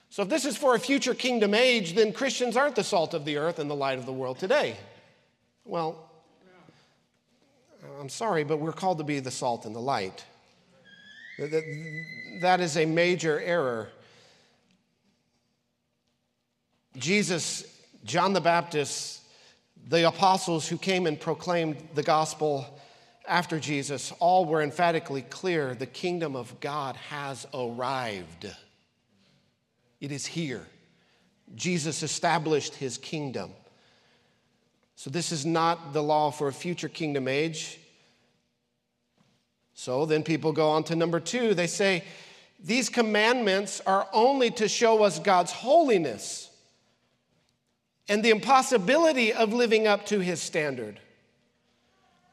So, 0.10 0.24
if 0.24 0.30
this 0.30 0.44
is 0.44 0.58
for 0.58 0.76
a 0.76 0.80
future 0.80 1.14
kingdom 1.14 1.54
age, 1.54 1.96
then 1.96 2.12
Christians 2.12 2.58
aren't 2.58 2.76
the 2.76 2.84
salt 2.84 3.14
of 3.14 3.24
the 3.24 3.38
earth 3.38 3.60
and 3.60 3.70
the 3.70 3.76
light 3.76 3.98
of 3.98 4.06
the 4.06 4.14
world 4.14 4.40
today. 4.40 4.76
Well, 5.64 6.12
I'm 7.98 8.10
sorry, 8.10 8.44
but 8.44 8.58
we're 8.58 8.74
called 8.74 8.98
to 8.98 9.06
be 9.06 9.22
the 9.22 9.32
salt 9.32 9.66
and 9.66 9.74
the 9.74 9.80
light. 9.80 10.26
That 12.42 12.60
is 12.60 12.76
a 12.76 12.86
major 12.86 13.40
error. 13.40 13.90
Jesus, 16.98 17.64
John 18.04 18.34
the 18.34 18.42
Baptist, 18.42 19.22
the 19.88 20.08
apostles 20.08 20.68
who 20.68 20.78
came 20.78 21.06
and 21.06 21.20
proclaimed 21.20 21.78
the 21.94 22.04
gospel 22.04 22.66
after 23.28 23.60
Jesus, 23.60 24.14
all 24.20 24.46
were 24.46 24.62
emphatically 24.62 25.22
clear 25.22 25.76
the 25.76 25.86
kingdom 25.86 26.36
of 26.36 26.60
God 26.60 26.96
has 26.96 27.46
arrived. 27.54 28.50
It 30.00 30.12
is 30.12 30.26
here. 30.26 30.66
Jesus 31.56 32.04
established 32.04 32.76
his 32.76 32.98
kingdom. 32.98 33.52
So, 34.96 35.10
this 35.10 35.32
is 35.32 35.46
not 35.46 35.94
the 35.94 36.02
law 36.02 36.32
for 36.32 36.48
a 36.48 36.54
future 36.54 36.90
kingdom 36.90 37.28
age. 37.28 37.80
So, 39.74 40.06
then 40.06 40.24
people 40.24 40.52
go 40.52 40.70
on 40.70 40.84
to 40.86 40.96
number 40.96 41.20
two. 41.20 41.54
They 41.54 41.68
say, 41.68 42.04
These 42.60 42.90
commandments 42.90 43.82
are 43.86 44.08
only 44.12 44.50
to 44.52 44.68
show 44.68 45.04
us 45.04 45.20
God's 45.20 45.52
holiness 45.52 46.47
and 48.10 48.24
the 48.24 48.30
impossibility 48.30 49.34
of 49.34 49.54
living 49.54 49.88
up 49.88 50.06
to 50.08 50.20
his 50.20 50.42
standard. 50.42 51.00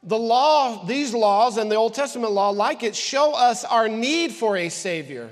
The 0.03 0.17
law, 0.17 0.85
these 0.85 1.13
laws 1.13 1.57
and 1.57 1.69
the 1.69 1.75
Old 1.75 1.93
Testament 1.93 2.31
law, 2.31 2.49
like 2.49 2.83
it, 2.83 2.95
show 2.95 3.33
us 3.33 3.63
our 3.63 3.89
need 3.89 4.31
for 4.31 4.55
a 4.55 4.69
Savior. 4.69 5.31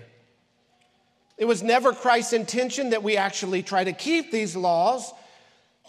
It 1.37 1.45
was 1.45 1.63
never 1.63 1.93
Christ's 1.93 2.33
intention 2.33 2.89
that 2.89 3.03
we 3.03 3.15
actually 3.15 3.63
try 3.63 3.83
to 3.83 3.93
keep 3.93 4.31
these 4.31 4.55
laws. 4.55 5.13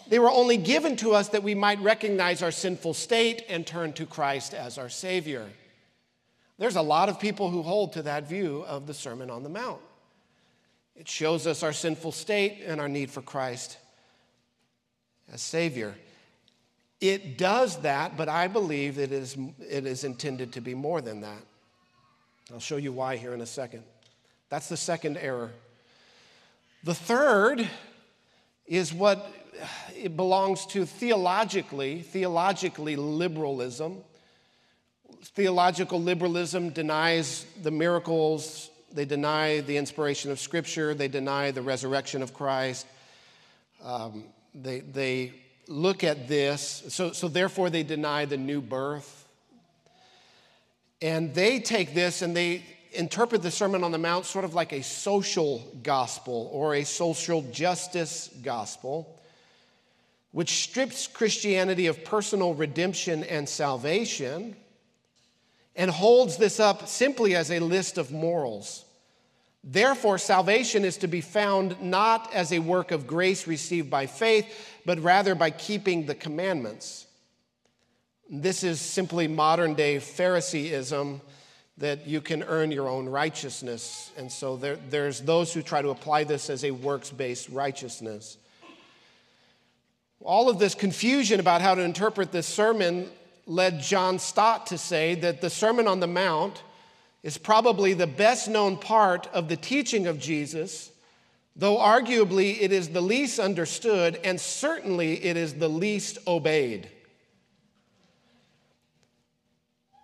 They 0.07 0.19
were 0.19 0.29
only 0.29 0.57
given 0.57 0.95
to 0.97 1.13
us 1.13 1.29
that 1.29 1.43
we 1.43 1.55
might 1.55 1.81
recognize 1.81 2.43
our 2.43 2.51
sinful 2.51 2.93
state 2.93 3.43
and 3.49 3.65
turn 3.65 3.93
to 3.93 4.05
Christ 4.05 4.53
as 4.53 4.77
our 4.77 4.89
Savior. 4.89 5.45
There's 6.57 6.75
a 6.75 6.81
lot 6.81 7.09
of 7.09 7.19
people 7.19 7.49
who 7.49 7.63
hold 7.63 7.93
to 7.93 8.03
that 8.03 8.29
view 8.29 8.63
of 8.67 8.87
the 8.87 8.93
Sermon 8.93 9.29
on 9.29 9.43
the 9.43 9.49
Mount. 9.49 9.81
It 10.95 11.09
shows 11.09 11.47
us 11.47 11.63
our 11.63 11.73
sinful 11.73 12.13
state 12.13 12.61
and 12.65 12.79
our 12.79 12.87
need 12.87 13.11
for 13.11 13.21
Christ 13.21 13.77
as 15.31 15.41
Savior. 15.41 15.95
It 17.01 17.37
does 17.37 17.81
that, 17.81 18.17
but 18.17 18.29
I 18.29 18.47
believe 18.47 18.97
it 18.97 19.11
is, 19.11 19.37
it 19.59 19.85
is 19.85 20.03
intended 20.03 20.53
to 20.53 20.61
be 20.61 20.73
more 20.73 21.01
than 21.01 21.21
that. 21.21 21.41
I'll 22.53 22.59
show 22.59 22.77
you 22.77 22.93
why 22.93 23.17
here 23.17 23.33
in 23.33 23.41
a 23.41 23.45
second. 23.45 23.83
That's 24.49 24.69
the 24.69 24.77
second 24.77 25.17
error. 25.17 25.51
The 26.83 26.93
third 26.93 27.67
is 28.67 28.93
what 28.93 29.31
it 29.95 30.15
belongs 30.15 30.65
to 30.67 30.85
theologically, 30.85 32.01
theologically 32.01 32.95
liberalism. 32.95 33.97
Theological 35.23 36.01
liberalism 36.01 36.69
denies 36.69 37.45
the 37.63 37.71
miracles, 37.71 38.69
they 38.91 39.05
deny 39.05 39.61
the 39.61 39.77
inspiration 39.77 40.31
of 40.31 40.39
Scripture, 40.39 40.93
they 40.93 41.07
deny 41.07 41.51
the 41.51 41.61
resurrection 41.61 42.21
of 42.21 42.33
Christ. 42.33 42.85
Um, 43.83 44.25
they, 44.55 44.79
they 44.79 45.33
look 45.67 46.03
at 46.03 46.27
this, 46.27 46.83
so, 46.89 47.11
so 47.11 47.27
therefore 47.27 47.69
they 47.69 47.83
deny 47.83 48.25
the 48.25 48.37
new 48.37 48.61
birth. 48.61 49.27
And 51.01 51.33
they 51.33 51.59
take 51.59 51.93
this 51.93 52.21
and 52.21 52.35
they 52.35 52.63
interpret 52.93 53.41
the 53.41 53.51
Sermon 53.51 53.83
on 53.83 53.91
the 53.91 53.97
Mount 53.97 54.25
sort 54.25 54.45
of 54.45 54.53
like 54.53 54.71
a 54.71 54.81
social 54.81 55.67
gospel 55.83 56.49
or 56.53 56.75
a 56.75 56.83
social 56.85 57.41
justice 57.51 58.29
gospel, 58.41 59.19
which 60.31 60.63
strips 60.63 61.07
Christianity 61.07 61.87
of 61.87 62.05
personal 62.05 62.53
redemption 62.53 63.23
and 63.25 63.47
salvation 63.47 64.55
and 65.75 65.91
holds 65.91 66.37
this 66.37 66.59
up 66.59 66.87
simply 66.87 67.35
as 67.35 67.51
a 67.51 67.59
list 67.59 67.97
of 67.97 68.11
morals. 68.11 68.84
Therefore, 69.67 70.19
salvation 70.19 70.85
is 70.85 70.97
to 70.97 71.07
be 71.07 71.21
found 71.21 71.81
not 71.81 72.31
as 72.31 72.53
a 72.53 72.59
work 72.59 72.91
of 72.91 73.07
grace 73.07 73.47
received 73.47 73.89
by 73.89 74.05
faith, 74.05 74.45
but 74.85 74.99
rather 74.99 75.33
by 75.33 75.49
keeping 75.49 76.05
the 76.05 76.13
commandments. 76.13 77.07
This 78.29 78.63
is 78.63 78.79
simply 78.79 79.27
modern 79.27 79.73
day 79.73 79.97
Phariseeism 79.97 81.19
that 81.77 82.05
you 82.05 82.21
can 82.21 82.43
earn 82.43 82.71
your 82.71 82.87
own 82.87 83.09
righteousness. 83.09 84.11
And 84.17 84.31
so 84.31 84.55
there, 84.55 84.77
there's 84.89 85.21
those 85.21 85.51
who 85.51 85.63
try 85.63 85.81
to 85.81 85.89
apply 85.89 86.25
this 86.25 86.51
as 86.51 86.63
a 86.63 86.69
works 86.69 87.09
based 87.09 87.49
righteousness. 87.49 88.37
All 90.21 90.47
of 90.47 90.59
this 90.59 90.75
confusion 90.75 91.39
about 91.39 91.61
how 91.61 91.73
to 91.73 91.81
interpret 91.81 92.31
this 92.31 92.47
sermon 92.47 93.09
led 93.47 93.81
John 93.81 94.19
Stott 94.19 94.67
to 94.67 94.77
say 94.77 95.15
that 95.15 95.41
the 95.41 95.49
Sermon 95.49 95.87
on 95.87 95.99
the 95.99 96.07
Mount 96.07 96.61
is 97.25 97.39
probably 97.39 97.95
the 97.95 98.05
best 98.05 98.47
known 98.47 98.77
part 98.77 99.25
of 99.33 99.49
the 99.49 99.55
teaching 99.57 100.05
of 100.05 100.19
Jesus, 100.19 100.91
though 101.55 101.77
arguably 101.77 102.61
it 102.61 102.71
is 102.71 102.89
the 102.89 103.01
least 103.01 103.39
understood 103.39 104.19
and 104.23 104.39
certainly 104.39 105.25
it 105.25 105.35
is 105.35 105.55
the 105.55 105.67
least 105.67 106.19
obeyed. 106.27 106.87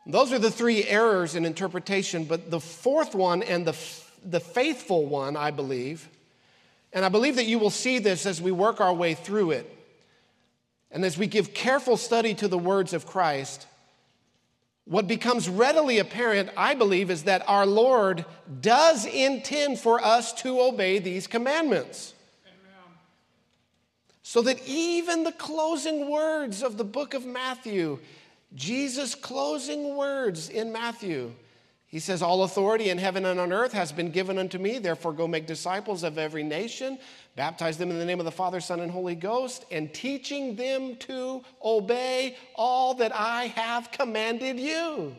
Those 0.07 0.34
are 0.34 0.39
the 0.39 0.49
three 0.49 0.84
errors 0.84 1.36
in 1.36 1.45
interpretation, 1.45 2.24
but 2.24 2.49
the 2.49 2.59
fourth 2.59 3.13
one 3.13 3.43
and 3.43 3.67
the, 3.67 3.78
the 4.26 4.39
faithful 4.39 5.05
one, 5.05 5.38
I 5.38 5.51
believe, 5.51 6.09
and 6.91 7.05
I 7.05 7.09
believe 7.09 7.36
that 7.36 7.45
you 7.45 7.59
will 7.59 7.69
see 7.69 7.99
this 7.99 8.26
as 8.26 8.41
we 8.41 8.51
work 8.51 8.82
our 8.82 8.95
way 8.95 9.13
through 9.13 9.51
it, 9.51 9.78
and 10.89 11.05
as 11.05 11.19
we 11.19 11.28
give 11.28 11.53
careful 11.53 11.97
study 11.97 12.34
to 12.34 12.47
the 12.47 12.57
words 12.57 12.93
of 12.93 13.05
Christ, 13.05 13.67
what 14.86 15.07
becomes 15.07 15.47
readily 15.47 15.99
apparent, 15.99 16.49
I 16.57 16.73
believe, 16.73 17.11
is 17.11 17.23
that 17.23 17.47
our 17.47 17.65
Lord 17.65 18.25
does 18.61 19.05
intend 19.05 19.79
for 19.79 20.03
us 20.03 20.34
to 20.41 20.59
obey 20.59 20.99
these 20.99 21.27
commandments. 21.27 22.13
Amen. 22.45 22.97
So 24.23 24.41
that 24.41 24.65
even 24.67 25.23
the 25.23 25.32
closing 25.32 26.09
words 26.09 26.63
of 26.63 26.77
the 26.77 26.84
book 26.84 27.13
of 27.13 27.25
Matthew, 27.25 27.99
Jesus' 28.55 29.15
closing 29.15 29.95
words 29.95 30.49
in 30.49 30.71
Matthew, 30.71 31.32
he 31.91 31.99
says, 31.99 32.21
All 32.21 32.43
authority 32.43 32.89
in 32.89 32.97
heaven 32.97 33.25
and 33.25 33.39
on 33.39 33.51
earth 33.51 33.73
has 33.73 33.91
been 33.91 34.11
given 34.11 34.38
unto 34.38 34.57
me. 34.57 34.79
Therefore, 34.79 35.11
go 35.11 35.27
make 35.27 35.45
disciples 35.45 36.03
of 36.03 36.17
every 36.17 36.41
nation, 36.41 36.97
baptize 37.36 37.77
them 37.77 37.89
in 37.89 37.99
the 37.99 38.05
name 38.05 38.19
of 38.19 38.25
the 38.25 38.32
Father, 38.32 38.59
Son, 38.59 38.79
and 38.79 38.91
Holy 38.91 39.15
Ghost, 39.15 39.65
and 39.71 39.93
teaching 39.93 40.55
them 40.55 40.95
to 40.97 41.43
obey 41.63 42.36
all 42.55 42.93
that 42.95 43.13
I 43.13 43.45
have 43.55 43.91
commanded 43.91 44.59
you. 44.59 45.15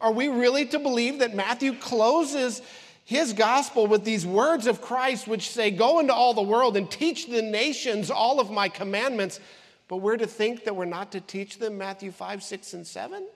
Are 0.00 0.12
we 0.12 0.28
really 0.28 0.66
to 0.66 0.78
believe 0.78 1.20
that 1.20 1.34
Matthew 1.34 1.74
closes 1.74 2.62
his 3.04 3.32
gospel 3.32 3.86
with 3.86 4.04
these 4.04 4.26
words 4.26 4.66
of 4.66 4.80
Christ, 4.80 5.28
which 5.28 5.50
say, 5.50 5.70
Go 5.70 5.98
into 5.98 6.14
all 6.14 6.34
the 6.34 6.42
world 6.42 6.76
and 6.76 6.90
teach 6.90 7.28
the 7.28 7.42
nations 7.42 8.10
all 8.10 8.40
of 8.40 8.50
my 8.50 8.68
commandments? 8.68 9.40
But 9.88 9.98
we're 9.98 10.16
to 10.16 10.26
think 10.26 10.64
that 10.64 10.74
we're 10.74 10.86
not 10.86 11.12
to 11.12 11.20
teach 11.20 11.58
them 11.58 11.76
Matthew 11.76 12.10
5, 12.10 12.42
6, 12.42 12.74
and 12.74 12.86
7? 12.86 13.26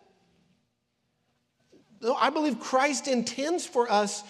No, 2.01 2.15
I 2.15 2.31
believe 2.31 2.61
Christ 2.61 3.09
intends 3.09 3.67
for 3.67 3.91
us 3.91 4.23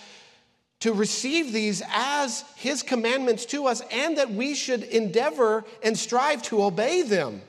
to 0.81 0.93
receive 0.93 1.53
these 1.53 1.83
as 1.93 2.45
his 2.55 2.83
commandments 2.83 3.45
to 3.47 3.67
us 3.67 3.83
and 3.91 4.17
that 4.19 4.31
we 4.31 4.55
should 4.55 4.85
endeavor 4.85 5.65
and 5.83 5.99
strive 5.99 6.43
to 6.43 6.63
obey 6.63 7.03
them. 7.03 7.43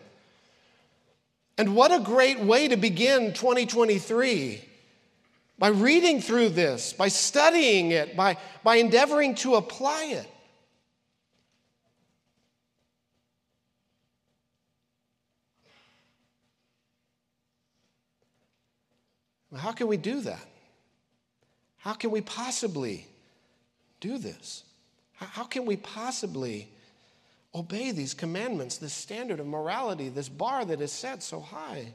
And 1.57 1.75
what 1.75 1.91
a 1.91 1.99
great 1.99 2.39
way 2.39 2.69
to 2.69 2.77
begin 2.77 3.34
2023 3.34 4.65
by 5.59 5.67
reading 5.67 6.21
through 6.21 6.49
this, 6.49 6.93
by 6.93 7.09
studying 7.09 7.91
it, 7.91 8.15
by, 8.15 8.38
by 8.63 8.77
endeavoring 8.77 9.36
to 9.36 9.55
apply 9.55 10.05
it. 10.05 10.27
How 19.55 19.71
can 19.71 19.88
we 19.88 19.97
do 19.97 20.21
that? 20.21 20.45
How 21.77 21.93
can 21.93 22.11
we 22.11 22.21
possibly 22.21 23.09
do 24.00 24.18
this? 24.18 24.64
How 25.14 25.43
can 25.43 25.66
we 25.66 25.76
possibly 25.76 26.70
obey 27.54 27.91
these 27.91 28.14
commandments, 28.14 28.78
this 28.78 28.93
standard 28.93 29.39
of 29.39 29.47
morality, 29.47 30.10
this 30.10 30.30
bar 30.30 30.64
that 30.66 30.82
is 30.82 30.91
set 30.91 31.22
so 31.24 31.39
high? 31.39 31.93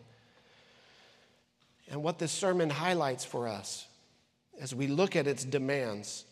And 1.91 2.03
what 2.03 2.19
this 2.19 2.33
sermon 2.33 2.71
highlights 2.71 3.25
for 3.25 3.49
us 3.49 3.87
as 4.61 4.75
we 4.75 4.87
look 4.87 5.17
at 5.17 5.27
its 5.27 5.45
demands 5.45 6.25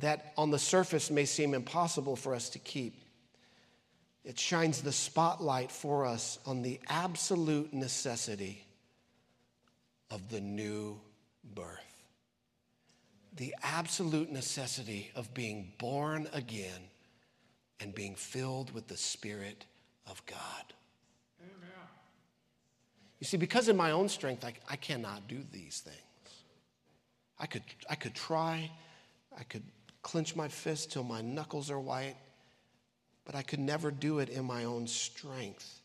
that 0.00 0.32
on 0.36 0.50
the 0.50 0.58
surface 0.58 1.10
may 1.10 1.24
seem 1.24 1.54
impossible 1.54 2.16
for 2.16 2.34
us 2.34 2.48
to 2.50 2.58
keep. 2.58 3.00
It 4.24 4.38
shines 4.38 4.80
the 4.80 4.92
spotlight 4.92 5.70
for 5.70 6.06
us 6.06 6.38
on 6.46 6.62
the 6.62 6.80
absolute 6.88 7.72
necessity 7.72 8.64
of 10.10 10.30
the 10.30 10.40
new 10.40 10.98
birth. 11.54 11.93
The 13.36 13.54
absolute 13.62 14.30
necessity 14.30 15.10
of 15.14 15.34
being 15.34 15.72
born 15.78 16.28
again 16.32 16.88
and 17.80 17.94
being 17.94 18.14
filled 18.14 18.72
with 18.72 18.86
the 18.86 18.96
Spirit 18.96 19.66
of 20.06 20.24
God. 20.26 20.74
Amen. 21.40 21.70
You 23.18 23.26
see, 23.26 23.36
because 23.36 23.68
in 23.68 23.76
my 23.76 23.90
own 23.90 24.08
strength, 24.08 24.44
I, 24.44 24.54
I 24.68 24.76
cannot 24.76 25.26
do 25.28 25.40
these 25.50 25.80
things. 25.80 25.98
I 27.38 27.46
could, 27.46 27.62
I 27.90 27.96
could 27.96 28.14
try, 28.14 28.70
I 29.36 29.42
could 29.42 29.64
clench 30.02 30.36
my 30.36 30.48
fist 30.48 30.92
till 30.92 31.02
my 31.02 31.20
knuckles 31.20 31.70
are 31.70 31.80
white, 31.80 32.16
but 33.24 33.34
I 33.34 33.42
could 33.42 33.58
never 33.58 33.90
do 33.90 34.20
it 34.20 34.28
in 34.28 34.44
my 34.44 34.64
own 34.64 34.86
strength. 34.86 35.80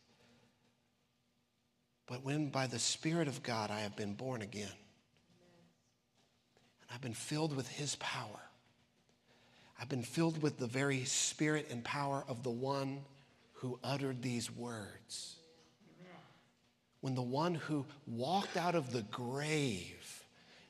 But 2.05 2.23
when 2.23 2.49
by 2.49 2.67
the 2.67 2.79
Spirit 2.79 3.27
of 3.27 3.41
God 3.43 3.71
I 3.71 3.79
have 3.81 3.95
been 3.95 4.13
born 4.13 4.41
again, 4.41 4.71
I've 6.91 7.01
been 7.01 7.13
filled 7.13 7.55
with 7.55 7.67
His 7.67 7.95
power, 7.97 8.39
I've 9.79 9.89
been 9.89 10.03
filled 10.03 10.41
with 10.41 10.57
the 10.57 10.67
very 10.67 11.05
Spirit 11.05 11.67
and 11.71 11.83
power 11.83 12.23
of 12.27 12.43
the 12.43 12.49
one 12.49 13.01
who 13.53 13.79
uttered 13.83 14.21
these 14.21 14.51
words. 14.51 15.35
When 17.01 17.15
the 17.15 17.21
one 17.21 17.55
who 17.55 17.85
walked 18.07 18.57
out 18.57 18.75
of 18.75 18.91
the 18.91 19.03
grave 19.03 20.19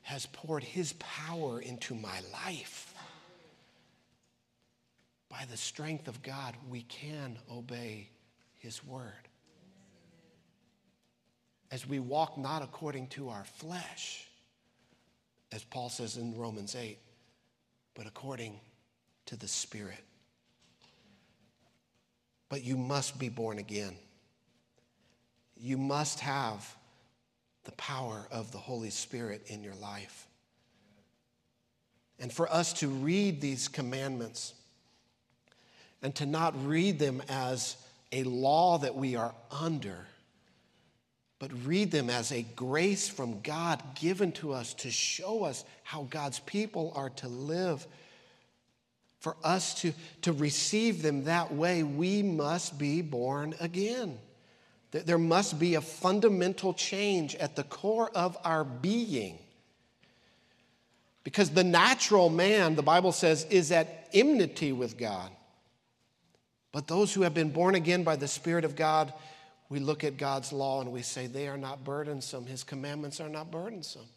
has 0.10 0.26
poured 0.28 0.64
his 0.64 0.94
power 0.94 1.60
into 1.60 1.94
my 1.94 2.20
life. 2.34 2.96
By 5.30 5.46
the 5.52 5.58
strength 5.58 6.08
of 6.08 6.24
God, 6.24 6.56
we 6.68 6.82
can 6.82 7.38
obey 7.52 8.10
his 8.58 8.84
word. 8.84 9.28
As 11.72 11.88
we 11.88 12.00
walk 12.00 12.40
not 12.40 12.64
according 12.64 13.10
to 13.10 13.30
our 13.30 13.44
flesh, 13.44 14.28
as 15.52 15.64
Paul 15.64 15.90
says 15.90 16.18
in 16.18 16.38
Romans 16.38 16.76
8, 16.76 16.98
but 17.96 18.08
according 18.08 18.60
to 19.28 19.36
the 19.36 19.48
Spirit. 19.48 20.04
But 22.50 22.64
you 22.64 22.78
must 22.78 23.20
be 23.20 23.30
born 23.30 23.60
again. 23.60 23.96
You 25.56 25.78
must 25.78 26.20
have 26.22 26.76
the 27.66 27.72
power 27.74 28.28
of 28.32 28.52
the 28.52 28.58
Holy 28.58 28.90
Spirit 28.90 29.44
in 29.48 29.64
your 29.64 29.76
life. 29.76 30.28
And 32.20 32.34
for 32.34 32.52
us 32.52 32.74
to 32.74 32.88
read 32.88 33.40
these 33.40 33.68
commandments 33.68 34.54
and 36.02 36.14
to 36.16 36.26
not 36.26 36.54
read 36.66 37.00
them 37.00 37.22
as 37.30 37.78
a 38.12 38.24
law 38.24 38.78
that 38.80 38.96
we 38.96 39.16
are 39.16 39.34
under, 39.52 40.06
but 41.40 41.52
read 41.66 41.90
them 41.90 42.10
as 42.10 42.32
a 42.32 42.42
grace 42.42 43.08
from 43.10 43.42
God 43.42 43.82
given 43.96 44.32
to 44.34 44.52
us 44.54 44.74
to 44.76 44.92
show 44.92 45.46
us 45.46 45.64
how 45.84 46.04
God's 46.10 46.40
people 46.40 46.92
are 46.96 47.10
to 47.12 47.28
live 47.28 47.88
for 49.20 49.36
us 49.44 49.74
to, 49.82 49.94
to 50.22 50.32
receive 50.32 51.02
them 51.02 51.26
that 51.26 51.54
way, 51.54 51.84
we 51.84 52.24
must 52.24 52.78
be 52.78 53.02
born 53.02 53.54
again. 53.60 54.18
There 54.92 55.18
must 55.18 55.60
be 55.60 55.76
a 55.76 55.82
fundamental 55.82 56.74
change 56.74 57.36
at 57.36 57.56
the 57.56 57.64
core 57.64 58.10
of 58.16 58.38
our 58.44 58.64
being. 58.64 59.38
Because 61.24 61.50
the 61.50 61.66
natural 61.66 62.30
man, 62.30 62.76
the 62.76 62.82
Bible 62.82 63.12
says, 63.12 63.46
is 63.50 63.72
at 63.72 64.10
enmity 64.14 64.72
with 64.72 64.98
God. 64.98 65.30
But 66.72 66.88
those 66.88 67.14
who 67.14 67.24
have 67.24 67.34
been 67.34 67.52
born 67.52 67.76
again 67.76 68.04
by 68.04 68.16
the 68.16 68.28
Spirit 68.28 68.64
of 68.64 68.76
God, 68.76 69.14
we 69.70 69.80
look 69.80 70.04
at 70.04 70.18
God's 70.18 70.52
law 70.52 70.82
and 70.82 70.92
we 70.92 71.02
say, 71.04 71.28
they 71.28 71.48
are 71.48 71.58
not 71.58 71.84
burdensome. 71.84 72.46
His 72.46 72.64
commandments 72.64 73.20
are 73.20 73.30
not 73.30 73.52
burdensome. 73.52 74.08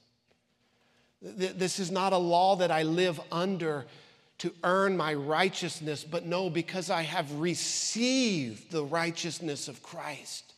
This 1.20 1.78
is 1.78 1.90
not 1.90 2.12
a 2.12 2.18
law 2.18 2.57
that 2.57 2.70
I 2.70 2.82
live 2.82 3.20
under 3.30 3.86
to 4.38 4.53
earn 4.64 4.96
my 4.96 5.14
righteousness, 5.14 6.03
but 6.03 6.26
no, 6.26 6.50
because 6.50 6.90
I 6.90 7.03
have 7.03 7.32
received 7.34 8.72
the 8.72 8.82
righteousness 8.82 9.68
of 9.68 9.84
Christ, 9.84 10.55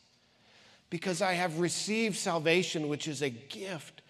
because 0.89 1.21
I 1.21 1.33
have 1.33 1.59
received 1.59 2.15
salvation, 2.15 2.87
which 2.87 3.07
is 3.07 3.21
a 3.21 3.29
gift, 3.29 4.01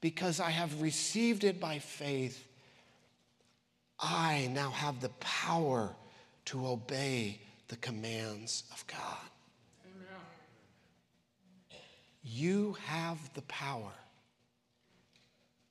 because 0.00 0.40
I 0.40 0.50
have 0.50 0.82
received 0.82 1.44
it 1.44 1.60
by 1.60 1.78
faith, 1.78 2.44
I 4.00 4.50
now 4.52 4.70
have 4.70 5.00
the 5.00 5.10
power 5.20 5.94
to 6.46 6.66
obey 6.66 7.40
the 7.68 7.76
commands 7.76 8.64
of 8.72 8.84
God. 8.88 9.30
You 12.24 12.76
have 12.86 13.18
the 13.34 13.42
power 13.42 13.92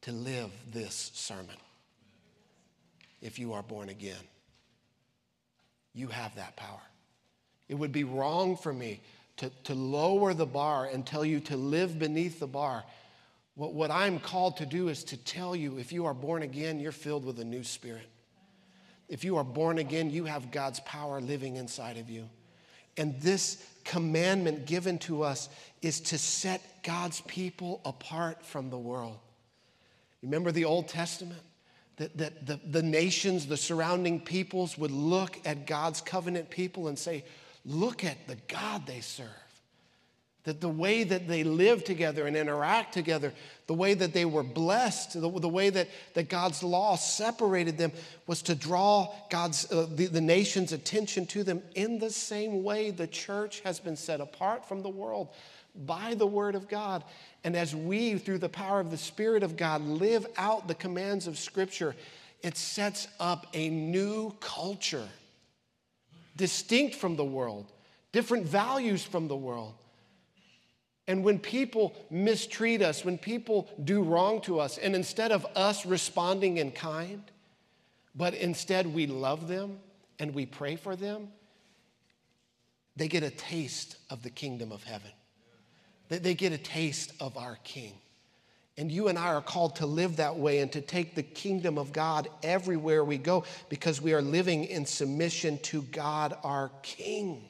to 0.01 0.11
live 0.11 0.51
this 0.71 1.11
sermon 1.15 1.55
if 3.21 3.39
you 3.39 3.53
are 3.53 3.63
born 3.63 3.89
again. 3.89 4.15
You 5.93 6.07
have 6.07 6.35
that 6.35 6.55
power. 6.55 6.81
It 7.69 7.75
would 7.75 7.91
be 7.91 8.03
wrong 8.03 8.55
for 8.55 8.71
me 8.71 9.01
to, 9.37 9.49
to 9.63 9.73
lower 9.73 10.33
the 10.33 10.45
bar 10.45 10.85
and 10.85 11.05
tell 11.05 11.25
you 11.25 11.39
to 11.41 11.57
live 11.57 11.97
beneath 11.97 12.39
the 12.39 12.47
bar. 12.47 12.83
What, 13.55 13.73
what 13.73 13.91
I'm 13.91 14.19
called 14.19 14.57
to 14.57 14.65
do 14.65 14.89
is 14.89 15.03
to 15.05 15.17
tell 15.17 15.55
you 15.55 15.77
if 15.77 15.91
you 15.91 16.05
are 16.05 16.13
born 16.13 16.43
again, 16.43 16.79
you're 16.79 16.91
filled 16.91 17.25
with 17.25 17.39
a 17.39 17.45
new 17.45 17.63
spirit. 17.63 18.09
If 19.09 19.23
you 19.23 19.37
are 19.37 19.43
born 19.43 19.79
again, 19.79 20.11
you 20.11 20.25
have 20.25 20.51
God's 20.51 20.79
power 20.81 21.19
living 21.19 21.55
inside 21.55 21.97
of 21.97 22.09
you. 22.09 22.29
And 22.97 23.19
this 23.21 23.65
commandment 23.83 24.65
given 24.65 24.97
to 24.99 25.23
us 25.23 25.49
is 25.81 25.99
to 26.01 26.17
set 26.17 26.83
God's 26.83 27.21
people 27.21 27.81
apart 27.85 28.45
from 28.45 28.69
the 28.69 28.77
world. 28.77 29.17
Remember 30.21 30.51
the 30.51 30.65
Old 30.65 30.87
Testament? 30.87 31.41
that, 31.97 32.17
that 32.17 32.45
the, 32.45 32.59
the 32.65 32.83
nations, 32.83 33.47
the 33.47 33.57
surrounding 33.57 34.19
peoples 34.19 34.77
would 34.77 34.91
look 34.91 35.39
at 35.45 35.67
God's 35.67 36.01
covenant 36.01 36.49
people 36.49 36.87
and 36.87 36.97
say, 36.97 37.23
Look 37.65 38.03
at 38.03 38.27
the 38.27 38.35
God 38.49 38.85
they 38.85 38.99
serve. 38.99 39.27
That 40.43 40.59
the 40.59 40.69
way 40.69 41.05
that 41.05 41.27
they 41.27 41.45
live 41.45 41.85
together 41.85 42.27
and 42.27 42.35
interact 42.35 42.93
together, 42.93 43.33
the 43.67 43.73
way 43.73 43.93
that 43.93 44.13
they 44.13 44.25
were 44.25 44.43
blessed, 44.43 45.13
the, 45.13 45.29
the 45.39 45.47
way 45.47 45.69
that, 45.69 45.87
that 46.15 46.27
God's 46.27 46.61
law 46.61 46.97
separated 46.97 47.77
them 47.77 47.93
was 48.27 48.41
to 48.43 48.55
draw 48.55 49.13
God's, 49.29 49.71
uh, 49.71 49.87
the, 49.89 50.07
the 50.07 50.19
nation's 50.19 50.73
attention 50.73 51.25
to 51.27 51.43
them 51.43 51.61
in 51.75 51.97
the 51.97 52.09
same 52.09 52.61
way 52.61 52.91
the 52.91 53.07
church 53.07 53.61
has 53.61 53.79
been 53.79 53.95
set 53.95 54.19
apart 54.19 54.67
from 54.67 54.81
the 54.81 54.89
world 54.89 55.29
by 55.75 56.13
the 56.13 56.27
Word 56.27 56.55
of 56.55 56.67
God. 56.67 57.03
And 57.43 57.55
as 57.55 57.75
we, 57.75 58.17
through 58.17 58.39
the 58.39 58.49
power 58.49 58.79
of 58.79 58.91
the 58.91 58.97
Spirit 58.97 59.43
of 59.43 59.57
God, 59.57 59.81
live 59.81 60.25
out 60.37 60.67
the 60.67 60.75
commands 60.75 61.27
of 61.27 61.37
Scripture, 61.37 61.95
it 62.41 62.57
sets 62.57 63.07
up 63.19 63.47
a 63.53 63.69
new 63.69 64.35
culture, 64.39 65.07
distinct 66.35 66.95
from 66.95 67.15
the 67.15 67.23
world, 67.23 67.71
different 68.11 68.45
values 68.45 69.03
from 69.03 69.27
the 69.27 69.35
world. 69.35 69.73
And 71.07 71.23
when 71.23 71.39
people 71.39 71.95
mistreat 72.09 72.81
us, 72.81 73.03
when 73.03 73.17
people 73.17 73.67
do 73.83 74.03
wrong 74.03 74.39
to 74.41 74.59
us, 74.59 74.77
and 74.77 74.95
instead 74.95 75.31
of 75.31 75.45
us 75.55 75.85
responding 75.85 76.57
in 76.57 76.71
kind, 76.71 77.23
but 78.15 78.33
instead 78.33 78.87
we 78.87 79.07
love 79.07 79.47
them 79.47 79.79
and 80.19 80.33
we 80.33 80.45
pray 80.45 80.75
for 80.75 80.95
them, 80.95 81.29
they 82.95 83.07
get 83.07 83.23
a 83.23 83.29
taste 83.29 83.97
of 84.09 84.23
the 84.23 84.29
kingdom 84.29 84.71
of 84.71 84.83
heaven. 84.83 85.11
They 86.09 86.35
get 86.35 86.53
a 86.53 86.57
taste 86.57 87.11
of 87.19 87.37
our 87.37 87.57
King. 87.63 87.93
And 88.77 88.91
you 88.91 89.07
and 89.07 89.17
I 89.17 89.27
are 89.27 89.41
called 89.41 89.77
to 89.77 89.85
live 89.85 90.17
that 90.17 90.35
way 90.35 90.59
and 90.59 90.71
to 90.71 90.81
take 90.81 91.15
the 91.15 91.23
kingdom 91.23 91.77
of 91.77 91.93
God 91.93 92.27
everywhere 92.41 93.03
we 93.03 93.17
go 93.17 93.45
because 93.69 94.01
we 94.01 94.13
are 94.13 94.21
living 94.21 94.65
in 94.65 94.85
submission 94.85 95.59
to 95.59 95.83
God, 95.83 96.35
our 96.43 96.71
King. 96.81 97.49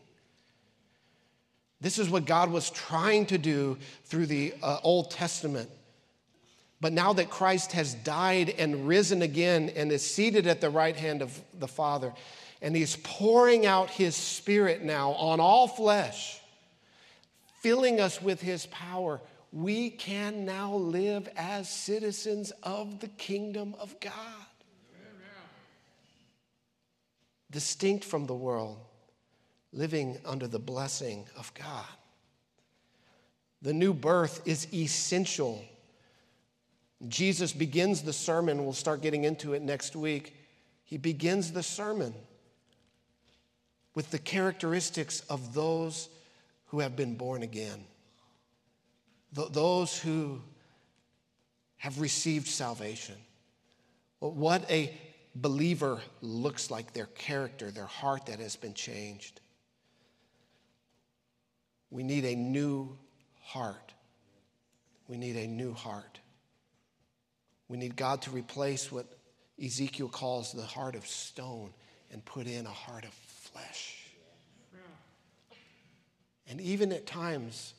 This 1.84 2.00
is 2.00 2.10
what 2.10 2.26
God 2.26 2.50
was 2.50 2.72
trying 2.72 3.28
to 3.28 3.38
do 3.38 3.78
through 4.06 4.26
the 4.26 4.56
uh, 4.64 4.80
Old 4.82 5.12
Testament. 5.12 5.70
But 6.82 6.94
now 6.94 7.14
that 7.14 7.30
Christ 7.30 7.74
has 7.74 7.94
died 7.94 8.56
and 8.58 8.88
risen 8.88 9.22
again 9.22 9.70
and 9.76 9.92
is 9.92 10.02
seated 10.02 10.48
at 10.48 10.62
the 10.62 10.70
right 10.70 10.96
hand 10.96 11.22
of 11.22 11.40
the 11.60 11.68
Father, 11.68 12.12
and 12.62 12.76
he's 12.76 12.96
pouring 13.04 13.66
out 13.66 13.90
his 13.90 14.16
spirit 14.16 14.82
now 14.82 15.12
on 15.12 15.40
all 15.40 15.68
flesh 15.68 16.40
filling 17.64 18.02
us 18.02 18.22
with 18.22 18.42
his 18.42 18.66
power, 18.68 19.22
we 19.54 19.90
can 19.90 20.46
now 20.46 20.74
live 20.74 21.30
as 21.38 21.70
citizens 21.70 22.52
of 22.62 23.00
the 23.00 23.08
kingdom 23.08 23.74
of 23.80 23.98
God. 24.02 24.12
Amen. 24.94 25.46
Distinct 27.52 28.04
from 28.04 28.26
the 28.26 28.36
world, 28.36 28.80
living 29.74 30.20
under 30.24 30.48
the 30.48 30.60
blessing 30.60 31.26
of 31.38 31.54
God. 31.56 31.86
The 33.62 33.74
new 33.74 33.94
birth 33.94 34.42
is 34.46 34.68
essential. 34.74 35.64
Jesus 37.08 37.52
begins 37.52 38.04
the 38.04 38.14
sermon, 38.14 38.64
we'll 38.64 38.74
start 38.74 39.02
getting 39.02 39.24
into 39.24 39.54
it 39.54 39.62
next 39.62 39.96
week. 39.96 40.36
He 40.84 40.98
begins 40.98 41.52
the 41.52 41.64
sermon 41.64 42.14
with 43.96 44.12
the 44.12 44.20
characteristics 44.20 45.22
of 45.30 45.54
those 45.54 46.10
who 46.68 46.80
have 46.80 46.96
been 46.96 47.16
born 47.16 47.44
again, 47.44 47.84
Th- 49.36 49.50
those 49.50 49.98
who 49.98 50.42
have 51.78 52.00
received 52.00 52.48
salvation. 52.48 53.16
What 54.20 54.70
a 54.72 54.98
believer 55.36 56.00
looks 56.22 56.72
like, 56.72 56.94
their 56.94 57.08
character, 57.08 57.72
their 57.72 57.86
heart 57.86 58.28
that 58.28 58.40
has 58.40 58.56
been 58.56 58.74
changed. 58.74 59.42
We 61.94 62.02
need 62.02 62.26
a 62.26 62.36
new 62.36 62.98
heart. 63.44 63.94
We 65.08 65.16
need 65.16 65.36
a 65.36 65.46
new 65.46 65.74
heart. 65.74 66.20
We 67.68 67.78
need 67.78 67.96
God 67.96 68.24
to 68.24 68.32
replace 68.32 68.92
what 68.92 69.06
Ezekiel 69.64 70.10
calls 70.10 70.54
the 70.54 70.64
heart 70.64 70.96
of 70.96 71.06
stone 71.06 71.72
and 72.12 72.26
put 72.26 72.48
in 72.48 72.66
a 72.66 72.72
heart 72.72 73.06
of 73.06 73.14
flesh. 73.14 74.08
And 76.48 76.60
even 76.62 76.92
at 76.92 77.06
times, 77.06 77.76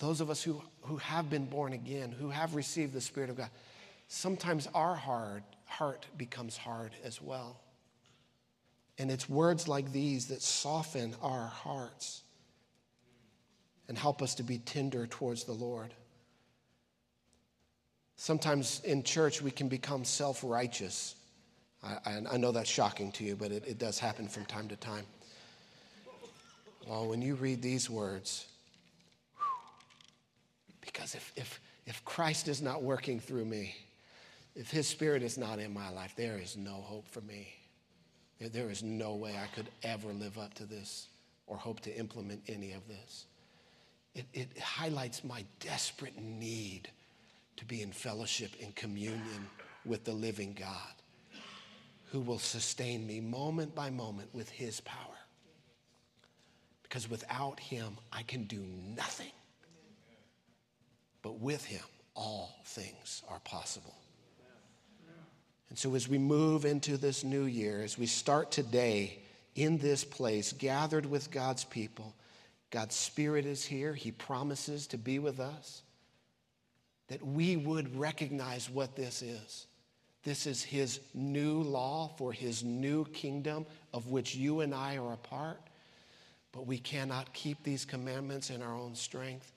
those 0.00 0.20
of 0.20 0.28
us 0.28 0.42
who, 0.42 0.60
who 0.82 0.96
have 0.96 1.30
been 1.30 1.46
born 1.46 1.72
again, 1.72 2.10
who 2.10 2.30
have 2.30 2.56
received 2.56 2.92
the 2.92 3.00
Spirit 3.00 3.30
of 3.30 3.36
God, 3.36 3.50
sometimes 4.08 4.68
our 4.74 4.96
hard, 4.96 5.44
heart 5.66 6.04
becomes 6.16 6.56
hard 6.56 6.90
as 7.04 7.22
well. 7.22 7.60
And 8.98 9.08
it's 9.08 9.28
words 9.28 9.68
like 9.68 9.92
these 9.92 10.26
that 10.26 10.42
soften 10.42 11.14
our 11.22 11.46
hearts 11.46 12.22
and 13.88 13.96
help 13.96 14.22
us 14.22 14.34
to 14.36 14.42
be 14.42 14.58
tender 14.58 15.06
towards 15.06 15.44
the 15.44 15.52
Lord. 15.52 15.94
Sometimes 18.16 18.80
in 18.84 19.02
church, 19.02 19.42
we 19.42 19.50
can 19.50 19.68
become 19.68 20.04
self 20.04 20.42
righteous. 20.42 21.14
I, 21.84 22.22
I, 22.32 22.36
know 22.36 22.50
that's 22.50 22.70
shocking 22.70 23.12
to 23.12 23.24
you, 23.24 23.36
but 23.36 23.52
it, 23.52 23.64
it 23.66 23.78
does 23.78 23.98
happen 23.98 24.26
from 24.26 24.44
time 24.46 24.66
to 24.68 24.76
time. 24.76 25.04
Well, 26.88 27.06
when 27.06 27.22
you 27.22 27.34
read 27.34 27.62
these 27.62 27.88
words, 27.90 28.46
because 30.80 31.14
if, 31.14 31.32
if, 31.36 31.60
if 31.84 32.04
Christ 32.04 32.48
is 32.48 32.62
not 32.62 32.82
working 32.82 33.20
through 33.20 33.44
me, 33.44 33.76
if 34.56 34.70
His 34.70 34.88
Spirit 34.88 35.22
is 35.22 35.36
not 35.36 35.58
in 35.58 35.72
my 35.72 35.90
life, 35.90 36.14
there 36.16 36.38
is 36.38 36.56
no 36.56 36.74
hope 36.74 37.06
for 37.06 37.20
me. 37.20 37.52
There 38.40 38.70
is 38.70 38.82
no 38.82 39.14
way 39.14 39.36
I 39.36 39.46
could 39.54 39.68
ever 39.82 40.12
live 40.12 40.38
up 40.38 40.54
to 40.54 40.64
this 40.64 41.08
or 41.46 41.56
hope 41.56 41.80
to 41.80 41.96
implement 41.96 42.42
any 42.48 42.72
of 42.72 42.86
this. 42.88 43.26
It, 44.16 44.24
it 44.32 44.58
highlights 44.58 45.22
my 45.22 45.44
desperate 45.60 46.18
need 46.18 46.88
to 47.58 47.66
be 47.66 47.82
in 47.82 47.92
fellowship 47.92 48.50
and 48.62 48.74
communion 48.74 49.46
with 49.84 50.04
the 50.04 50.12
living 50.12 50.56
God 50.58 50.94
who 52.12 52.20
will 52.20 52.38
sustain 52.38 53.06
me 53.06 53.20
moment 53.20 53.74
by 53.74 53.90
moment 53.90 54.34
with 54.34 54.48
his 54.48 54.80
power. 54.80 54.96
Because 56.82 57.10
without 57.10 57.60
him, 57.60 57.98
I 58.10 58.22
can 58.22 58.44
do 58.44 58.64
nothing. 58.96 59.32
But 61.20 61.38
with 61.40 61.66
him, 61.66 61.84
all 62.14 62.56
things 62.64 63.22
are 63.28 63.40
possible. 63.40 63.96
And 65.68 65.76
so, 65.76 65.94
as 65.94 66.08
we 66.08 66.16
move 66.16 66.64
into 66.64 66.96
this 66.96 67.22
new 67.22 67.44
year, 67.44 67.82
as 67.82 67.98
we 67.98 68.06
start 68.06 68.50
today 68.50 69.18
in 69.56 69.76
this 69.76 70.04
place, 70.04 70.52
gathered 70.52 71.04
with 71.04 71.30
God's 71.30 71.64
people, 71.64 72.14
God's 72.70 72.96
Spirit 72.96 73.46
is 73.46 73.64
here. 73.64 73.94
He 73.94 74.10
promises 74.10 74.86
to 74.88 74.98
be 74.98 75.18
with 75.18 75.40
us 75.40 75.82
that 77.08 77.24
we 77.24 77.56
would 77.56 77.96
recognize 77.96 78.68
what 78.68 78.96
this 78.96 79.22
is. 79.22 79.66
This 80.24 80.46
is 80.46 80.62
His 80.62 81.00
new 81.14 81.62
law 81.62 82.10
for 82.18 82.32
His 82.32 82.64
new 82.64 83.04
kingdom, 83.06 83.64
of 83.94 84.08
which 84.08 84.34
you 84.34 84.60
and 84.60 84.74
I 84.74 84.96
are 84.96 85.12
a 85.12 85.18
part. 85.18 85.60
But 86.50 86.66
we 86.66 86.78
cannot 86.78 87.32
keep 87.32 87.62
these 87.62 87.84
commandments 87.84 88.50
in 88.50 88.62
our 88.62 88.74
own 88.74 88.96
strength. 88.96 89.52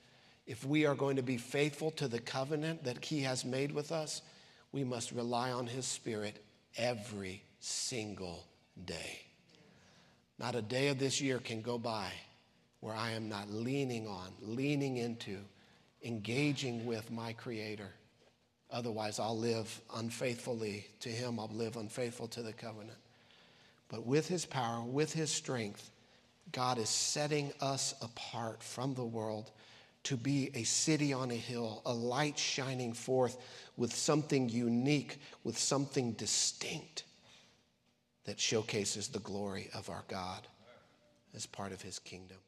If 0.46 0.64
we 0.64 0.86
are 0.86 0.94
going 0.94 1.16
to 1.16 1.22
be 1.22 1.38
faithful 1.38 1.90
to 1.92 2.06
the 2.06 2.20
covenant 2.20 2.84
that 2.84 3.04
He 3.04 3.22
has 3.22 3.44
made 3.44 3.72
with 3.72 3.90
us, 3.90 4.22
we 4.70 4.84
must 4.84 5.10
rely 5.10 5.50
on 5.50 5.66
His 5.66 5.86
Spirit 5.86 6.44
every 6.76 7.42
single 7.58 8.44
day. 8.84 9.20
Not 10.38 10.54
a 10.54 10.62
day 10.62 10.88
of 10.88 10.98
this 11.00 11.20
year 11.20 11.38
can 11.38 11.62
go 11.62 11.76
by 11.78 12.10
where 12.80 12.94
I 12.94 13.10
am 13.12 13.28
not 13.28 13.50
leaning 13.50 14.06
on, 14.06 14.32
leaning 14.40 14.96
into, 14.96 15.38
engaging 16.02 16.86
with 16.86 17.10
my 17.10 17.32
Creator. 17.34 17.90
Otherwise, 18.70 19.18
I'll 19.18 19.38
live 19.38 19.80
unfaithfully 19.96 20.86
to 21.00 21.08
Him, 21.08 21.38
I'll 21.38 21.50
live 21.52 21.76
unfaithful 21.76 22.28
to 22.28 22.42
the 22.42 22.52
covenant. 22.52 22.98
But 23.88 24.06
with 24.06 24.28
His 24.28 24.46
power, 24.46 24.82
with 24.82 25.12
His 25.12 25.30
strength, 25.30 25.90
God 26.52 26.78
is 26.78 26.88
setting 26.88 27.52
us 27.60 27.94
apart 28.00 28.62
from 28.62 28.94
the 28.94 29.04
world 29.04 29.50
to 30.04 30.16
be 30.16 30.50
a 30.54 30.62
city 30.62 31.12
on 31.12 31.30
a 31.30 31.34
hill, 31.34 31.82
a 31.84 31.92
light 31.92 32.38
shining 32.38 32.92
forth 32.92 33.36
with 33.76 33.94
something 33.94 34.48
unique, 34.48 35.20
with 35.44 35.58
something 35.58 36.12
distinct 36.12 37.04
that 38.24 38.40
showcases 38.40 39.08
the 39.08 39.18
glory 39.18 39.68
of 39.74 39.90
our 39.90 40.04
God 40.08 40.46
as 41.34 41.46
part 41.46 41.72
of 41.72 41.82
His 41.82 41.98
kingdom. 41.98 42.38